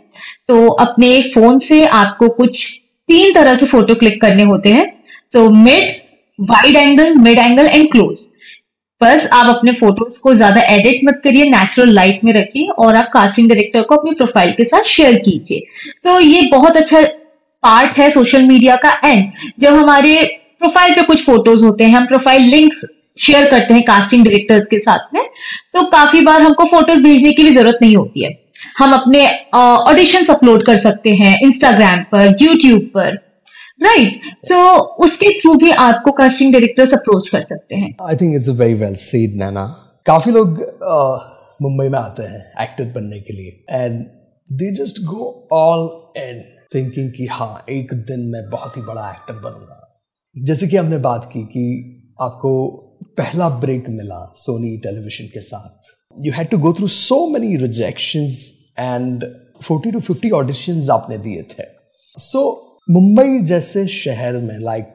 तो 0.47 0.67
अपने 0.67 1.21
फ़ोन 1.33 1.59
से 1.61 1.85
आपको 1.87 2.29
कुछ 2.35 2.67
तीन 3.09 3.33
तरह 3.33 3.55
से 3.57 3.65
फ़ोटो 3.65 3.95
क्लिक 3.95 4.21
करने 4.21 4.43
होते 4.43 4.69
हैं। 4.69 4.91
So 5.33 5.49
mid 5.51 5.91
wide 6.39 6.75
angle 6.75 7.15
mid 7.17 7.39
angle 7.39 7.65
and 7.65 7.91
close 7.91 8.27
बस 9.01 9.27
आप 9.33 9.47
अपने 9.47 9.71
फ़ोटोज़ 9.73 10.19
को 10.21 10.33
ज़्यादा 10.33 10.61
एडिट 10.73 10.99
मत 11.05 11.19
करिए 11.23 11.45
नेचुरल 11.47 11.91
लाइट 11.93 12.23
में 12.23 12.31
रखिए 12.33 12.67
और 12.77 12.95
आप 12.95 13.09
कास्टिंग 13.13 13.49
डायरेक्टर 13.49 13.81
को 13.81 13.95
अपनी 13.95 14.11
प्रोफ़ाइल 14.13 14.51
के 14.51 14.63
साथ 14.63 14.83
शेयर 14.87 15.15
कीजिए। 15.19 15.61
तो 16.03 16.19
ये 16.19 16.41
बहुत 16.51 16.77
अच्छा 16.77 17.01
पार्ट 17.63 17.97
है 17.97 18.09
सोशल 18.11 18.47
मीडिया 18.47 18.75
का 18.75 18.91
एंड 19.05 19.31
जब 19.59 19.73
हमारे 19.73 20.15
प्रोफ़ाइल 20.59 20.93
पे 20.95 21.01
कुछ 21.03 21.25
फ़ोटोज़ 21.25 21.63
होते 21.65 21.83
हैं, 21.83 21.95
हम 21.95 22.05
प्रोफ़ाइल 22.07 22.43
लिंक्स 22.51 22.85
शेयर 23.17 23.49
करते 23.49 23.73
हैं 23.73 23.83
कास्टिंग 23.85 24.23
डायरेक्टर्स 24.25 24.67
के 24.67 24.79
साथ 24.79 25.13
में 25.13 25.23
तो 25.73 25.85
काफ़ी 25.89 26.21
बार 26.21 26.41
हमको 26.41 26.65
फ़ोटोज़ 26.67 27.03
भेजने 27.03 27.31
की 27.31 27.43
भी 27.43 27.53
ज़रूरत 27.53 27.79
नहीं 27.81 27.95
होती 27.95 28.23
है। 28.23 28.31
हम 28.77 28.93
अपने 28.93 29.25
ऑडिशन 29.55 30.33
अपलोड 30.33 30.65
कर 30.65 30.77
सकते 30.79 31.09
हैं 31.15 31.37
इंस्टाग्राम 31.43 32.03
पर 32.11 32.35
यूट्यूब 32.41 32.81
पर 32.95 33.15
राइट 33.79 34.21
सो 34.45 34.57
उसके 35.05 35.29
थ्रू 35.39 35.53
भी 35.55 35.71
आपको 35.83 36.11
कास्टिंग 36.13 36.51
डायरेक्टर्स 36.53 36.93
अप्रोच 36.93 37.29
कर 37.29 37.41
सकते 37.41 37.75
हैं। 37.75 37.95
I 38.09 38.15
think 38.15 38.35
it's 38.35 38.49
very 38.59 38.73
well 38.81 38.95
said 38.97 39.35
Naina 39.39 39.65
काफ़ी 40.05 40.31
लोग 40.31 40.59
मुंबई 41.61 41.87
में 41.87 41.99
आते 41.99 42.23
हैं 42.23 42.41
एक्टर 42.63 42.85
बनने 42.93 43.19
के 43.19 43.33
लिए 43.33 43.83
and 43.83 43.99
they 44.49 44.71
just 44.75 45.01
go 45.05 45.27
all 45.53 45.87
and 46.17 46.41
thinking 46.75 47.11
कि 47.11 47.27
हाँ 47.31 47.65
एक 47.69 47.93
दिन 48.07 48.29
मैं 48.31 48.49
बहुत 48.49 48.77
ही 48.77 48.81
बड़ा 48.81 49.09
एक्टर 49.09 49.33
बनूँगा। 49.39 49.79
जैसे 50.35 50.67
कि 50.67 50.77
हमने 50.77 50.97
बात 50.99 51.29
की 51.33 51.41
कि 51.47 51.65
आपको 52.21 52.51
पहला 53.17 53.49
ब्रेक 53.49 53.89
मिला 53.89 54.33
सोनी 54.37 54.77
टेलीविज़न 54.77 55.27
के 55.27 55.41
साथ। 55.41 55.91
You 56.25 56.33
had 56.33 56.47
to 56.47 56.57
go 56.57 56.73
through 56.73 56.87
so 56.87 57.27
many 57.27 57.55
rejection 57.55 58.25
and 58.79 59.23
40 59.63 59.91
to 59.93 59.99
fifty 59.99 60.29
audition 60.29 60.89
आपने 60.91 61.17
दिए 61.17 61.43
थे। 61.43 61.63
सो 62.17 62.39
so, 62.39 62.93
मुंबई 62.93 63.39
जैसे 63.39 63.87
शहर 63.87 64.37
में 64.37 64.57
लाइक 64.59 64.87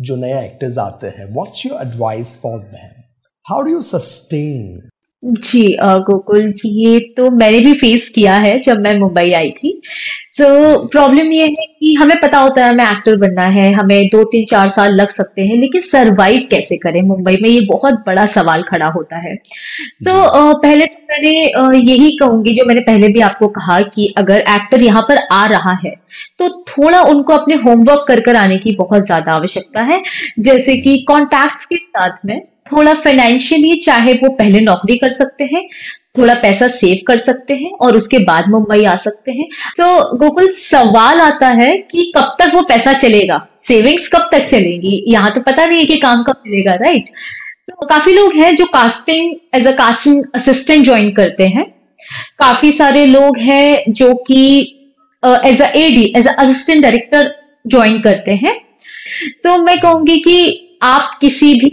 जो 0.00 0.16
नया 0.16 0.40
एक्टर्स 0.40 0.78
आते 0.78 1.06
हैं 1.06 1.26
what's 1.34 1.66
your 1.66 1.80
advice 1.80 2.36
for 2.38 2.58
them 2.58 3.02
how 3.46 3.60
do 3.60 3.70
you 3.70 3.82
sustain 3.82 4.88
जी 5.26 5.62
गोकुल 5.80 6.50
जी 6.52 6.68
ये 6.80 6.98
तो 7.16 7.30
मैंने 7.30 7.58
भी 7.60 7.72
फेस 7.74 8.08
किया 8.08 8.34
है 8.36 8.58
जब 8.60 8.80
मैं 8.80 8.94
मुंबई 8.98 9.32
आई 9.32 9.50
थी। 9.52 9.80
तो 10.38 10.46
प्रॉब्लम 10.88 11.32
ये 11.32 11.44
है 11.44 11.64
कि 11.80 11.92
हमें 11.94 12.16
पता 12.22 12.38
होता 12.38 12.64
है 12.64 12.70
हमें 12.70 12.84
एक्टर 12.84 13.16
बनना 13.16 13.42
है 13.50 13.70
हमें 13.72 14.06
दो 14.08 14.22
तीन 14.24 14.44
चार 14.46 14.68
साल 14.68 14.94
लग 14.94 15.08
सकते 15.10 15.42
हैं 15.42 15.56
लेकिन 15.58 15.80
सरवाइव 15.80 16.46
कैसे 16.50 16.76
करें 16.76 17.00
मुंबई 17.02 17.36
में? 17.42 17.48
ये 17.48 17.60
बहुत 17.62 17.94
बड़ा 18.06 18.26
सवाल 18.28 18.62
खड़ा 18.62 18.86
होता 18.88 19.18
है। 19.18 19.34
तो 19.34 20.58
पहले 20.58 20.86
तो 20.86 21.06
मैंने 21.10 21.78
यही 21.82 22.16
कहूँगी 22.18 22.54
जो 22.54 22.64
मैंने 22.64 22.80
पहले 22.82 23.08
भी 23.08 23.20
आपको 23.22 23.48
कहा 23.50 23.80
कि 23.88 24.12
अगर 24.18 24.40
एक्टर 24.50 24.82
यहाँ 24.82 25.02
पर 25.02 25.26
आ 25.32 25.44
रहा 25.46 25.78
है 25.84 25.94
तो 26.38 26.48
थोड़ा 26.64 27.00
उनको 27.04 27.32
अपने 27.32 27.54
होमवर्क 27.62 28.04
कर 28.08 28.20
कर 28.20 28.36
आने 28.36 28.58
की 28.58 28.76
बहुत 28.76 29.06
ज़्यादा 29.06 29.32
आवश्यकता 29.32 29.82
है। 29.82 30.02
जैसे 30.40 30.76
कि 30.76 30.98
कॉन्टैक्ट्स 31.08 31.64
के 31.66 31.76
साथ 31.76 32.24
में 32.26 32.40
थोड़ा 32.66 32.94
फाइनेंशियली 32.96 33.80
चाहे 33.80 34.12
वो 34.14 34.30
पहले 34.32 34.60
नौकरी 34.60 34.96
कर 34.98 35.10
सकते 35.10 35.44
हैं, 35.44 35.62
थोड़ा 36.18 36.34
पैसा 36.36 36.68
सेव 36.70 36.98
कर 37.06 37.16
सकते 37.18 37.54
हैं 37.54 37.72
और 37.76 37.96
उसके 37.96 38.18
बाद 38.20 38.48
मुंबई 38.50 38.84
आ 38.84 38.94
सकते 38.98 39.32
हैं। 39.32 39.48
तो 39.78 40.16
गोकुल, 40.18 40.52
सवाल 40.52 41.20
आता 41.20 41.48
है 41.54 41.76
कि 41.80 42.12
कब 42.16 42.36
तक 42.40 42.54
वो 42.54 42.62
पैसा 42.64 42.92
चलेगा? 42.94 43.46
सेविंग्स 43.64 44.08
कब 44.08 44.28
तक 44.32 44.46
चलेंगी? 44.46 45.02
यहाँ 45.08 45.34
तो 45.34 45.40
पता 45.42 45.66
नहीं 45.66 45.78
है 45.78 45.84
कि 45.84 45.96
काम 45.98 46.22
कब 46.22 46.42
चलेगा 46.46 46.74
राइट 46.76 47.08
तो 47.68 47.86
काफ़ी 47.86 48.12
लोग 48.14 48.34
हैं 48.34 48.54
जो 48.56 48.64
casting 48.66 49.34
as 49.54 49.66
a 49.66 49.70
casting 49.76 50.24
assistant 50.34 50.84
join 50.84 51.10
करते 51.12 51.46
हैं। 51.46 51.64
काफ़ी 52.38 52.70
सारे 52.72 53.04
लोग 53.06 53.38
हैं 53.38 53.92
जो 53.92 54.12
कि 54.26 54.42
as 55.22 55.62
a 55.62 55.70
AD 55.76 56.04
as 56.16 56.26
assistant 56.28 56.82
director 56.82 57.30
join 57.64 58.00
करते 58.00 58.34
हैं। 58.34 58.54
तो 59.42 59.56
मैं 59.58 59.78
कहूँगी 59.80 60.16
कि 60.18 60.78
आप 60.82 61.18
किसी 61.20 61.52
भी 61.54 61.68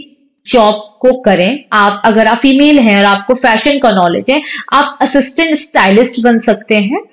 जॉब 0.46 0.98
को 1.00 1.12
करें। 1.20 1.64
आप 1.72 2.02
अगर 2.04 2.26
आप 2.26 2.38
फीमेल 2.38 2.78
हैं 2.78 2.98
और 2.98 3.04
आपको 3.04 3.34
फ़ैशन 3.34 3.78
का 3.78 3.90
नॉलेज 3.92 4.30
है 4.30 4.42
आप 4.72 4.98
असिस्टेंट 5.00 5.56
स्टाइलिस्ट 5.56 6.20
बन 6.24 6.38
सकते 6.38 6.76
हैं। 6.76 7.04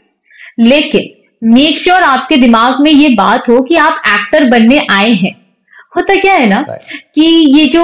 लेकिन 0.60 1.10
मेक 1.44 1.80
श्योर 1.80 1.98
sure 1.98 2.10
आपके 2.10 2.38
दिमाग 2.38 2.82
में 2.82 2.92
ये 2.92 3.10
बात 3.10 3.50
हो 3.50 3.62
कि 3.62 3.76
आप 3.76 4.02
एक्टर 4.08 4.44
बनने 4.50 4.86
आए 4.92 5.12
हैं। 5.12 5.36
होता 5.96 6.16
क्या 6.16 6.34
है 6.34 6.48
ना 6.50 6.62
कि 7.16 7.22
ये 7.58 7.66
जो 7.66 7.84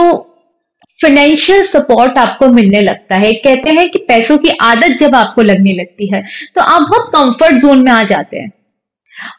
फाइनेंशियल 1.01 1.63
सपोर्ट 1.63 2.17
आपको 2.17 2.47
मिलने 2.47 2.81
लगता 2.81 3.15
है 3.15 3.33
कहते 3.33 3.69
हैं 3.69 3.89
कि 3.89 3.99
पैसों 3.99 4.37
की 4.37 4.49
आदत 4.61 4.95
जब 4.99 5.15
आपको 5.15 5.41
लगने 5.41 5.73
लगती 5.73 6.07
है 6.13 6.21
तो 6.55 6.61
आप 6.61 6.81
बहुत 6.81 7.11
कंफर्ट 7.15 7.55
जोन 7.55 7.83
में 7.83 7.91
आ 7.91 8.03
जाते 8.03 8.37
हैं। 8.37 8.51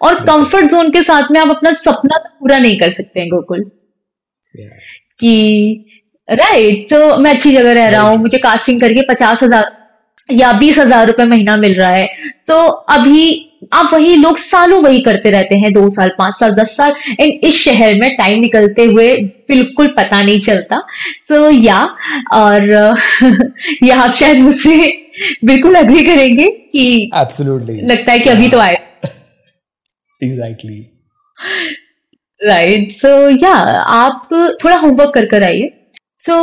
और 0.03 0.15
कंफर्ट 0.25 0.67
जोन 0.67 0.91
के 0.91 1.03
साथ 1.03 1.31
में 1.31 1.41
आप 1.41 1.51
अपना 1.51 1.73
सपना 1.73 2.17
पूरा 2.41 2.59
नहीं 2.59 2.79
कर 2.79 2.91
सकते 2.91 3.21
हैं 3.21 3.29
गोकुल। 3.29 3.71
कि 5.21 5.85
राइट 6.29 6.89
तो 6.91 7.17
मैं 7.17 7.35
अच्छी 7.35 7.53
जगह 7.53 7.73
रह 7.73 7.89
रहा 7.89 8.01
हूँ 8.03 8.17
मुझे 8.19 8.39
कास्टिंग 8.39 8.81
करके 8.81 9.03
पचास 9.03 9.43
हज़ार 9.43 9.77
या 10.29 10.53
बीस 10.53 10.79
हज़ार 10.79 11.07
रुपए 11.07 11.25
महीना 11.25 11.57
मिल 11.57 11.75
रहा 11.75 11.91
है। 11.91 12.07
सो 12.41 12.55
so, 12.55 12.73
अभी 12.91 13.45
आप 13.73 13.91
वही 13.93 14.17
लोग 14.17 14.39
सालों 14.39 14.83
वही 14.83 15.01
करते 15.01 15.31
रहते 15.31 15.55
हैं 15.59 15.73
दो 15.73 15.89
साल 15.91 16.11
पाँच 16.19 16.35
साल 16.35 16.53
दस 16.55 16.77
साल 16.77 16.93
एंड 17.21 17.45
इस 17.45 17.63
शहर 17.63 17.95
में 17.95 18.17
टाइम 18.17 18.41
निकलते 18.41 18.85
हुए 18.85 19.17
बिल्कुल 19.49 19.87
पता 19.97 20.23
नहीं 20.23 20.41
चलता। 20.41 20.81
सो 21.29 21.35
so, 21.35 21.65
या 21.65 21.79
और 22.33 22.69
या 23.85 23.97
आप 23.97 24.15
शायद 24.15 24.39
मुझसे 24.39 24.77
बिल्कुल 25.45 25.75
अग्री 25.75 26.05
करेंगे 26.05 26.47
कि 26.73 27.11
एब्सोल्युटली 27.17 27.81
लगता 27.87 28.13
है 28.13 28.19
कि 28.19 28.31
अभी 28.31 28.49
तो 28.49 28.59
आए। 28.59 28.77
एग्जैक्टली 30.21 30.81
राइट 32.41 32.91
सो 32.93 33.17
या 33.39 33.55
आप 33.95 34.29
थोड़ा 34.65 34.77
होमवर्क 34.77 35.15
कर 35.15 35.27
कर 35.27 35.43
आइए। 35.43 35.73
सो 36.25 36.37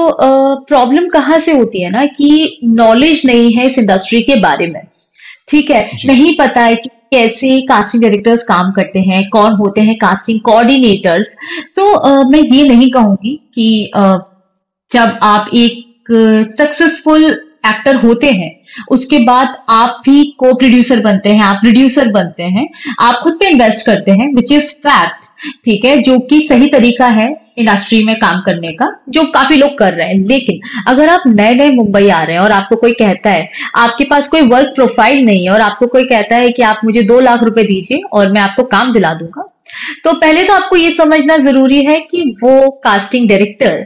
प्रॉब्लम 0.65 1.07
कहाँ 1.09 1.39
से 1.39 1.51
होती 1.51 1.81
है 1.83 1.89
ना 1.91 2.05
कि 2.05 2.59
नॉलेज 2.63 3.21
नहीं 3.25 3.51
है 3.53 3.65
इस 3.65 3.77
इंडस्ट्री 3.79 4.21
के 4.21 4.35
बारे 4.35 4.67
में? 4.67 4.81
ठीक 5.49 5.71
है 5.71 5.89
नहीं 6.05 6.35
पता 6.37 6.61
है 6.61 6.75
कि 6.75 6.89
कैसे 7.11 7.61
कास्टिंग 7.61 8.03
डायरेक्टर्स 8.03 8.43
काम 8.43 8.71
करते 8.71 8.99
हैं 8.99 9.29
कौन 9.29 9.53
होते 9.53 9.81
हैं 9.81 9.95
कास्टिंग 9.95 10.39
कोऑर्डिनेटर्स 10.39 11.35
सो 11.71 12.29
मैं 12.29 12.39
ये 12.39 12.67
नहीं 12.67 12.91
कहूँगी 12.91 13.35
कि 13.55 13.91
uh, 13.97 14.17
जब 14.91 15.19
आप 15.23 15.51
एक 15.53 16.11
सक्सेसफुल 16.57 17.23
uh, 17.23 17.35
एक्टर 17.69 17.95
होते 17.95 18.31
हैं 18.31 18.51
उसके 18.91 19.19
बाद 19.19 19.55
आप 19.69 20.01
भी 20.05 20.23
को 20.39 20.53
प्रोड्यूसर 20.53 21.01
बनते 21.01 21.29
हैं 21.29 21.43
आप 21.43 21.55
प्रोड्यूसर 21.55 22.11
बनते 22.11 22.43
हैं 22.43 22.67
आप 23.01 23.15
खुद 23.15 23.33
पे 23.33 23.49
इन्वेस्ट 23.49 23.85
करते 23.85 24.11
हैं 24.11 24.33
विच 24.35 24.51
इज़ 24.51 24.71
फैक्ट 24.87 25.25
ठीक 25.65 25.85
है 25.85 26.01
जो 26.01 26.19
कि 26.19 26.41
सही 26.41 26.67
तरीका 26.67 27.07
है। 27.07 27.44
इंडस्ट्री 27.57 28.03
में 28.03 28.15
काम 28.19 28.41
करने 28.41 28.71
का, 28.73 28.89
जो 29.09 29.23
काफ़ी 29.31 29.55
लोग 29.57 29.77
कर 29.79 29.93
रहे 29.93 30.07
हैं। 30.07 30.19
लेकिन 30.27 30.59
अगर 30.87 31.09
आप 31.09 31.23
नए 31.27 31.53
नए 31.55 31.71
मुंबई 31.71 32.07
आ 32.09 32.21
रहे 32.23 32.35
हैं 32.35 32.43
और 32.43 32.51
आपको 32.51 32.75
कोई 32.75 32.93
कहता 32.93 33.29
है, 33.29 33.49
आपके 33.77 34.03
पास 34.05 34.27
कोई 34.29 34.41
वर्क 34.47 34.71
प्रोफ़ाइल 34.75 35.25
नहीं 35.25 35.43
है 35.45 35.51
और 35.51 35.61
आपको 35.61 35.87
कोई 35.87 36.03
कहता 36.05 36.35
है 36.35 36.49
कि 36.49 36.61
आप 36.63 36.81
मुझे 36.85 37.03
दो 37.03 37.19
लाख 37.21 37.43
रुपए 37.43 37.63
दीजिए 37.63 38.01
और 38.13 38.31
मैं 38.31 38.41
आपको 38.41 38.63
काम 38.65 38.93
दिला 38.93 39.13
दूँगा 39.13 39.51
तो 40.03 40.11
पहले 40.13 40.43
तो 40.43 40.53
आपको 40.53 40.75
ये 40.75 40.91
समझना 40.91 41.37
ज़रूरी 41.37 41.81
है 41.85 41.99
कि 42.01 42.21
वो 42.43 42.69
कास्टिंग 42.83 43.27
डायरेक्टर 43.29 43.83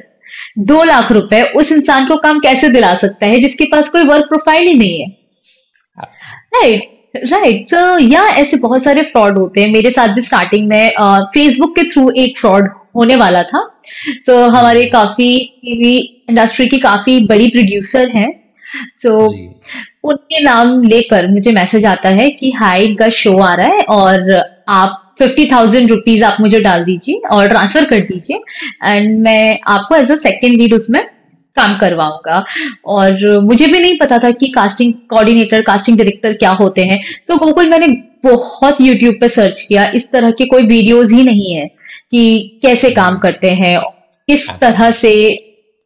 दो 0.59 0.83
लाख 0.83 1.11
रुपए 1.11 1.41
उस 1.55 1.71
इंसान 1.71 2.07
को 2.07 2.15
काम 2.17 2.39
कैसे 2.39 2.69
दिला 2.69 2.93
सकता 2.95 3.25
है, 3.25 3.39
जिसके 3.39 3.65
पास 3.65 3.89
कोई 3.89 4.03
वर्क 4.03 4.25
प्रोफ़ाइल 4.27 4.67
ही 4.67 4.73
नहीं 4.73 4.99
है। 4.99 5.07
राइट 6.53 6.97
राइट 7.25 7.69
सो 7.69 7.97
या 7.99 8.23
ऐसे 8.31 8.57
बहुत 8.57 8.83
सारे 8.83 9.01
फ्रॉड 9.03 9.37
होते 9.37 9.61
हैं। 9.61 9.71
मेरे 9.71 9.91
साथ 9.91 10.07
भी 10.07 10.21
स्टार्टिंग 10.21 10.67
में 10.67 10.91
फेसबुक 11.33 11.75
के 11.75 11.83
थ्रू 11.91 12.09
एक 12.17 12.37
फ्रॉड 12.39 12.69
होने 12.95 13.15
वाला 13.15 13.43
था। 13.43 13.61
तो 14.25 14.33
so, 14.33 14.49
हमारे 14.49 14.85
काफ़ी 14.85 15.37
टीवी 15.61 15.97
इंडस्ट्री 16.29 16.67
की 16.67 16.77
काफ़ी 16.77 17.19
बड़ी 17.27 17.47
प्रोड्यूसर 17.47 18.09
हैं। 18.09 18.31
तो 19.03 19.17
उनके 20.03 20.41
नाम 20.43 20.83
लेकर 20.83 21.27
मुझे 21.27 21.51
मैसेज 21.51 21.85
आता 21.85 22.09
है 22.09 22.29
कि 22.29 22.51
हाई 22.51 22.95
का 22.95 23.09
शो 23.09 23.37
आ 23.37 23.53
रहा 23.53 23.67
है 23.67 23.79
और 23.89 24.33
आप 24.69 25.15
फिफ्टी 25.19 25.45
थाउज़ेंड 25.45 25.89
रुपीज़ 25.89 26.23
आप 26.23 26.37
मुझे 26.41 26.59
डाल 26.59 26.83
दीजिए 26.83 27.21
और 27.31 27.47
ट्रांसफ़र 27.47 27.85
कर 27.85 27.99
दीजिए 27.99 28.39
एंड 28.85 29.17
मैं 29.19 29.59
आपको 29.67 29.95
एज 29.95 30.11
अ 30.11 30.15
सेकेंड 30.15 30.57
लीड 30.57 30.73
उसमें 30.73 31.01
काम 31.57 31.77
करवाऊँगा। 31.77 32.43
और 32.85 33.39
मुझे 33.39 33.67
भी 33.67 33.79
नहीं 33.79 33.97
पता 33.97 34.17
था 34.17 34.31
कि 34.31 34.47
कास्टिंग 34.47 34.93
कोऑर्डिनेटर 35.09 35.61
कास्टिंग 35.61 35.97
डायरेक्टर 35.97 36.33
क्या 36.33 36.51
होते 36.51 36.83
हैं। 36.83 36.99
तो 37.27 37.37
गोकुल 37.37 37.69
मैंने 37.69 37.87
बहुत 38.23 38.81
यूट्यूब 38.81 39.15
पे 39.21 39.27
सर्च 39.29 39.61
किया। 39.61 39.91
इस 39.95 40.11
तरह 40.11 40.31
के 40.31 40.45
कोई 40.45 40.63
वीडियोस 40.63 41.11
ही 41.11 41.23
नहीं 41.23 41.53
है। 41.53 41.78
कि 42.11 42.59
कैसे 42.63 42.91
काम 42.91 43.17
करते 43.19 43.49
हैं 43.53 43.79
किस 44.27 44.49
तरह 44.61 44.89
से 44.93 45.11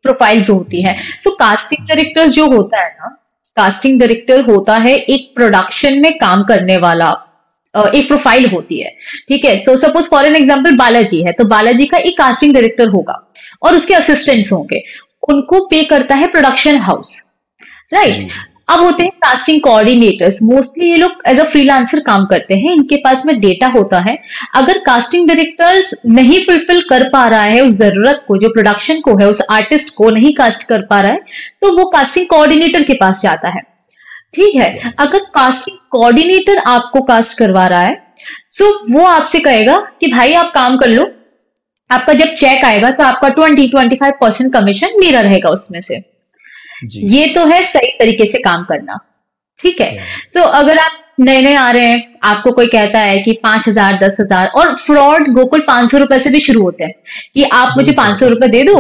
प्रोफाइल्स 0.06 0.50
होती 0.50 0.82
है। 0.82 0.96
सो 1.24 1.32
कास्टिंग 1.36 1.88
डायरेक्टर 1.88 2.28
जो 2.30 2.48
होता 2.52 2.84
है 2.84 2.90
ना 2.92 3.18
कास्टिंग 3.58 4.00
डायरेक्टर 4.00 4.42
होता 4.44 4.78
है 4.78 4.96
एक 4.96 5.32
प्रोडक्शन 5.36 6.00
में 6.02 6.12
काम 6.20 6.44
करने 6.44 6.78
वाला 6.78 7.10
एक 7.76 8.08
प्रोफ़ाइल 8.08 8.46
होती 8.50 8.80
है। 8.80 8.90
ठीक 9.30 9.46
है? 9.46 9.56
So 9.64 9.76
suppose 9.78 10.10
for 10.10 10.26
an 10.26 10.36
example 10.36 10.76
Balaji 10.78 11.22
है 11.24 11.32
तो 11.34 11.46
बालाजी 11.48 11.86
का 11.86 11.98
एक 12.00 12.18
कास्टिंग 12.18 12.54
डायरेक्टर 12.54 12.90
होगा 12.90 13.20
और 13.62 13.76
उसके 13.76 13.94
असिस्टेंट्स 13.94 14.52
होंगे। 14.52 14.84
उनको 15.30 15.66
पे 15.68 15.84
करता 15.86 16.16
है 16.16 16.28
प्रोडक्शन 16.28 16.78
हाउस 16.80 17.20
राइट 17.94 18.30
अब 18.68 18.80
होते 18.80 19.04
हैं 19.04 19.12
कास्टिंग 19.24 19.60
कोऑर्डिनेटर्स 19.62 20.38
मोस्टली 20.44 20.90
ये 20.90 20.98
लोग 20.98 21.12
एज 21.28 21.40
अ 21.40 21.44
फ्रीलांसर 21.46 22.00
काम 22.06 22.26
करते 22.26 22.56
हैं 22.56 22.74
इनके 22.74 22.96
पास 22.98 23.26
में 23.26 23.40
डेटा 23.40 23.68
होता 23.70 24.00
है। 24.00 24.18
अगर 24.56 24.78
कास्टिंग 24.86 25.28
डायरेक्टर्स 25.28 25.94
नहीं 26.08 26.40
फुलफिल 26.46 26.82
कर 26.90 27.08
पा 27.10 27.28
रहा 27.28 27.44
है 27.44 27.62
उस 27.62 27.74
ज़रूरत 27.78 28.24
को 28.28 28.38
जो 28.38 28.50
प्रोडक्शन 28.50 29.00
को 29.02 29.18
है 29.18 29.28
उस 29.30 29.42
आर्टिस्ट 29.52 29.94
को 29.96 30.10
नहीं 30.12 30.34
कास्ट 30.36 30.64
कर 30.70 30.86
पा 30.90 31.02
रहा 31.02 31.12
है 31.12 31.20
तो 31.62 31.76
वो 31.78 31.86
कास्टिंग 31.90 32.28
कोऑर्डिनेटर 32.28 32.84
के 32.84 32.94
पास 32.94 33.22
जाता 33.22 33.50
है। 33.50 33.62
ठीक 34.34 34.56
है? 34.56 34.94
अगर 35.00 35.20
कास्टिंग 35.36 35.78
कोऑर्डिनेटर 35.92 36.58
आपको 36.68 37.02
कास्ट 37.04 37.38
करवा 37.38 37.68
रहा 37.68 37.82
है 37.82 38.02
सो 38.52 38.72
वो 38.92 39.06
आपसे 39.08 39.40
कहेगा 39.40 39.78
कि 40.02 40.12
भाई 40.12 40.34
आप 40.36 40.50
काम 40.54 40.78
कर 40.78 40.88
लो। 40.90 41.06
आपका 41.90 42.14
जब 42.14 42.34
चेक 42.36 42.66
आएगा 42.66 42.92
तो 42.92 43.04
आपका 43.04 43.30
twenty 43.32 43.68
twenty 43.68 43.96
five 43.96 44.14
percent 44.22 44.52
commission 44.54 45.00
मेरा 45.00 45.22
रहेगा 45.22 45.50
उसमें 45.50 45.80
से। 45.82 46.02
ये 46.86 47.26
तो 47.36 47.46
है 47.46 47.62
सही 47.64 47.98
तरीके 48.00 48.26
से 48.26 48.40
काम 48.40 48.64
करना। 48.64 48.98
ठीक 49.60 49.82
है? 49.82 49.96
तो 50.34 50.42
अगर 50.42 50.78
आप 50.78 51.00
नए 51.20 51.42
नए 51.42 51.54
आ 51.56 51.70
रहे 51.72 51.86
हैं 51.86 52.14
आपको 52.24 52.52
कोई 52.52 52.68
कहता 52.68 53.00
है 53.00 53.18
कि 53.20 53.34
पाँच 53.44 53.68
हज़ार 53.68 53.98
दस 53.98 54.18
हज़ार 54.20 54.48
और 54.50 54.76
फ्रॉड 54.76 55.28
गोकुल 55.34 55.60
पाँच 55.68 55.92
सौ 55.92 55.98
रुपए 55.98 56.20
से 56.20 56.30
भी 56.30 56.40
शुरू 56.40 56.62
होते 56.62 56.84
हैं 56.84 56.94
कि 57.34 57.44
आप 57.54 57.74
मुझे 57.78 57.92
पाँच 57.94 58.20
सौ 58.20 58.28
रुपए 58.30 58.48
दे 58.48 58.64
दो 58.64 58.80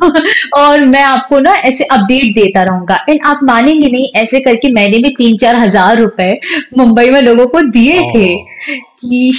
और 0.54 0.84
मैं 0.86 1.02
आपको 1.02 1.38
ना 1.40 1.52
ऐसे 1.68 1.84
अपडेट 1.84 2.34
देता 2.34 2.62
रहूँगा। 2.62 2.98
एंड 3.08 3.20
आप 3.26 3.40
मानेंगे 3.44 3.88
नहीं 3.88 4.10
ऐसे 4.16 4.40
करके 4.40 4.70
मैंने 4.72 4.98
भी 4.98 5.10
तीन 5.10 5.36
चार 5.36 5.56
हज़ार 5.56 5.98
रुपए 5.98 6.30
मुंबई 6.78 7.10
में 7.10 7.20
लोगों 7.22 7.46
को 7.46 7.60
दिए 7.70 8.00
थे 8.10 8.28
कि 8.70 9.32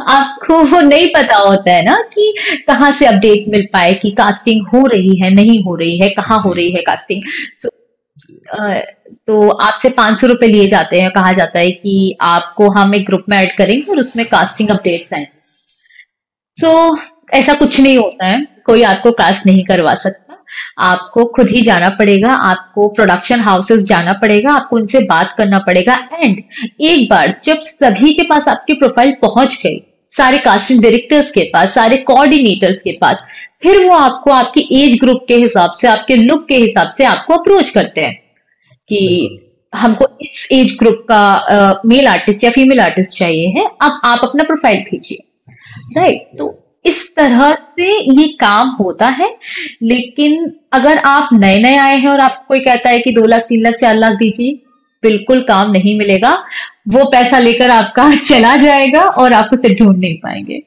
आपको 0.00 0.62
वो 0.64 0.80
नहीं 0.80 1.08
पता 1.08 1.36
होता 1.36 1.72
है 1.72 1.84
ना 1.84 1.96
कि 2.14 2.34
कहाँ 2.66 2.92
से 2.92 3.06
अपडेट 3.06 3.48
मिल 3.48 3.66
पाए 3.72 3.94
कि 3.94 4.10
कास्टिंग 4.10 4.66
हो 4.66 4.86
रही 4.86 5.20
है 5.20 5.30
नहीं 5.30 5.62
हो 5.62 5.74
रही 5.74 5.98
है 5.98 6.08
कहाँ 6.08 6.38
हो 6.40 6.52
रही 6.52 6.70
है 6.70 6.82
कास्टिंग 6.82 7.22
so, 7.58 7.68
तो 9.26 9.48
आपसे 9.50 9.88
पाँच 9.88 10.18
सौ 10.20 10.26
रुपए 10.26 10.46
लिए 10.46 10.68
जाते 10.68 11.00
हैं 11.00 11.10
कहा 11.10 11.32
जाता 11.32 11.58
है 11.58 11.70
कि 11.70 12.16
आपको 12.20 12.70
हम 12.70 12.94
एक 12.94 13.06
ग्रुप 13.06 13.24
में 13.28 13.36
ऐड 13.38 13.56
करेंगे 13.56 13.92
और 13.92 13.98
उसमें 13.98 14.26
कास्टिंग 14.26 14.68
अपडेट्स 14.68 15.12
आए 15.12 15.26
सो 16.58 16.96
so, 16.96 16.98
ऐसा 17.34 17.54
कुछ 17.54 17.80
नहीं 17.80 17.98
होता 17.98 18.26
है 18.26 18.42
कोई 18.66 18.82
आपको 18.82 19.10
कास्ट 19.12 19.46
नहीं 19.46 19.64
करवा 19.64 19.94
सकता। 19.94 20.27
आपको 20.80 21.24
खुद 21.26 21.48
ही 21.48 21.62
जाना 21.62 21.88
पड़ेगा 21.98 22.32
आपको 22.44 22.88
प्रोडक्शन 22.88 23.40
हाउसेस 23.40 23.84
जाना 23.84 24.12
पड़ेगा 24.12 24.52
आपको 24.52 24.76
उनसे 24.76 25.00
बात 25.06 25.34
करना 25.38 25.58
पड़ेगा। 25.58 25.98
एंड 26.12 26.42
एक 26.80 27.08
बार 27.10 27.34
जब 27.44 27.60
सभी 27.62 28.12
के 28.12 28.22
पास 28.22 28.48
आपकी 28.48 28.74
प्रोफ़ाइल 28.74 29.12
पहुँच 29.22 29.60
गई 29.62 29.80
सारे 30.14 30.38
कास्टिंग 30.38 30.82
डायरेक्टर्स 30.82 31.30
के 31.30 31.42
पास 31.52 31.74
सारे 31.74 31.96
कोऑर्डिनेटर्स 32.04 32.82
के 32.82 32.92
पास 33.00 33.24
फिर 33.62 33.84
वो 33.84 33.94
आपको 33.94 34.30
आपकी 34.30 34.60
एज 34.74 34.98
ग्रुप 35.00 35.24
के 35.28 35.36
हिसाब 35.36 35.72
से 35.72 35.88
आपके 35.88 36.16
लुक 36.16 36.46
के 36.48 36.56
हिसाब 36.56 36.90
से 36.90 37.04
आपको 37.04 37.34
अप्रोच 37.34 37.70
करते 37.70 38.00
हैं 38.00 38.14
कि 38.88 39.44
हमको 39.72 40.06
इस 40.22 40.46
एज 40.52 40.76
ग्रुप 40.78 41.04
का 41.10 41.80
मेल 41.86 42.06
आर्टिस्ट 42.08 42.44
या 42.44 42.50
फीमेल 42.50 42.80
आर्टिस्ट 42.80 43.18
चाहिए 43.18 43.48
है 43.58 43.64
अब 43.82 44.00
आप 44.04 44.20
अपना 44.24 44.44
प्रोफ़ाइल 44.44 44.78
भेजिए। 44.82 45.18
राइट 45.96 46.28
तो 46.38 46.46
इस 46.84 47.16
तरह 47.16 47.54
से 47.54 47.86
ये 48.20 48.28
काम 48.28 48.68
होता 48.68 49.06
है। 49.06 49.36
लेकिन 49.82 50.58
अगर 50.72 50.98
आप 50.98 51.28
नए 51.32 51.58
नए 51.58 51.76
आए 51.76 51.96
हैं 51.96 52.08
और 52.08 52.20
आप 52.20 52.44
कोई 52.48 52.60
कहता 52.60 52.90
है 52.90 52.98
कि 52.98 53.10
दो 53.10 53.26
लाख 53.26 53.42
तीन 53.42 53.62
लाख 53.62 53.74
चार 53.74 53.94
लाख 53.94 54.12
दीजिए 54.12 54.52
बिल्कुल 55.02 55.40
काम 55.40 55.70
नहीं 55.70 55.98
मिलेगा। 55.98 56.44
वो 56.88 57.04
पैसा 57.04 57.38
लेकर 57.38 57.70
आपका 57.70 58.10
चला 58.28 58.56
जाएगा 58.56 59.02
और 59.02 59.32
आप 59.32 59.50
उसे 59.52 59.74
ढूंढ 59.74 59.98
नहीं 59.98 60.16
पाएँगे। 60.16 60.62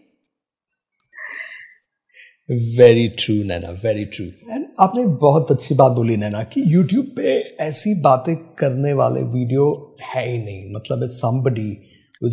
Very 2.77 3.07
true 3.07 3.35
Naina 3.35 3.69
very 3.69 4.05
true 4.05 4.25
and 4.25 4.65
आपने 4.79 5.05
बहुत 5.05 5.51
अच्छी 5.51 5.75
बात 5.75 5.91
बोली 5.91 6.17
नैना 6.17 6.43
कि 6.43 6.63
यूट्यूब 6.67 7.05
पे 7.05 7.55
ऐसी 7.59 8.01
बातें 8.01 8.35
करने 8.35 8.93
वाले 8.93 9.21
वीडियो 9.21 9.95
है 10.03 10.31
ही 10.31 10.37
नहीं। 10.37 10.73
मतलब 10.73 11.03
if 11.03 11.11
somebody 11.11 11.87
who 12.23 12.29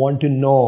want 0.00 0.20
to 0.20 0.28
know 0.28 0.60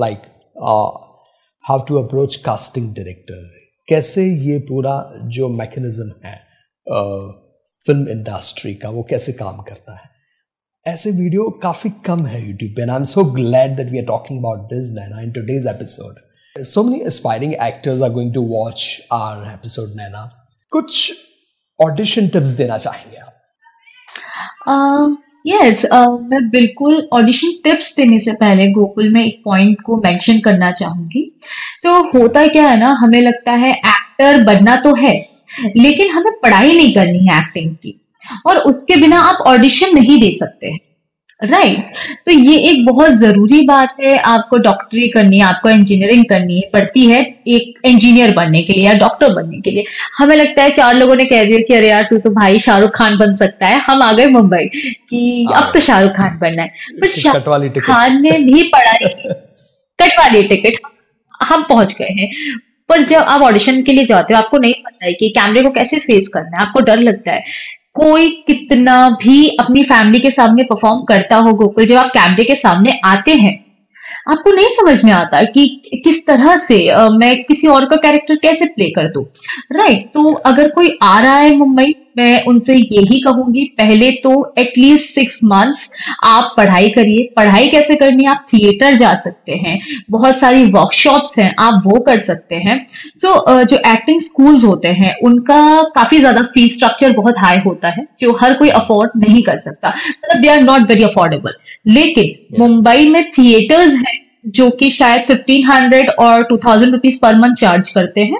like 0.00 0.22
how 0.60 1.78
to 1.78 1.96
approach 2.02 2.36
casting 2.36 2.94
director 2.94 3.48
कैसे 3.88 4.24
ये 4.24 4.58
पूरा 4.58 5.12
जो 5.24 5.48
मैकेनिज्म 5.48 6.12
है 6.24 6.36
फ़िल्म 7.86 8.04
uh, 8.04 8.10
इंडस्ट्री 8.10 8.74
का 8.74 8.90
वो 8.90 9.02
कैसे 9.02 9.32
काम 9.32 9.60
करता 9.62 9.96
है? 9.96 10.10
ऐसे 10.86 11.10
वीडियो 11.10 11.50
काफ़ी 11.62 11.90
कम 11.90 12.26
है 12.26 12.48
यूट्यूब 12.48 12.72
पे 12.72 12.82
and 12.82 12.90
I 12.90 12.96
am 12.96 13.04
so 13.04 13.24
glad 13.24 13.76
that 13.76 13.90
we 13.90 13.98
are 13.98 14.04
talking 14.04 14.38
about 14.38 14.58
this 14.58 14.90
Naina 14.92 15.20
in 15.20 15.32
today's 15.32 15.66
episode 15.66 16.64
so 16.64 16.82
many 16.82 17.00
aspiring 17.04 17.54
actors 17.54 18.02
are 18.02 18.10
going 18.10 18.34
to 18.34 18.42
watch 18.42 19.00
our 19.12 19.52
episode 19.52 19.96
Naina 19.96 20.46
कुछ 20.70 21.12
ऑडिशन 21.80 22.28
टिप्स 22.28 22.48
देना 22.48 22.78
चाहेंगे 22.78 23.16
आप? 23.16 23.34
Uh, 24.68 25.27
यस 25.44 25.84
uh, 25.86 26.20
मैं 26.20 26.48
बिल्कुल 26.50 27.08
audition 27.12 27.52
tips 27.64 27.94
देने 27.96 28.18
से 28.18 28.32
पहले 28.32 28.70
गोकुल 28.70 29.12
में 29.12 29.24
एक 29.24 29.40
पॉइंट 29.44 29.80
को 29.80 29.96
मेंशन 29.96 30.38
करना 30.38 30.70
चाहूँगी। 30.72 31.22
तो 31.82 32.02
होता 32.10 32.46
क्या 32.46 32.68
है 32.68 32.78
ना 32.80 32.90
हमें 33.00 33.20
लगता 33.20 33.52
है 33.52 33.72
एक्टर 33.72 34.42
बनना 34.44 34.76
तो 34.76 34.94
है 34.94 35.14
लेकिन 35.76 36.10
हमें 36.10 36.32
पढ़ाई 36.42 36.76
नहीं 36.76 36.94
करनी 36.94 37.26
है 37.26 37.38
एक्टिंग 37.38 37.74
की। 37.74 37.94
और 38.46 38.58
उसके 38.58 38.96
बिना 38.96 39.20
आप 39.20 39.42
ऑडिशन 39.46 39.94
नहीं 39.94 40.20
दे 40.20 40.30
सकते। 40.38 40.76
Right 41.42 41.76
right. 41.76 42.26
तो 42.26 42.32
ये 42.32 42.58
एक 42.58 42.86
बहुत 42.86 43.10
ज़रूरी 43.10 43.60
बात 43.66 43.96
है 44.04 44.18
आपको 44.18 44.56
डॉक्टरी 44.56 45.08
करनी 45.08 45.38
है 45.38 45.44
आपको 45.44 45.70
इंजीनियरिंग 45.70 46.24
करनी 46.24 46.54
है 46.56 46.70
पड़ती 46.72 47.06
है 47.06 47.20
एक 47.48 47.86
इंजीनियर 47.86 48.34
बनने 48.34 48.62
के 48.62 48.72
लिए 48.72 48.86
या 48.86 48.94
डॉक्टर 48.94 49.34
बनने 49.34 49.60
के 49.60 49.70
लिए। 49.70 49.84
हमें 50.18 50.36
लगता 50.36 50.62
है 50.62 50.70
चार 50.70 50.94
लोगों 50.94 51.16
ने 51.16 51.24
कह 51.24 51.44
दिया 51.44 51.58
कि 51.58 51.74
अरे 51.74 51.88
यार 51.88 52.02
तू 52.02 52.18
तो 52.18 52.30
भाई 52.30 52.60
शाहरुख 52.60 52.90
खान 52.96 53.18
बन 53.18 53.34
सकता 53.34 53.66
है। 53.66 53.80
हम 53.80 54.02
आ 54.02 54.12
गए 54.12 54.26
मुंबई 54.26 54.64
कि 55.10 55.46
अब 55.54 55.62
तो 55.62 55.68
हाँ। 55.68 55.80
शाहरुख 55.80 56.12
खान 56.12 56.38
बनना 56.38 56.62
है। 56.62 56.68
पर 57.00 57.08
शाहरुख 57.08 57.78
खान 57.78 58.22
ने 58.22 58.30
भी 58.30 58.62
पढ़ाई 58.62 59.08
कट 59.98 60.18
वाली 60.18 60.42
टिकट 60.42 60.72
हम 61.42 61.62
पहुँच 61.62 61.96
गए 61.98 62.12
हैं। 62.20 62.58
पर 62.88 63.02
जब 63.02 63.22
आप 63.22 63.42
ऑडिशन 63.42 63.82
के 63.82 63.92
लिए 63.92 64.04
जाते 64.06 64.34
हो 64.34 64.38
आपको 64.38 64.58
नहीं 64.58 64.72
पता 64.72 65.06
है 65.06 65.12
कि 65.12 65.28
कैमरे 65.28 65.62
को 65.62 65.70
कैसे 65.70 65.96
फेस 65.96 66.28
करना 66.28 66.56
है। 66.56 66.66
आपको 66.66 66.80
डर 66.80 66.96
लगता 66.96 67.32
है। 67.32 67.44
कोई 67.96 68.28
कितना 68.46 69.08
भी 69.22 69.46
अपनी 69.60 69.82
फैमिली 69.84 70.18
के 70.20 70.30
सामने 70.30 70.62
परफॉर्म 70.64 71.02
करता 71.04 71.36
हो 71.36 71.52
गोकुल 71.52 71.86
जब 71.86 71.96
आप 71.96 72.10
कैमरे 72.10 72.44
के 72.44 72.54
सामने 72.56 72.98
आते 73.04 73.34
हैं, 73.34 73.54
आपको 74.28 74.52
नहीं 74.52 74.68
समझ 74.70 75.02
में 75.04 75.12
आता 75.12 75.42
कि 75.44 75.66
किस 76.04 76.26
तरह 76.26 76.56
से 76.58 76.78
मैं 77.10 77.34
किसी 77.44 77.66
और 77.68 77.84
का 77.84 77.96
कैरेक्टर 77.96 78.36
कैसे 78.36 78.66
प्ले 78.66 78.88
कर 78.90 79.10
दू। 79.12 79.20
राइट 79.72 80.10
तो 80.14 80.32
अगर 80.46 80.70
कोई 80.70 80.96
आ 81.02 81.18
रहा 81.20 81.36
है 81.36 81.54
मुंबई 81.56 81.94
मैं 82.18 82.44
उनसे 82.46 82.74
यही 82.74 83.20
कहूँगी 83.22 83.64
पहले 83.78 84.10
तो 84.22 84.32
एटलीस्ट 84.58 85.14
सिक्स 85.14 85.38
मंथ्स 85.44 85.88
आप 86.24 86.52
पढ़ाई 86.56 86.88
करिए। 86.90 87.28
पढ़ाई 87.36 87.68
कैसे 87.70 87.96
करनी 87.96 88.24
है? 88.24 88.30
आप 88.30 88.46
थिएटर 88.52 88.96
जा 88.96 89.12
सकते 89.16 89.52
हैं। 89.56 89.78
बहुत 90.10 90.36
सारी 90.36 90.64
वर्कशॉप्स 90.66 91.38
हैं 91.38 91.54
आप 91.60 91.82
वो 91.86 92.00
कर 92.02 92.18
सकते 92.20 92.54
हैं। 92.56 92.76
सो 93.16 93.28
so, 93.28 93.64
जो 93.64 93.76
एक्टिंग 93.86 94.20
स्कूल्स 94.22 94.64
होते 94.64 94.88
हैं 94.90 95.14
उनका 95.22 95.82
काफ़ी 95.94 96.18
ज़्यादा 96.18 96.42
फ़ीस 96.54 96.74
स्ट्रक्चर 96.74 97.12
बहुत 97.12 97.38
हाई 97.38 97.58
होता 97.66 97.88
है 97.88 98.06
जो 98.20 98.32
हर 98.40 98.54
कोई 98.54 98.68
अफोर्ड 98.76 99.10
नहीं 99.18 99.42
कर 99.42 99.58
सकता। 99.60 99.88
मतलब 99.88 100.42
they 100.42 100.48
are 100.48 100.60
not 100.62 100.88
very 100.88 101.02
affordable 101.04 101.54
लेकिन 101.88 102.58
मुंबई 102.58 103.08
में 103.10 103.24
थिएटर्स 103.32 103.94
हैं 103.96 104.16
जो 104.48 104.68
कि 104.70 104.90
शायद 104.90 105.24
फिफ्टीन 105.26 105.64
हंड्रेड 105.66 106.10
और 106.20 106.42
two 106.42 106.56
thousand 106.56 106.92
rupees 106.92 107.18
per 107.22 107.34
month 107.36 107.54
charge 107.56 107.90
करते 107.90 108.20
हैं। 108.22 108.38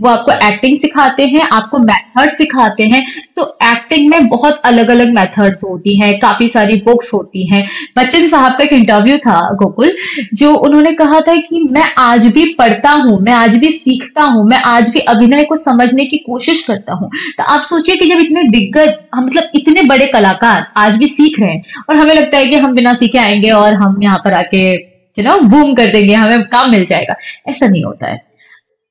वो 0.00 0.08
आपको 0.08 0.32
एक्टिंग 0.46 0.78
सिखाते 0.78 1.26
हैं, 1.26 1.48
आपको 1.52 1.78
मेथड 1.78 2.36
सिखाते 2.36 2.82
हैं। 2.82 3.04
तो 3.36 3.42
एक्टिंग 3.62 4.08
में 4.10 4.28
बहुत 4.28 4.60
अलग 4.64 4.88
अलग 4.88 5.14
मेथड्स 5.14 5.64
होती 5.64 5.96
हैं, 5.98 6.18
काफ़ी 6.18 6.48
सारी 6.48 6.76
बुक्स 6.76 7.12
होती 7.14 7.46
हैं। 7.46 7.64
बच्चन 7.98 8.28
साहब 8.28 8.52
का 8.52 8.64
एक 8.64 8.72
इंटरव्यू 8.72 9.18
था, 9.18 9.40
गोकुल, 9.54 9.92
जो 10.34 10.54
उन्होंने 10.54 10.92
कहा 10.92 11.20
था 11.20 11.34
कि 11.36 11.68
मैं 11.70 11.84
आज 11.98 12.26
भी 12.26 12.44
पढ़ता 12.54 12.90
हूँ, 12.90 13.20
मैं 13.20 13.32
आज 13.32 13.56
भी 13.56 13.70
सीखता 13.70 14.22
हूँ, 14.22 14.44
मैं 14.48 14.58
आज 14.58 14.90
भी 14.90 14.98
अभिनय 14.98 15.44
को 15.44 15.56
समझने 15.56 16.04
की 16.06 16.16
कोशिश 16.16 16.64
करता 16.66 16.94
हूँ। 16.94 17.10
तो 17.38 17.42
आप 17.42 17.64
सोचिए 17.64 17.96
कि 17.96 18.08
जब 18.08 18.20
इतने 18.20 18.42
दिग्गज 18.42 18.94
मतलब 19.16 19.50
इतने 19.54 19.82
बड़े 19.82 20.06
कलाकार 20.06 20.66
आज 20.76 20.96
भी 20.96 21.08
सीख 21.08 21.40
रहे 21.40 21.50
हैं, 21.50 21.62
और 21.88 21.96
हमें 21.96 22.14
लगता 22.14 22.38
है 22.38 22.46
कि 22.46 22.56
हम 22.56 22.74
बिना 22.74 22.94
सीखे 22.94 23.18
आएँगे 23.18 23.50
और 23.50 23.74
हम 23.74 24.02
यहाँ 24.02 24.18
पर 24.18 24.32
आके 24.32 24.72
यू 25.16 25.22
नो 25.22 25.38
बूम 25.38 25.74
कर 25.74 25.86
देंगे, 25.86 26.14
हमें 26.14 26.42
काम 26.42 26.70
मिल 26.70 26.84
जाएगा। 26.86 27.14
ऐसा 27.48 27.66
नहीं 27.66 27.84
होता 27.84 28.06
है। 28.06 28.35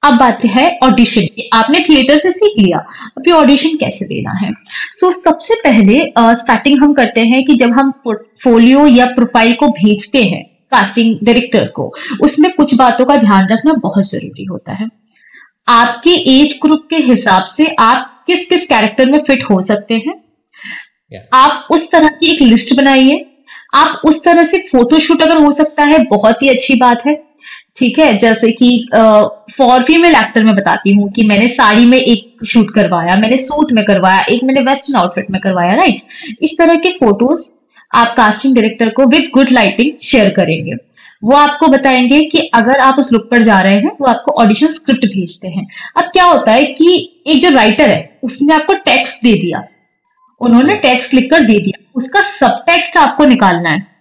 अब 0.06 0.14
बात 0.14 0.40
है 0.46 0.80
ऑडिशन 0.84 1.22
की। 1.22 1.50
आपने 1.54 1.80
थिएटर 1.80 2.20
से 2.20 2.32
सीख 2.32 2.60
लिया। 2.60 2.78
अभी 3.18 3.32
ऑडिशन 3.32 3.78
कैसे 3.78 4.06
देना 4.06 4.32
है? 4.32 4.52
सो 5.00 5.08
so, 5.08 5.14
सबसे 5.14 5.54
पहले 5.56 6.00
स्टार्टिंग 6.20 6.78
uh, 6.78 6.84
हम 6.84 6.94
करते 6.94 7.22
हैं 7.22 7.44
कि 7.46 7.56
जब 7.56 7.72
हम 7.72 7.92
पोर्टफोलियो 8.04 8.86
या 8.88 9.06
प्रोफ़ाइल 9.06 9.54
को 9.54 9.68
भेजते 9.70 10.24
हैं 10.24 10.44
कास्टिंग 10.72 11.16
डायरेक्टर 11.24 11.68
को 11.68 11.92
उसमें 12.22 12.52
कुछ 12.52 12.74
बातों 12.74 13.06
का 13.06 13.16
ध्यान 13.18 13.48
रखना 13.52 13.74
बहुत 13.74 14.06
ज़रूरी 14.06 14.46
होता 14.46 14.72
है। 14.72 14.88
आपके 15.68 16.10
एज 16.10 16.60
ग्रुप 16.62 16.88
के 16.90 16.96
हिसाब 16.96 17.46
से 17.46 17.76
आप 17.80 18.24
किस 18.28 18.48
किस 18.50 18.68
कैरेक्टर 18.68 19.06
में 19.06 19.20
फिट 19.20 19.44
हो 19.44 19.62
सकते 19.62 19.94
हैं? 19.94 20.14
Yeah. 20.14 21.26
आप 21.34 21.68
उस 21.72 21.92
तरह 21.92 22.08
की 22.08 22.32
एक 22.32 22.42
लिस्ट 22.42 22.76
बनाइए। 22.78 23.26
आप 23.74 24.02
उस 24.06 24.24
तरह 24.24 24.44
से 24.44 24.58
फोटोशूट 24.72 25.22
अगर 25.22 25.38
हो 25.38 25.52
सकता 25.52 25.84
है 25.84 26.04
बहुत 26.04 26.42
ही 26.44 26.50
अच्छी 26.50 26.76
बात 26.76 27.02
है। 27.08 27.14
ठीक 27.78 28.00
है? 28.00 28.18
जैसे 28.18 28.52
कि 28.52 28.88
फॉर 29.58 29.84
फीमेल 29.84 30.16
एक्टर 30.16 30.44
में 30.44 30.56
बताती 30.56 30.94
हूँ 30.94 31.12
कि 31.12 31.24
मैंने 31.28 31.48
साड़ी 31.48 31.86
में 31.86 31.98
एक 31.98 32.46
शूट 32.48 32.74
करवाया, 32.76 33.16
मैंने 33.16 33.38
सूट 33.38 33.72
में 33.72 33.86
करवाया, 33.86 34.22
एक 34.22 34.44
मैंने 34.44 34.62
वेस्टर्न 34.62 34.98
आउटफिट 35.00 35.32
में 35.32 35.42
करवाया 35.42 35.74
राइट 35.74 36.02
इस 36.42 36.58
तरह 36.58 36.76
के 36.76 36.92
फ़ोटोज़ 36.92 37.50
आप 37.96 38.14
कास्टिंग 38.18 38.56
डायरेक्टर 38.56 38.90
को 38.90 39.06
विद 39.06 39.30
गुड 39.34 39.52
लाइटिंग 39.52 39.92
शेयर 40.04 40.30
करेंगे। 40.30 40.74
वो 41.24 41.36
आपको 41.36 41.68
बताएँगे 41.68 42.22
कि 42.22 42.40
अगर 42.54 42.80
आप 42.80 42.96
उस 43.00 43.12
लुक 43.14 43.30
पर 43.32 43.44
जा 43.44 43.62
रहे 43.62 43.76
हैं, 43.76 43.92
वो 44.02 44.08
आपको 44.08 44.32
ऑडिशन 44.32 44.68
स्क्रिप्ट 44.68 45.06
भेजते 45.06 45.48
हैं। 45.48 45.62
अब 45.98 46.04
क्या 46.04 46.26
होता 46.26 46.52
है 46.52 46.64
कि 46.66 47.22
एक 47.28 47.42
जो 47.42 47.50
राइटर 47.50 47.90
है, 47.90 48.20
उसने 48.24 48.54
आपको 48.54 48.74
टेक्स्ट 48.74 49.24
दे 49.24 49.34
दिया। 49.34 49.64
उन्होंने 50.42 50.76
टेक्स्ट 50.76 51.14
लिखकर 51.14 51.44
दे 51.44 51.60
दिया। 51.60 51.84
उसका 51.96 52.22
सब 52.22 52.64
टेक्स्ट 52.68 52.98
आपको 52.98 53.26
निकालना 53.26 53.70
है। 53.70 53.95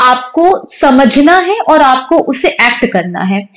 आपको 0.00 0.66
समझना 0.74 1.38
है 1.38 1.58
और 1.60 1.80
आपको 1.80 2.18
उसे 2.18 2.48
एक्ट 2.48 2.92
करना 2.92 3.20
है। 3.20 3.48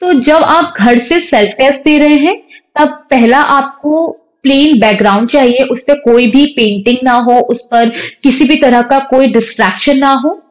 तो 0.00 0.12
जब 0.12 0.42
आप 0.42 0.74
घर 0.78 0.98
से 0.98 1.20
सेल्फ 1.20 1.54
टेस्ट 1.58 1.84
दे 1.84 1.98
रहे 1.98 2.16
हैं, 2.16 2.42
तब 2.78 2.88
पहला 3.10 3.38
आपको 3.38 4.08
प्लेन 4.42 4.78
बैकग्राउंड 4.80 5.28
चाहिए, 5.28 5.58
उस 5.58 5.82
पर 5.82 5.94
कोई 5.94 6.26
भी 6.26 6.46
पेंटिंग 6.46 6.96
ना 7.04 7.12
हो, 7.12 7.38
उस 7.40 7.66
पर 7.66 7.88
किसी 8.22 8.44
भी 8.44 8.56
तरह 8.56 8.82
का 8.82 8.98
कोई 8.98 9.28
डिस्ट्रैक्शन 9.28 9.98
ना 9.98 10.12
हो। 10.12 10.42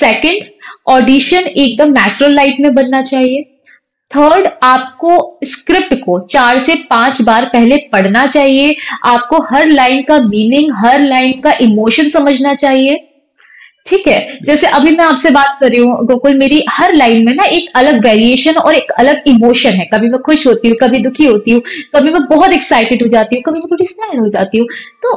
सेकंड 0.00 0.42
ऑडिशन 0.88 1.38
एकदम 1.38 1.92
नेचुरल 1.92 2.34
लाइट 2.34 2.56
में 2.60 2.74
बनना 2.74 3.02
चाहिए। 3.02 3.42
थर्ड 4.10 4.48
आपको 4.62 5.38
स्क्रिप्ट 5.44 5.94
को 5.94 6.18
चार 6.26 6.58
से 6.58 6.74
पाँच 6.90 7.22
बार 7.22 7.44
पहले 7.44 7.76
पढ़ना 7.76 8.26
चाहिए। 8.26 8.76
आपको 9.04 9.40
हर 9.42 9.66
लाइन 9.66 10.02
का 10.02 10.18
मीनिंग 10.18 10.72
हर 10.76 11.00
लाइन 11.00 11.40
का 11.40 11.52
इमोशन 11.60 12.08
समझना 12.08 12.54
चाहिए। 12.54 13.13
ठीक 13.86 14.06
है? 14.08 14.38
जैसे 14.42 14.66
अभी 14.68 14.90
मैं 14.90 15.04
आपसे 15.04 15.30
बात 15.30 15.56
कर 15.60 15.70
रही 15.70 15.80
हूँ 15.80 16.06
गोकुल 16.06 16.36
मेरी 16.38 16.62
हर 16.70 16.94
लाइन 16.94 17.24
में 17.26 17.34
ना 17.34 17.44
एक 17.46 17.70
अलग 17.76 18.04
वेरिएशन 18.04 18.56
और 18.58 18.74
एक 18.74 18.90
अलग 18.98 19.22
इमोशन 19.28 19.70
है। 19.70 19.84
कभी 19.84 20.08
मैं 20.08 20.20
खुश 20.20 20.46
होती 20.46 20.68
हूँ 20.68 20.76
कभी 20.80 20.98
दुखी 20.98 21.26
होती 21.26 21.50
हूँ 21.50 21.60
कभी 21.96 22.10
मैं 22.10 22.22
बहुत 22.28 22.52
एक्साइटेड 22.52 23.02
हो 23.02 23.08
जाती 23.08 23.36
हूँ 23.36 23.42
कभी 23.42 23.58
मैं 23.58 23.68
थोड़ी 23.70 23.84
सैड 23.84 24.20
हो 24.20 24.28
जाती 24.28 24.58
हूँ। 24.58 24.66
तो 25.02 25.16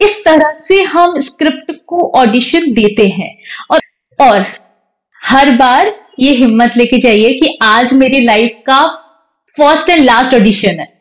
इस 0.00 0.24
तरह 0.24 0.58
से 0.68 0.82
हम 0.84 1.18
स्क्रिप्ट 1.20 1.72
को 1.86 2.10
ऑडिशन 2.20 2.72
देते 2.72 3.06
हैं। 3.08 3.36
और 3.70 3.80
और 4.18 4.44
हर 5.22 5.50
बार 5.56 5.94
ये 6.20 6.34
हिम्मत 6.36 6.72
लेके 6.76 6.98
जाइए 6.98 7.32
कि 7.34 7.58
आज 7.62 7.92
मेरी 7.94 8.20
लाइफ 8.20 8.62
का 8.66 8.84
फ़र्स्ट 9.58 9.90
एंड 9.90 10.04
लास्ट 10.04 10.34
ऑडिशन 10.34 10.80
है। 10.80 10.92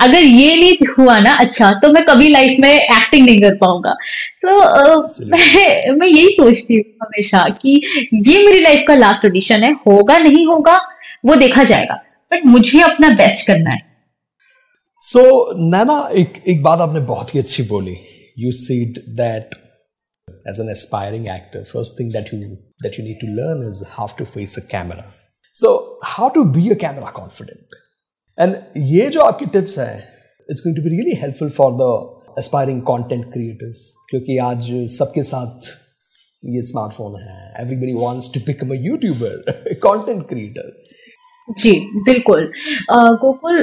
अगर 0.00 0.22
ये 0.22 0.54
नहीं 0.56 0.86
हुआ 0.98 1.18
ना 1.20 1.32
अच्छा 1.44 1.70
तो 1.82 1.92
मैं 1.92 2.04
कभी 2.04 2.28
लाइफ 2.28 2.56
में 2.60 2.70
एक्टिंग 2.70 3.26
नहीं 3.26 3.40
कर 3.42 3.56
पाऊँगा। 3.56 3.92
तो 4.44 4.56
uh, 4.60 5.26
मैं 5.30 5.92
मैं 5.98 6.06
यही 6.06 6.28
सोचती 6.28 6.76
हूँ 6.76 6.84
हमेशा 7.02 7.48
कि 7.62 7.74
ये 8.28 8.42
मेरी 8.46 8.60
लाइफ 8.60 8.84
का 8.88 8.94
लास्ट 8.94 9.24
ऑडिशन 9.26 9.62
है 9.62 9.72
होगा 9.86 10.18
नहीं 10.18 10.46
होगा 10.46 10.76
वो 11.26 11.34
देखा 11.34 11.64
जाएगा। 11.64 11.94
बट 12.32 12.46
मुझे 12.46 12.80
अपना 12.82 13.10
बेस्ट 13.20 13.46
करना 13.46 13.70
है। 13.70 13.82
सो 15.02 15.20
so, 15.20 15.58
नैना 15.74 15.98
एक 16.22 16.42
एक 16.48 16.62
बात 16.62 16.80
आपने 16.80 17.00
बहुत 17.12 17.34
ही 17.34 17.40
अच्छी 17.40 17.62
बोली। 17.68 17.96
You 18.38 18.52
said 18.52 19.02
that 19.22 19.54
as 20.48 20.60
an 20.60 20.70
aspiring 20.70 21.28
actor 21.36 21.64
first 21.72 22.00
thing 22.00 22.12
that 22.12 22.34
you 22.34 22.40
that 22.82 22.94
you 22.96 23.02
need 23.04 23.18
to 23.20 23.26
learn 23.36 23.58
is 23.68 23.78
how 23.94 24.04
to 24.18 24.26
face 24.34 24.52
a 24.58 24.62
camera. 24.68 25.02
So, 25.54 25.70
how 26.10 26.28
to 26.36 26.44
be 26.52 26.62
a 26.74 26.76
camera 26.84 27.10
confident. 27.16 27.74
And 28.40 28.54
ये 28.90 29.08
जो 29.08 29.20
आपकी 29.20 29.46
टिप्स 29.54 29.78
हैं 29.78 29.96
it's 29.96 30.60
going 30.60 30.76
to 30.76 30.82
be 30.82 30.90
really 30.90 31.16
helpful 31.22 31.48
for 31.56 31.72
the 31.80 31.88
aspiring 32.38 32.80
content 32.82 33.24
creators 33.32 33.82
क्योंकि 34.10 34.36
आज 34.44 34.70
सबके 34.90 35.22
साथ 35.22 35.68
ये 36.42 36.62
smartphone 36.62 37.20
है। 37.22 37.52
Everybody 37.62 37.92
wants 37.94 38.32
to 38.34 38.40
become 38.46 38.70
a 38.70 38.78
YouTuber 38.82 39.74
content 39.84 40.22
creator 40.28 40.72
जी, 41.58 41.72
बिल्कुल। 42.04 42.50
गोकुल, 42.90 43.62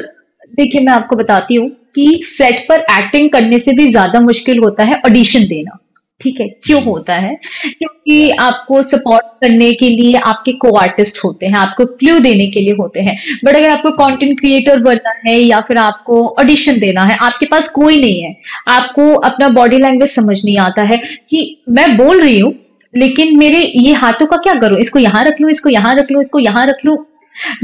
देखिए, 0.54 0.82
मैं 0.82 0.94
आपको 0.94 1.16
बताती 1.16 1.56
हूँ 1.56 1.70
कि 1.96 2.20
सेट 2.24 2.66
पर 2.70 2.80
एक्टिंग 2.92 3.30
करने 3.30 3.60
से 3.60 3.72
भी 3.74 3.90
ज़्यादा 3.92 4.20
मुश्किल 4.20 4.60
होता 4.60 4.84
है 4.84 5.02
ऑडिशन 5.06 5.48
देना। 5.48 5.78
ठीक 6.22 6.40
है? 6.42 6.48
क्यों 6.64 6.82
होता 6.84 7.14
है? 7.14 7.36
क्योंकि 7.66 8.30
आपको 8.32 8.82
सपोर्ट 8.84 9.26
करने 9.42 9.72
के 9.74 9.90
लिए 9.90 10.14
आपके 10.26 10.52
को 10.54 10.74
आर्टिस्ट 10.76 11.24
होते 11.24 11.46
हैं 11.46 11.58
आपको 11.58 11.86
क्ल्यू 11.86 12.20
देने 12.20 12.48
के 12.52 12.60
लिए 12.60 12.74
होते 12.80 13.02
हैं। 13.02 13.16
बट 13.46 13.56
अगर 13.56 13.70
आपको 13.70 13.92
कंटेंट 13.98 14.40
क्रिएटर 14.40 14.80
बनना 14.80 15.14
है 15.26 15.38
या 15.40 15.60
फिर 15.62 15.78
आपको 15.78 16.26
ऑडिशन 16.40 16.80
देना 16.80 17.04
है 17.04 17.18
आपके 17.22 17.46
पास 17.46 17.68
कोई 17.70 18.00
नहीं 18.02 18.22
है। 18.24 18.36
आपको 18.68 19.14
अपना 19.22 19.50
बॉडी 19.50 19.78
लैंग्वेज 19.78 20.16
समझ 20.16 20.44
नहीं 20.46 20.58
आता 20.60 20.86
है 20.88 20.98
कि 20.98 21.64
मैं 21.70 21.96
बोल 21.98 22.22
रही 22.22 22.40
हूँ 22.40 22.54
लेकिन 22.94 23.38
मेरे 23.38 23.60
ये 23.60 23.94
हाथों 23.94 24.26
का 24.26 24.38
क्या 24.38 24.54
करूँ? 24.54 24.80
इसको 24.80 25.00
यहाँ 25.00 25.24
रख 25.26 25.42
लू 25.42 25.50
इसको 25.50 25.70
यहाँ 25.70 25.96
रख 25.96 26.12
लू 26.12 26.22
इसको 26.22 26.40
यहाँ 26.40 26.66
रख 26.68 26.86
लू? 26.86 26.96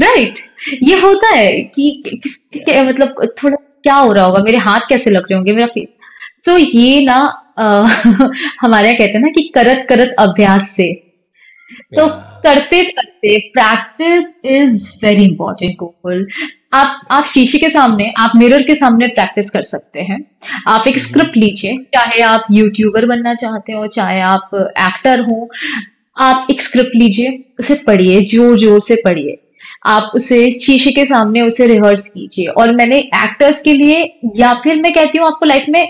राइट 0.00 0.38
ये 0.82 1.00
होता 1.00 1.28
है 1.28 1.60
कि, 1.60 2.02
कि, 2.06 2.18
कि 2.54 2.80
मतलब 2.82 3.32
थोड़ा 3.42 3.56
क्या 3.56 3.94
हो 3.94 4.12
रहा 4.12 4.24
होगा? 4.24 4.42
मेरे 4.44 4.58
हाथ 4.58 4.80
कैसे 4.88 5.10
लग 5.10 5.22
रहे 5.22 5.34
होंगे? 5.34 5.52
मेरा 5.52 5.66
फेस 5.66 5.94
तो 6.44 6.56
ये 6.58 7.00
ना 7.06 7.16
हमारे 8.60 8.88
यहाँ 8.88 8.98
कहते 8.98 9.12
हैं 9.12 9.20
ना 9.20 9.28
कि 9.30 9.42
करत 9.54 9.86
करत 9.88 10.14
अभ्यास 10.18 10.70
से। 10.70 10.92
तो 11.96 12.06
करते 12.42 12.82
करते 12.84 13.38
practice 13.50 14.44
is 14.44 14.88
very 15.04 15.24
important 15.24 15.76
Gokul 15.78 16.26
आप 16.74 17.06
आप 17.10 17.24
शीशे 17.24 17.58
के 17.58 17.68
सामने 17.70 18.12
आप 18.18 18.32
मिरर 18.36 18.62
के 18.62 18.74
सामने 18.74 19.06
प्रैक्टिस 19.08 19.50
कर 19.50 19.62
सकते 19.62 20.00
हैं। 20.00 20.18
आप 20.68 20.88
एक 20.88 20.98
स्क्रिप्ट 20.98 21.36
लीजिए 21.36 21.76
चाहे 21.94 22.20
आप 22.22 22.46
यूट्यूबर 22.52 23.06
बनना 23.06 23.34
चाहते 23.34 23.72
हो 23.72 23.86
चाहे 23.88 24.20
आप 24.22 24.50
एक्टर 24.54 25.20
हो 25.20 25.48
आप 26.16 26.46
एक 26.50 26.60
स्क्रिप्ट 26.62 26.96
लीजिए 26.96 27.38
उसे 27.60 27.74
पढ़िए 27.86 28.20
ज़ोर 28.32 28.58
ज़ोर 28.58 28.80
से 28.80 28.96
पढ़िए। 29.04 29.38
आप 29.86 30.12
उसे 30.14 30.50
शीशे 30.50 30.90
के 30.92 31.04
सामने 31.06 31.40
उसे 31.42 31.66
रिहर्स 31.66 32.08
कीजिए। 32.08 32.46
और 32.48 32.72
मैंने 32.72 32.98
एक्टर्स 32.98 33.62
के 33.62 33.72
लिए 33.72 33.98
या 34.36 34.52
फिर 34.64 34.80
मैं 34.82 34.92
कहती 34.94 35.18
हूँ 35.18 35.26
आपको 35.26 35.46
लाइफ 35.46 35.66
में 35.68 35.82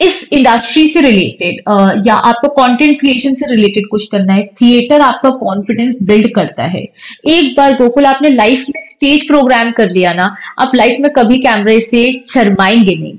इस 0.00 0.28
इंडस्ट्री 0.32 0.86
से 0.88 1.00
रिलेटेड 1.00 1.62
या 2.06 2.14
आपको 2.14 2.48
कंटेंट 2.50 2.98
क्रिएशन 3.00 3.34
से 3.34 3.50
रिलेटेड 3.50 3.88
कुछ 3.90 4.06
करना 4.08 4.32
है 4.32 4.46
थिएटर 4.60 5.00
आपका 5.00 5.30
कॉन्फिडेंस 5.38 5.98
बिल्ड 6.02 6.28
करता 6.34 6.64
है। 6.64 6.84
एक 7.28 7.54
बार 7.56 7.76
गोकुल 7.76 8.06
आपने 8.06 8.28
लाइफ 8.28 8.64
में 8.68 8.80
स्टेज 8.84 9.26
प्रोग्राम 9.28 9.70
कर 9.72 9.90
लिया 9.90 10.12
ना 10.14 10.34
आप 10.58 10.72
लाइफ 10.74 11.00
में 11.00 11.10
कभी 11.12 11.38
कैमरे 11.38 11.80
से 11.80 12.12
शर्माएँगे 12.28 12.94
नहीं। 12.94 13.18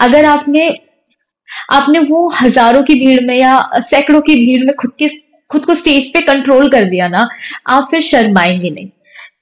अगर 0.00 0.24
आपने 0.24 0.68
आपने 1.72 1.98
वो 2.00 2.28
हज़ारों 2.32 2.82
की 2.82 2.94
भीड़ 2.94 3.24
में 3.24 3.36
या 3.36 3.60
सैकड़ों 3.80 4.20
की 4.20 4.34
भीड़ 4.36 4.64
में 4.64 4.74
खुद 4.74 4.92
के 4.98 5.08
खुद 5.50 5.64
को 5.64 5.74
स्टेज 5.74 6.12
पे 6.12 6.20
कंट्रोल 6.22 6.68
कर 6.68 6.84
दिया 6.84 7.08
ना 7.08 7.28
आप 7.66 7.88
फिर 7.90 8.00
शर्माएँगे 8.02 8.70
नहीं। 8.70 8.88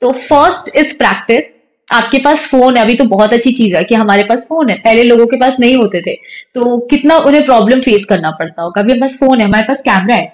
तो 0.01 0.12
फ़र्स्ट 0.12 0.77
इज़ 0.77 0.97
प्रैक्टिस 0.99 1.53
आपके 1.89 2.18
पास 2.18 2.47
फ़ोन 2.49 2.76
है, 2.76 2.82
अभी 2.82 2.95
तो 2.95 3.05
बहुत 3.05 3.32
अच्छी 3.32 3.53
चीज़ 3.53 3.74
है 3.76 3.82
कि 3.84 3.95
हमारे 3.95 4.22
पास 4.22 4.47
फ़ोन 4.49 4.70
है। 4.70 4.76
पहले 4.76 5.03
लोगों 5.03 5.26
के 5.26 5.37
पास 5.37 5.61
नहीं 5.61 5.76
होते 5.76 6.01
थे। 6.01 6.14
तो 6.55 6.78
कितना 6.87 7.16
उन्हें 7.18 7.45
प्रॉब्लम 7.45 7.80
फेस 7.80 8.05
करना 8.05 8.30
पड़ता 8.30 8.62
होगा? 8.62 8.80
अभी 8.80 8.93
हमारे 8.93 9.01
पास 9.01 9.18
फ़ोन 9.18 9.41
है, 9.41 9.47
हमारे 9.47 9.64
पास 9.64 9.82
कैमरा 9.82 10.14
है। 10.14 10.26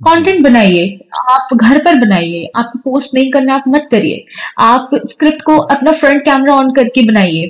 कंटेंट 0.00 0.42
बनाइए, 0.44 0.98
आप 1.30 1.48
घर 1.54 1.78
पर 1.78 1.94
बनाइए 1.94 2.50
आपको 2.56 2.78
पोस्ट 2.78 3.14
नहीं 3.14 3.30
करना, 3.30 3.54
आप 3.54 3.64
मत 3.68 3.88
करिए। 3.90 4.24
आप 4.58 4.90
स्क्रिप्ट 5.06 5.42
को 5.42 5.56
अपना 5.58 5.92
फ्रंट 5.92 6.24
कैमरा 6.24 6.54
ऑन 6.54 6.72
करके 6.74 7.02
बनाइए। 7.02 7.46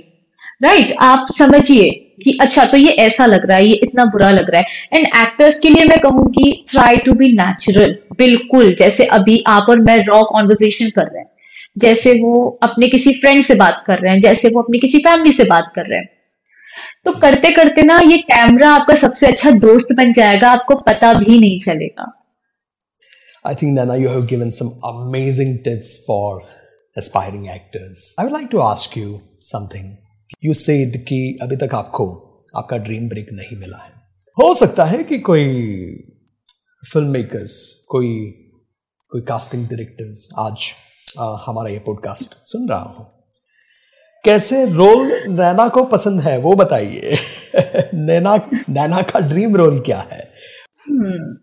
राइट 0.62 0.94
आप 1.00 1.26
समझिए 1.38 1.90
कि 2.24 2.36
अच्छा 2.40 2.64
तो 2.64 2.76
ये 2.76 2.90
ऐसा 2.90 3.26
लग 3.26 3.46
रहा 3.46 3.56
है, 3.56 3.66
ये 3.66 3.74
इतना 3.74 4.04
बुरा 4.04 4.30
लग 4.30 4.50
रहा 4.50 4.60
है। 4.60 4.66
एंड 4.94 5.06
एक्टर्स 5.06 5.58
के 5.58 5.68
लिए 5.68 5.84
मैं 5.84 5.98
कहूँगी 6.00 6.52
ट्राई 6.70 6.96
टू 6.96 7.12
बी 7.12 7.32
नेचुरल 7.32 7.96
बिल्कुल, 8.18 8.74
जैसे 8.74 9.04
अभी 9.06 9.42
आप 9.46 9.66
और 9.70 9.80
मैं 9.80 10.04
रॉ 10.06 10.22
कॉन्वर्जेशन 10.24 10.90
कर 10.90 11.02
रहे 11.02 11.18
हैं। 11.18 11.27
जैसे 11.84 12.12
वो 12.20 12.44
अपने 12.62 12.88
किसी 12.88 13.12
फ्रेंड 13.20 13.42
से 13.44 13.54
बात 13.54 13.82
कर 13.86 13.98
रहे 14.00 14.12
हैं 14.12 14.20
जैसे 14.20 14.48
वो 14.54 14.62
अपनी 14.62 14.78
किसी 14.78 14.98
फैमिली 15.06 15.32
से 15.32 15.44
बात 15.50 15.72
कर 15.74 15.88
रहे 15.88 15.98
हैं 15.98 16.08
तो 17.04 17.12
करते 17.20 17.50
करते 17.50 17.82
ना 17.82 17.98
ये 18.00 18.18
कैमरा 18.30 18.70
आपका 18.74 18.94
सबसे 19.02 19.26
अच्छा 19.26 19.50
दोस्त 19.64 19.92
बन 19.96 20.12
जाएगा 20.12 20.50
आपको 20.50 20.74
पता 20.88 21.12
भी 21.18 21.38
नहीं 21.38 21.58
चलेगा 21.58 22.14
I 23.44 23.54
think 23.54 23.74
Nana, 23.74 23.96
you 23.96 24.08
have 24.08 24.24
given 24.28 24.50
some 24.52 24.70
amazing 24.84 25.62
tips 25.62 26.04
for 26.06 26.42
aspiring 26.96 27.48
actors. 27.48 28.14
I 28.18 28.24
would 28.24 28.32
like 28.32 28.50
to 28.50 28.62
ask 28.62 28.96
you 28.96 29.20
something. 29.40 29.86
You 30.42 30.54
said 30.54 30.98
कि 31.08 31.20
अभी 31.42 31.56
तक 31.56 31.74
आपको 31.74 32.06
आपका 32.56 32.76
ड्रीम 32.88 33.08
ब्रेक 33.08 33.28
नहीं 33.32 33.58
मिला 33.60 33.78
है 33.84 33.92
हो 34.36 34.52
सकता 34.54 34.84
है 34.84 35.02
कि 35.04 35.18
कोई 35.28 35.46
फ़िल्म 36.82 37.10
मेकर्स 37.10 37.56
कोई 37.88 38.10
कोई 39.12 39.20
कास्टिंग 39.28 39.64
डायरेक्टर्स 39.66 40.28
आज 40.38 40.68
हमारा 41.18 41.70
ये 41.70 41.78
पॉडकास्ट 41.78 42.48
सुन 42.48 42.68
रहा 42.68 42.82
हूँ। 42.82 43.12
कैसे 44.24 44.64
रोल 44.64 45.06
नैना 45.28 45.68
को 45.68 45.84
पसंद 45.84 46.20
है 46.20 46.38
वो 46.38 46.54
बताइए। 46.54 47.18
नैना 47.94 48.36
नैना 48.70 49.02
का 49.02 49.20
ड्रीम 49.20 49.56
रोल 49.56 49.80
क्या 49.80 50.08
है? 50.12 50.28
हम्म, 50.90 51.36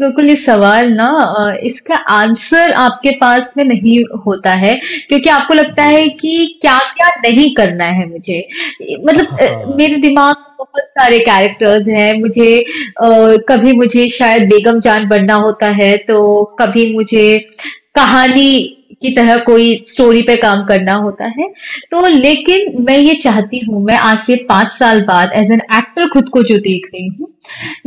बिल्कुल 0.00 0.26
ये 0.26 0.36
सवाल 0.36 0.88
ना 0.92 1.08
इसका 1.62 1.94
आंसर 1.94 2.72
आपके 2.72 3.10
पास 3.10 3.54
में 3.56 3.64
नहीं 3.64 4.04
होता 4.26 4.50
है 4.50 4.74
क्योंकि 5.08 5.28
आपको 5.28 5.54
लगता 5.54 5.82
है 5.82 6.08
कि 6.08 6.58
क्या 6.62 6.78
क्या 6.78 7.08
नहीं 7.08 7.54
करना 7.54 7.84
है 7.84 8.08
मुझे। 8.08 8.48
मतलब 9.04 9.26
हाँ। 9.26 9.76
मेरे 9.76 9.96
दिमाग 9.96 10.36
में 10.36 10.56
बहुत 10.58 10.82
सारे 10.90 11.18
कैरेक्टर्स 11.18 11.88
हैं 11.88 12.20
मुझे 12.20 12.64
आ, 13.04 13.36
कभी 13.48 13.72
मुझे 13.72 14.08
शायद 14.08 14.42
बेगम 14.42 14.80
जान 14.80 15.08
बनना 15.08 15.34
होता 15.34 15.66
है 15.66 15.96
तो 15.96 16.44
कभी 16.44 16.94
मुझे 16.94 17.46
कहानी 17.94 18.78
की 19.02 19.10
तरह 19.14 19.38
कोई 19.44 19.74
स्टोरी 19.86 20.22
पे 20.22 20.36
काम 20.36 20.64
करना 20.66 20.94
होता 20.96 21.28
है। 21.30 21.48
तो 21.90 22.06
लेकिन 22.08 22.84
मैं 22.84 22.96
ये 22.98 23.14
चाहती 23.14 23.58
हूँ, 23.60 23.82
मैं 23.84 23.96
आज 23.96 24.18
से 24.26 24.36
पाँच 24.48 24.72
साल 24.72 25.02
बाद 25.04 25.32
एज 25.34 25.50
एन 25.52 25.60
एक्टर 25.76 26.08
खुद 26.08 26.28
को 26.28 26.42
जो 26.42 26.58
देख 26.60 26.88
रही 26.94 27.06
हूँ, 27.08 27.28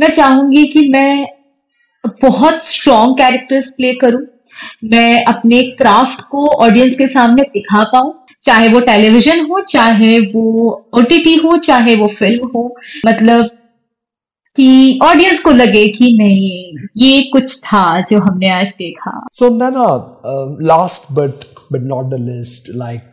मैं 0.00 0.08
चाहूँगी 0.10 0.64
कि 0.66 0.88
मैं 0.88 1.26
बहुत 2.22 2.64
स्ट्रॉन्ग 2.64 3.16
कैरेक्टर्स 3.18 3.72
प्ले 3.74 3.92
करूँ, 3.94 4.22
मैं 4.84 5.24
अपने 5.24 5.62
क्राफ्ट 5.78 6.20
को 6.30 6.46
ऑडियंस 6.46 6.96
के 6.98 7.06
सामने 7.08 7.42
दिखा 7.54 7.82
पाऊँ, 7.92 8.14
चाहे 8.44 8.68
वो 8.68 8.80
टेलीविज़न 8.82 9.40
हो, 9.46 9.60
चाहे 9.62 10.18
वो 10.20 10.70
ओटीटी 10.94 11.34
हो, 11.36 11.56
चाहे 11.58 11.94
वो 11.96 12.06
फ़िल्म 12.08 12.48
हो। 12.54 12.74
मतलब 13.06 13.50
कि 14.56 14.98
ऑडियंस 15.02 15.42
को 15.44 15.50
लगे 15.50 15.86
कि 15.98 16.12
नहीं 16.20 16.86
ये 17.02 17.22
कुछ 17.32 17.58
था 17.60 17.84
जो 18.10 18.20
हमने 18.20 18.48
आज 18.50 18.74
देखा 18.78 19.20
so 19.32 19.48
Naina 19.56 19.86
last 20.72 21.12
but 21.18 21.44
but 21.72 21.88
not 21.92 22.10
the 22.14 22.20
least 22.30 22.70
like 22.76 23.12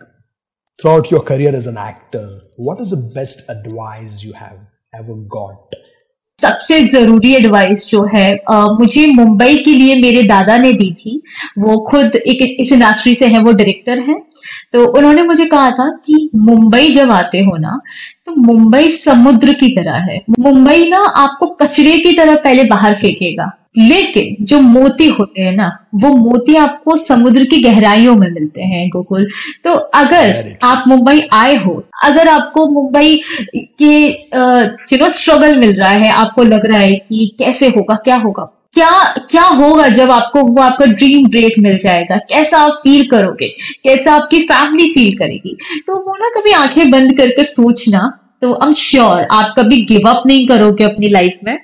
throughout 0.79 1.09
your 1.11 1.19
career 1.23 1.49
as 1.57 1.67
an 1.67 1.77
actor 1.81 2.21
what 2.67 2.79
is 2.83 2.89
the 2.93 2.97
best 3.15 3.43
advice 3.49 4.23
you 4.23 4.31
have 4.33 4.55
ever 4.93 5.13
got 5.35 5.75
सबसे 6.43 6.79
ज़रूरी 6.87 7.33
एडवाइस 7.35 7.87
जो 7.89 8.03
है 8.15 8.27
आ, 8.49 8.65
मुझे 8.79 9.05
मुंबई 9.13 9.55
के 9.57 9.73
लिए 9.73 9.95
मेरे 10.01 10.23
दादा 10.23 10.57
ने 10.57 10.71
दी 10.73 10.91
थी। 10.93 11.21
वो 11.59 11.77
खुद 11.89 12.15
एक 12.15 12.41
इस 12.59 12.71
इंडस्ट्री 12.71 13.15
से 13.15 13.27
है 13.27 13.39
वो 13.39 13.51
डायरेक्टर 13.53 13.99
है। 14.09 14.21
तो 14.73 14.85
उन्होंने 14.97 15.23
मुझे 15.23 15.45
कहा 15.45 15.69
था 15.71 15.89
कि 16.05 16.29
मुंबई 16.35 16.89
जब 16.89 17.11
आते 17.11 17.39
हो 17.39 17.55
ना 17.57 17.79
तो 18.25 18.35
मुंबई 18.43 18.89
समुद्र 18.93 19.53
की 19.53 19.67
तरह 19.75 19.97
है। 20.03 20.21
मुंबई 20.39 20.89
ना 20.89 20.97
आपको 21.17 21.47
कचरे 21.61 21.97
की 21.99 22.13
तरह 22.17 22.35
पहले 22.35 22.63
बाहर 22.65 22.95
फेंकेगा। 22.95 23.51
लेकिन 23.75 24.45
जो 24.45 24.59
मोती 24.61 25.07
होते 25.09 25.41
हैं 25.41 25.55
ना 25.55 25.67
वो 25.95 26.09
मोती 26.15 26.55
आपको 26.55 26.95
समुद्र 26.97 27.43
की 27.45 27.61
गहराइयों 27.61 28.15
में 28.15 28.27
मिलते 28.29 28.61
हैं 28.63 28.87
गोकुल। 28.89 29.27
तो 29.63 29.73
अगर 29.73 30.57
आप 30.63 30.83
मुंबई 30.87 31.21
आए 31.33 31.55
हो 31.55 31.83
अगर 32.03 32.27
आपको 32.27 32.67
मुंबई 32.71 33.15
के 33.55 33.93
यू 34.05 34.97
नो 34.97 35.09
स्ट्रगल 35.11 35.55
मिल 35.59 35.79
रहा 35.79 35.89
है 35.89 36.11
आपको 36.13 36.43
लग 36.43 36.65
रहा 36.65 36.79
है 36.79 36.93
कि 36.93 37.35
कैसे 37.39 37.67
होगा 37.67 37.95
क्या 37.95 38.15
होगा? 38.17 38.49
क्या 38.73 38.91
क्या 39.31 39.43
होगा 39.43 39.87
जब 39.89 40.11
आपको 40.11 40.41
वो 40.43 40.61
आपका 40.61 40.85
ड्रीम 40.85 41.27
ब्रेक 41.29 41.59
मिल 41.59 41.77
जाएगा? 41.79 42.17
कैसा 42.29 42.57
आप 42.57 42.79
फील 42.83 43.07
करोगे? 43.09 43.47
कैसा 43.83 44.13
आपकी 44.13 44.41
फैमिली 44.43 44.91
फील 44.93 45.17
करेगी? 45.17 45.57
तो 45.87 45.95
वो 45.97 46.15
ना 46.15 46.29
कभी 46.39 46.51
आँखें 46.53 46.89
बंद 46.91 47.17
करके 47.17 47.43
सोचना 47.45 48.11
तो 48.41 48.53
आई 48.53 48.67
एम 48.67 48.73
श्योर 48.75 49.27
आप 49.31 49.53
कभी 49.57 49.83
गिव 49.85 50.09
अप 50.09 50.23
नहीं 50.27 50.47
करोगे 50.47 50.83
अपनी 50.83 51.09
लाइफ 51.09 51.39
में। 51.43 51.57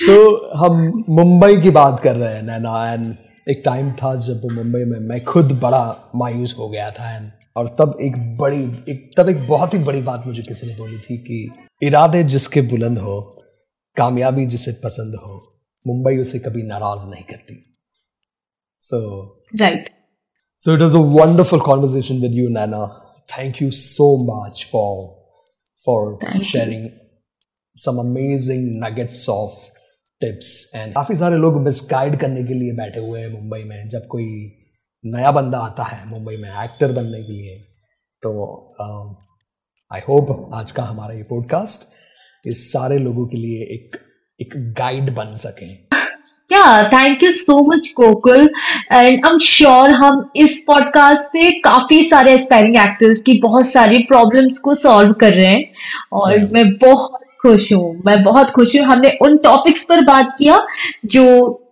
सो 0.00 0.12
so, 0.12 0.56
हम 0.56 1.04
मुंबई 1.08 1.56
की 1.56 1.70
बात 1.70 2.00
कर 2.00 2.16
रहे 2.16 2.34
हैं 2.34 2.42
नैना 2.42 2.92
एंड 2.92 3.16
एक 3.50 3.62
टाइम 3.64 3.92
था 3.92 4.14
जब 4.14 4.40
मुंबई 4.44 4.84
में 4.84 4.98
मैं 5.00 5.24
खुद 5.24 5.52
बड़ा 5.52 6.12
मायूस 6.14 6.54
हो 6.58 6.68
गया 6.68 6.90
था 6.90 7.16
एंड 7.16 7.30
और 7.56 7.68
तब 7.68 7.98
एक 8.00 8.36
बड़ी 8.38 8.62
एक 8.88 9.10
तब 9.16 9.28
एक 9.28 9.46
बहुत 9.46 9.74
ही 9.74 9.78
बड़ी 9.78 10.02
बात 10.02 10.26
मुझे 10.26 10.42
किसी 10.42 10.66
ने 10.66 10.74
बोली 10.74 10.98
थी 10.98 11.18
कि 11.18 11.50
इरादे 11.82 12.24
जिसके 12.24 12.60
बुलंद 12.60 12.98
हो 12.98 13.42
कामयाबी 13.96 14.46
जिसे 14.46 14.72
पसंद 14.72 15.14
हो 15.14 15.60
मुंबई 15.86 16.16
उसे 16.18 16.38
कभी 16.38 16.62
नाराज़ 16.62 17.10
नहीं 17.10 17.24
करती। 17.24 17.76
So 18.80 19.26
right 19.60 19.90
so 20.60 20.74
it 20.74 20.80
was 20.80 20.96
a 20.96 21.26
wonderful 21.26 21.60
conversation 21.60 22.20
with 22.20 22.34
you 22.34 22.48
Naina 22.48 22.86
thank 23.38 23.62
you 23.62 23.70
so 23.70 24.16
much 24.24 24.68
for 24.72 25.26
for 25.86 26.18
sharing 26.42 26.88
some 27.76 27.98
amazing 27.98 28.84
nuggets 28.84 29.28
of 29.28 29.77
tips 30.20 30.72
and 30.76 30.92
काफ़ी 30.94 31.16
सारे 31.16 31.36
लोग 31.36 31.60
मिसगाइड 31.62 32.16
करने 32.16 32.42
के 32.44 32.54
लिए 32.54 32.72
बैठे 32.72 33.00
हुए 33.00 33.20
हैं 33.20 33.32
मुंबई 33.32 33.62
में। 33.64 33.88
जब 33.88 34.06
कोई 34.06 34.24
नया 35.04 35.30
बंदा 35.30 35.58
आता 35.58 35.84
है 35.84 36.08
मुंबई 36.08 36.36
में 36.36 36.48
एक्टर 36.64 36.92
बनने 36.92 37.22
के 37.22 37.32
लिए 37.32 37.54
तो 38.22 38.30
आई 39.92 40.00
uh, 40.00 40.08
होप 40.08 40.50
आज 40.54 40.70
का 40.70 40.82
हमारा 40.82 41.14
ये 41.14 41.22
पॉडकास्ट 41.22 42.48
इस 42.48 42.72
सारे 42.72 42.98
लोगों 42.98 43.26
के 43.26 43.36
लिए 43.36 43.60
एक 43.74 43.96
एक 44.40 44.54
गाइड 44.72 45.14
बन 45.14 45.34
सके। 45.34 45.66
या 46.52 46.88
thank 46.88 47.22
you 47.22 47.30
so 47.30 47.60
much 47.62 47.92
Gokul 47.96 48.40
and 48.92 49.24
I 49.26 49.32
am 49.32 49.38
sure 49.38 49.90
हम 49.90 50.30
इस 50.36 50.62
पॉडकास्ट 50.66 51.22
से 51.22 51.50
काफ़ी 51.60 52.02
सारे 52.02 52.32
एस्पायरिंग 52.32 52.76
एक्टर्स 52.76 53.22
की 53.22 53.38
बहुत 53.40 53.66
सारी 53.66 53.98
प्रॉब्लम्स 53.98 54.58
को 54.58 54.74
सॉल्व 54.74 55.12
कर 55.12 55.32
रहे 55.32 55.46
हैं। 55.46 55.64
और 56.12 56.36
yeah. 56.36 56.52
मैं 56.52 56.72
बहुत 56.74 57.17
खुश 57.42 57.72
हूँ। 57.72 58.02
मैं 58.06 58.22
बहुत 58.24 58.50
खुश 58.50 58.74
हूँ। 58.76 58.84
हमने 58.84 59.10
उन 59.22 59.36
टॉपिक्स 59.38 59.84
पर 59.84 60.00
बात 60.04 60.34
किया 60.38 60.58
जो 61.06 61.24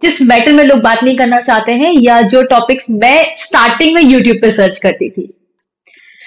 जिस 0.03 0.21
मैटर 0.23 0.53
में 0.53 0.65
लोग 0.65 0.79
बात 0.79 1.03
नहीं 1.05 1.17
करना 1.19 1.41
चाहते 1.41 1.73
हैं 1.73 1.93
या 2.03 2.21
जो 2.23 2.43
टॉपिक्स 2.43 2.91
मैं 2.91 3.37
स्टार्टिंग 3.37 3.95
में 3.95 4.03
यूट्यूब 4.03 4.37
पे 4.43 4.51
सर्च 4.51 4.77
करती 4.77 5.11
थी। 5.11 5.33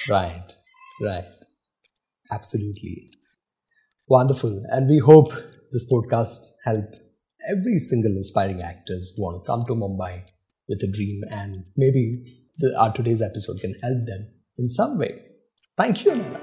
Right 0.10 0.54
right 1.04 1.46
absolutely 2.34 2.96
wonderful 4.10 4.58
and 4.74 4.90
we 4.92 4.98
hope 4.98 5.34
this 5.74 5.84
podcast 5.86 6.52
help 6.68 6.92
every 7.42 7.80
single 7.80 8.18
inspiring 8.18 8.60
actors 8.60 9.16
want 9.20 9.42
come 9.48 9.66
to 9.68 9.76
Mumbai 9.76 10.12
with 10.70 10.84
a 10.84 10.92
dream 10.92 11.24
and 11.34 11.56
maybe 11.92 12.06
our 12.66 12.92
today's 12.98 13.22
episode 13.22 13.60
can 13.62 13.74
help 13.84 14.06
them 14.10 14.26
in 14.60 14.68
some 14.68 14.98
way 15.00 15.29
Thank 15.79 16.05
you, 16.05 16.14
Nana. 16.14 16.41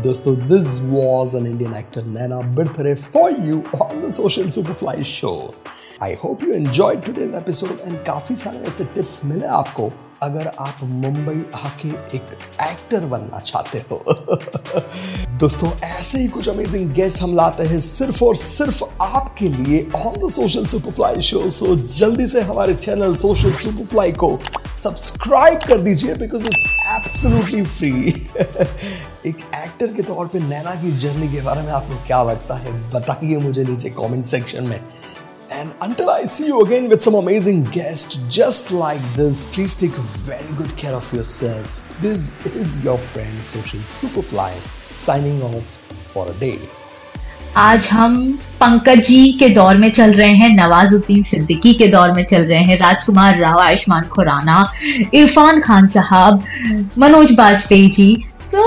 Dosto, 0.00 0.34
this 0.48 0.80
was 0.80 1.34
an 1.34 1.46
Indian 1.46 1.74
actor 1.74 2.02
Nana 2.02 2.42
Birthare 2.42 2.98
for 2.98 3.30
you 3.30 3.64
on 3.78 4.00
the 4.02 4.10
Social 4.12 4.44
Superfly 4.44 5.04
show. 5.04 5.54
I 6.02 6.14
hope 6.22 6.42
you 6.42 6.52
enjoy 6.52 6.96
today's 7.06 7.34
episode 7.34 7.80
and 7.86 7.96
काफ़ी 8.04 8.34
सारे 8.36 8.58
ऐसे 8.68 8.84
tips 8.94 9.20
मिले 9.24 9.46
आपको 9.58 9.90
अगर 10.23 10.47
आप 10.59 10.77
मुंबई 10.83 11.41
आके 11.55 11.89
एक 12.17 12.29
actor 12.61 13.05
बनना 13.05 13.39
चाहते 13.39 13.79
हो। 13.91 14.03
दोस्तों, 15.39 15.71
ऐसे 15.79 16.19
ही 16.19 16.27
कुछ 16.27 16.49
अमेजिंग 16.49 16.91
गेस्ट 16.91 17.21
हम 17.21 17.35
लाते 17.35 17.63
हैं 17.63 17.79
सिर्फ़ 17.81 18.23
और 18.23 18.35
सिर्फ़ 18.35 18.83
आपके 19.01 19.49
लिए 19.49 19.79
on 19.95 20.15
the 20.17 20.31
social 20.31 20.65
superfly 20.65 21.21
show 21.21 21.49
so 21.49 21.75
जल्दी 21.75 22.27
से 22.27 22.41
हमारे 22.41 22.75
चैनल 22.75 23.15
सोशल 23.15 23.53
सुपरफ्लाई 23.53 24.11
को 24.11 24.39
सब्सक्राइब 24.83 25.59
कर 25.67 25.79
दीजिए 25.79 26.15
बिकॉज़ 26.15 26.45
इट्स 26.45 26.65
एब्सोल्युटली 26.87 27.61
फ्री 27.65 28.09
एक 29.29 29.37
एक्टर 29.55 29.93
के 29.93 30.03
तौर 30.03 30.27
पे 30.27 30.39
नैना 30.39 30.75
की 30.75 30.91
जर्नी 30.97 31.27
के 31.27 31.41
बारे 31.41 31.61
में 31.61 31.71
आपको 31.71 31.95
क्या 32.07 32.23
लगता 32.23 32.55
है, 32.55 32.71
बताइए 32.89 33.37
मुझे 33.37 33.63
नीचे 33.63 33.89
कमेंट 33.89 34.25
सेक्शन 34.25 34.63
में। 34.63 34.79
And 35.50 35.74
until 35.82 36.08
I 36.10 36.24
see 36.24 36.46
you 36.46 36.60
again 36.64 36.88
with 36.88 37.02
some 37.02 37.14
amazing 37.14 37.64
guests 37.64 38.16
just 38.28 38.70
like 38.72 39.02
this, 39.14 39.42
please 39.54 39.76
take 39.76 39.96
very 40.26 40.52
good 40.56 40.76
care 40.76 40.94
of 40.94 41.12
yourself. 41.12 41.82
This 42.00 42.44
is 42.46 42.82
your 42.82 42.96
friend 42.96 43.44
Social 43.44 43.80
Superfly 43.80 44.52
signing 45.06 45.42
off 45.42 45.66
for 46.14 46.28
a 46.28 46.34
day. 46.34 46.58
आज 47.56 47.86
हम 47.86 48.14
पंकज 48.60 49.00
जी 49.06 49.32
के 49.38 49.48
दौर 49.54 49.76
में 49.78 49.90
चल 49.90 50.12
रहे 50.14 50.32
हैं 50.36 50.48
नवाजुद्दीन 50.56 51.22
सिद्दीकी 51.30 51.72
के 51.78 51.86
दौर 51.94 52.12
में 52.12 52.24
चल 52.26 52.42
रहे 52.42 52.60
हैं 52.64 52.78
राजकुमार 52.78 53.38
राव 53.40 53.58
आयुष्मान 53.60 54.04
खुराना 54.14 54.56
इरफान 55.14 55.60
खान 55.60 55.88
साहब 55.96 56.42
मनोज 56.98 57.34
बाजपेयी 57.38 57.88
जी 57.96 58.14
तो 58.54 58.64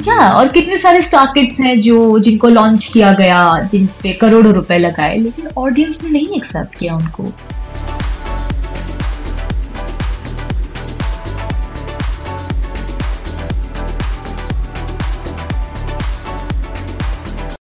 या 0.00 0.32
और 0.32 0.48
कितने 0.48 0.76
सारे 0.76 1.02
स्टार्किट्स 1.02 1.60
हैं 1.60 1.80
जो, 1.80 2.18
जिनको 2.18 2.48
लॉन्च 2.48 2.90
किया 2.92 3.12
गया, 3.12 3.60
जिन 3.62 3.86
पे 3.86 4.12
करोड़ों 4.12 4.52
रुपए 4.52 4.78
लगाए, 4.78 5.18
लेकिन 5.18 5.48
ऑडियंस 5.58 5.98
ने 6.04 6.10
नहीं 6.10 6.26
एक्सेप्ट 6.36 6.78
किया 6.78 6.96
उनको? 6.96 7.24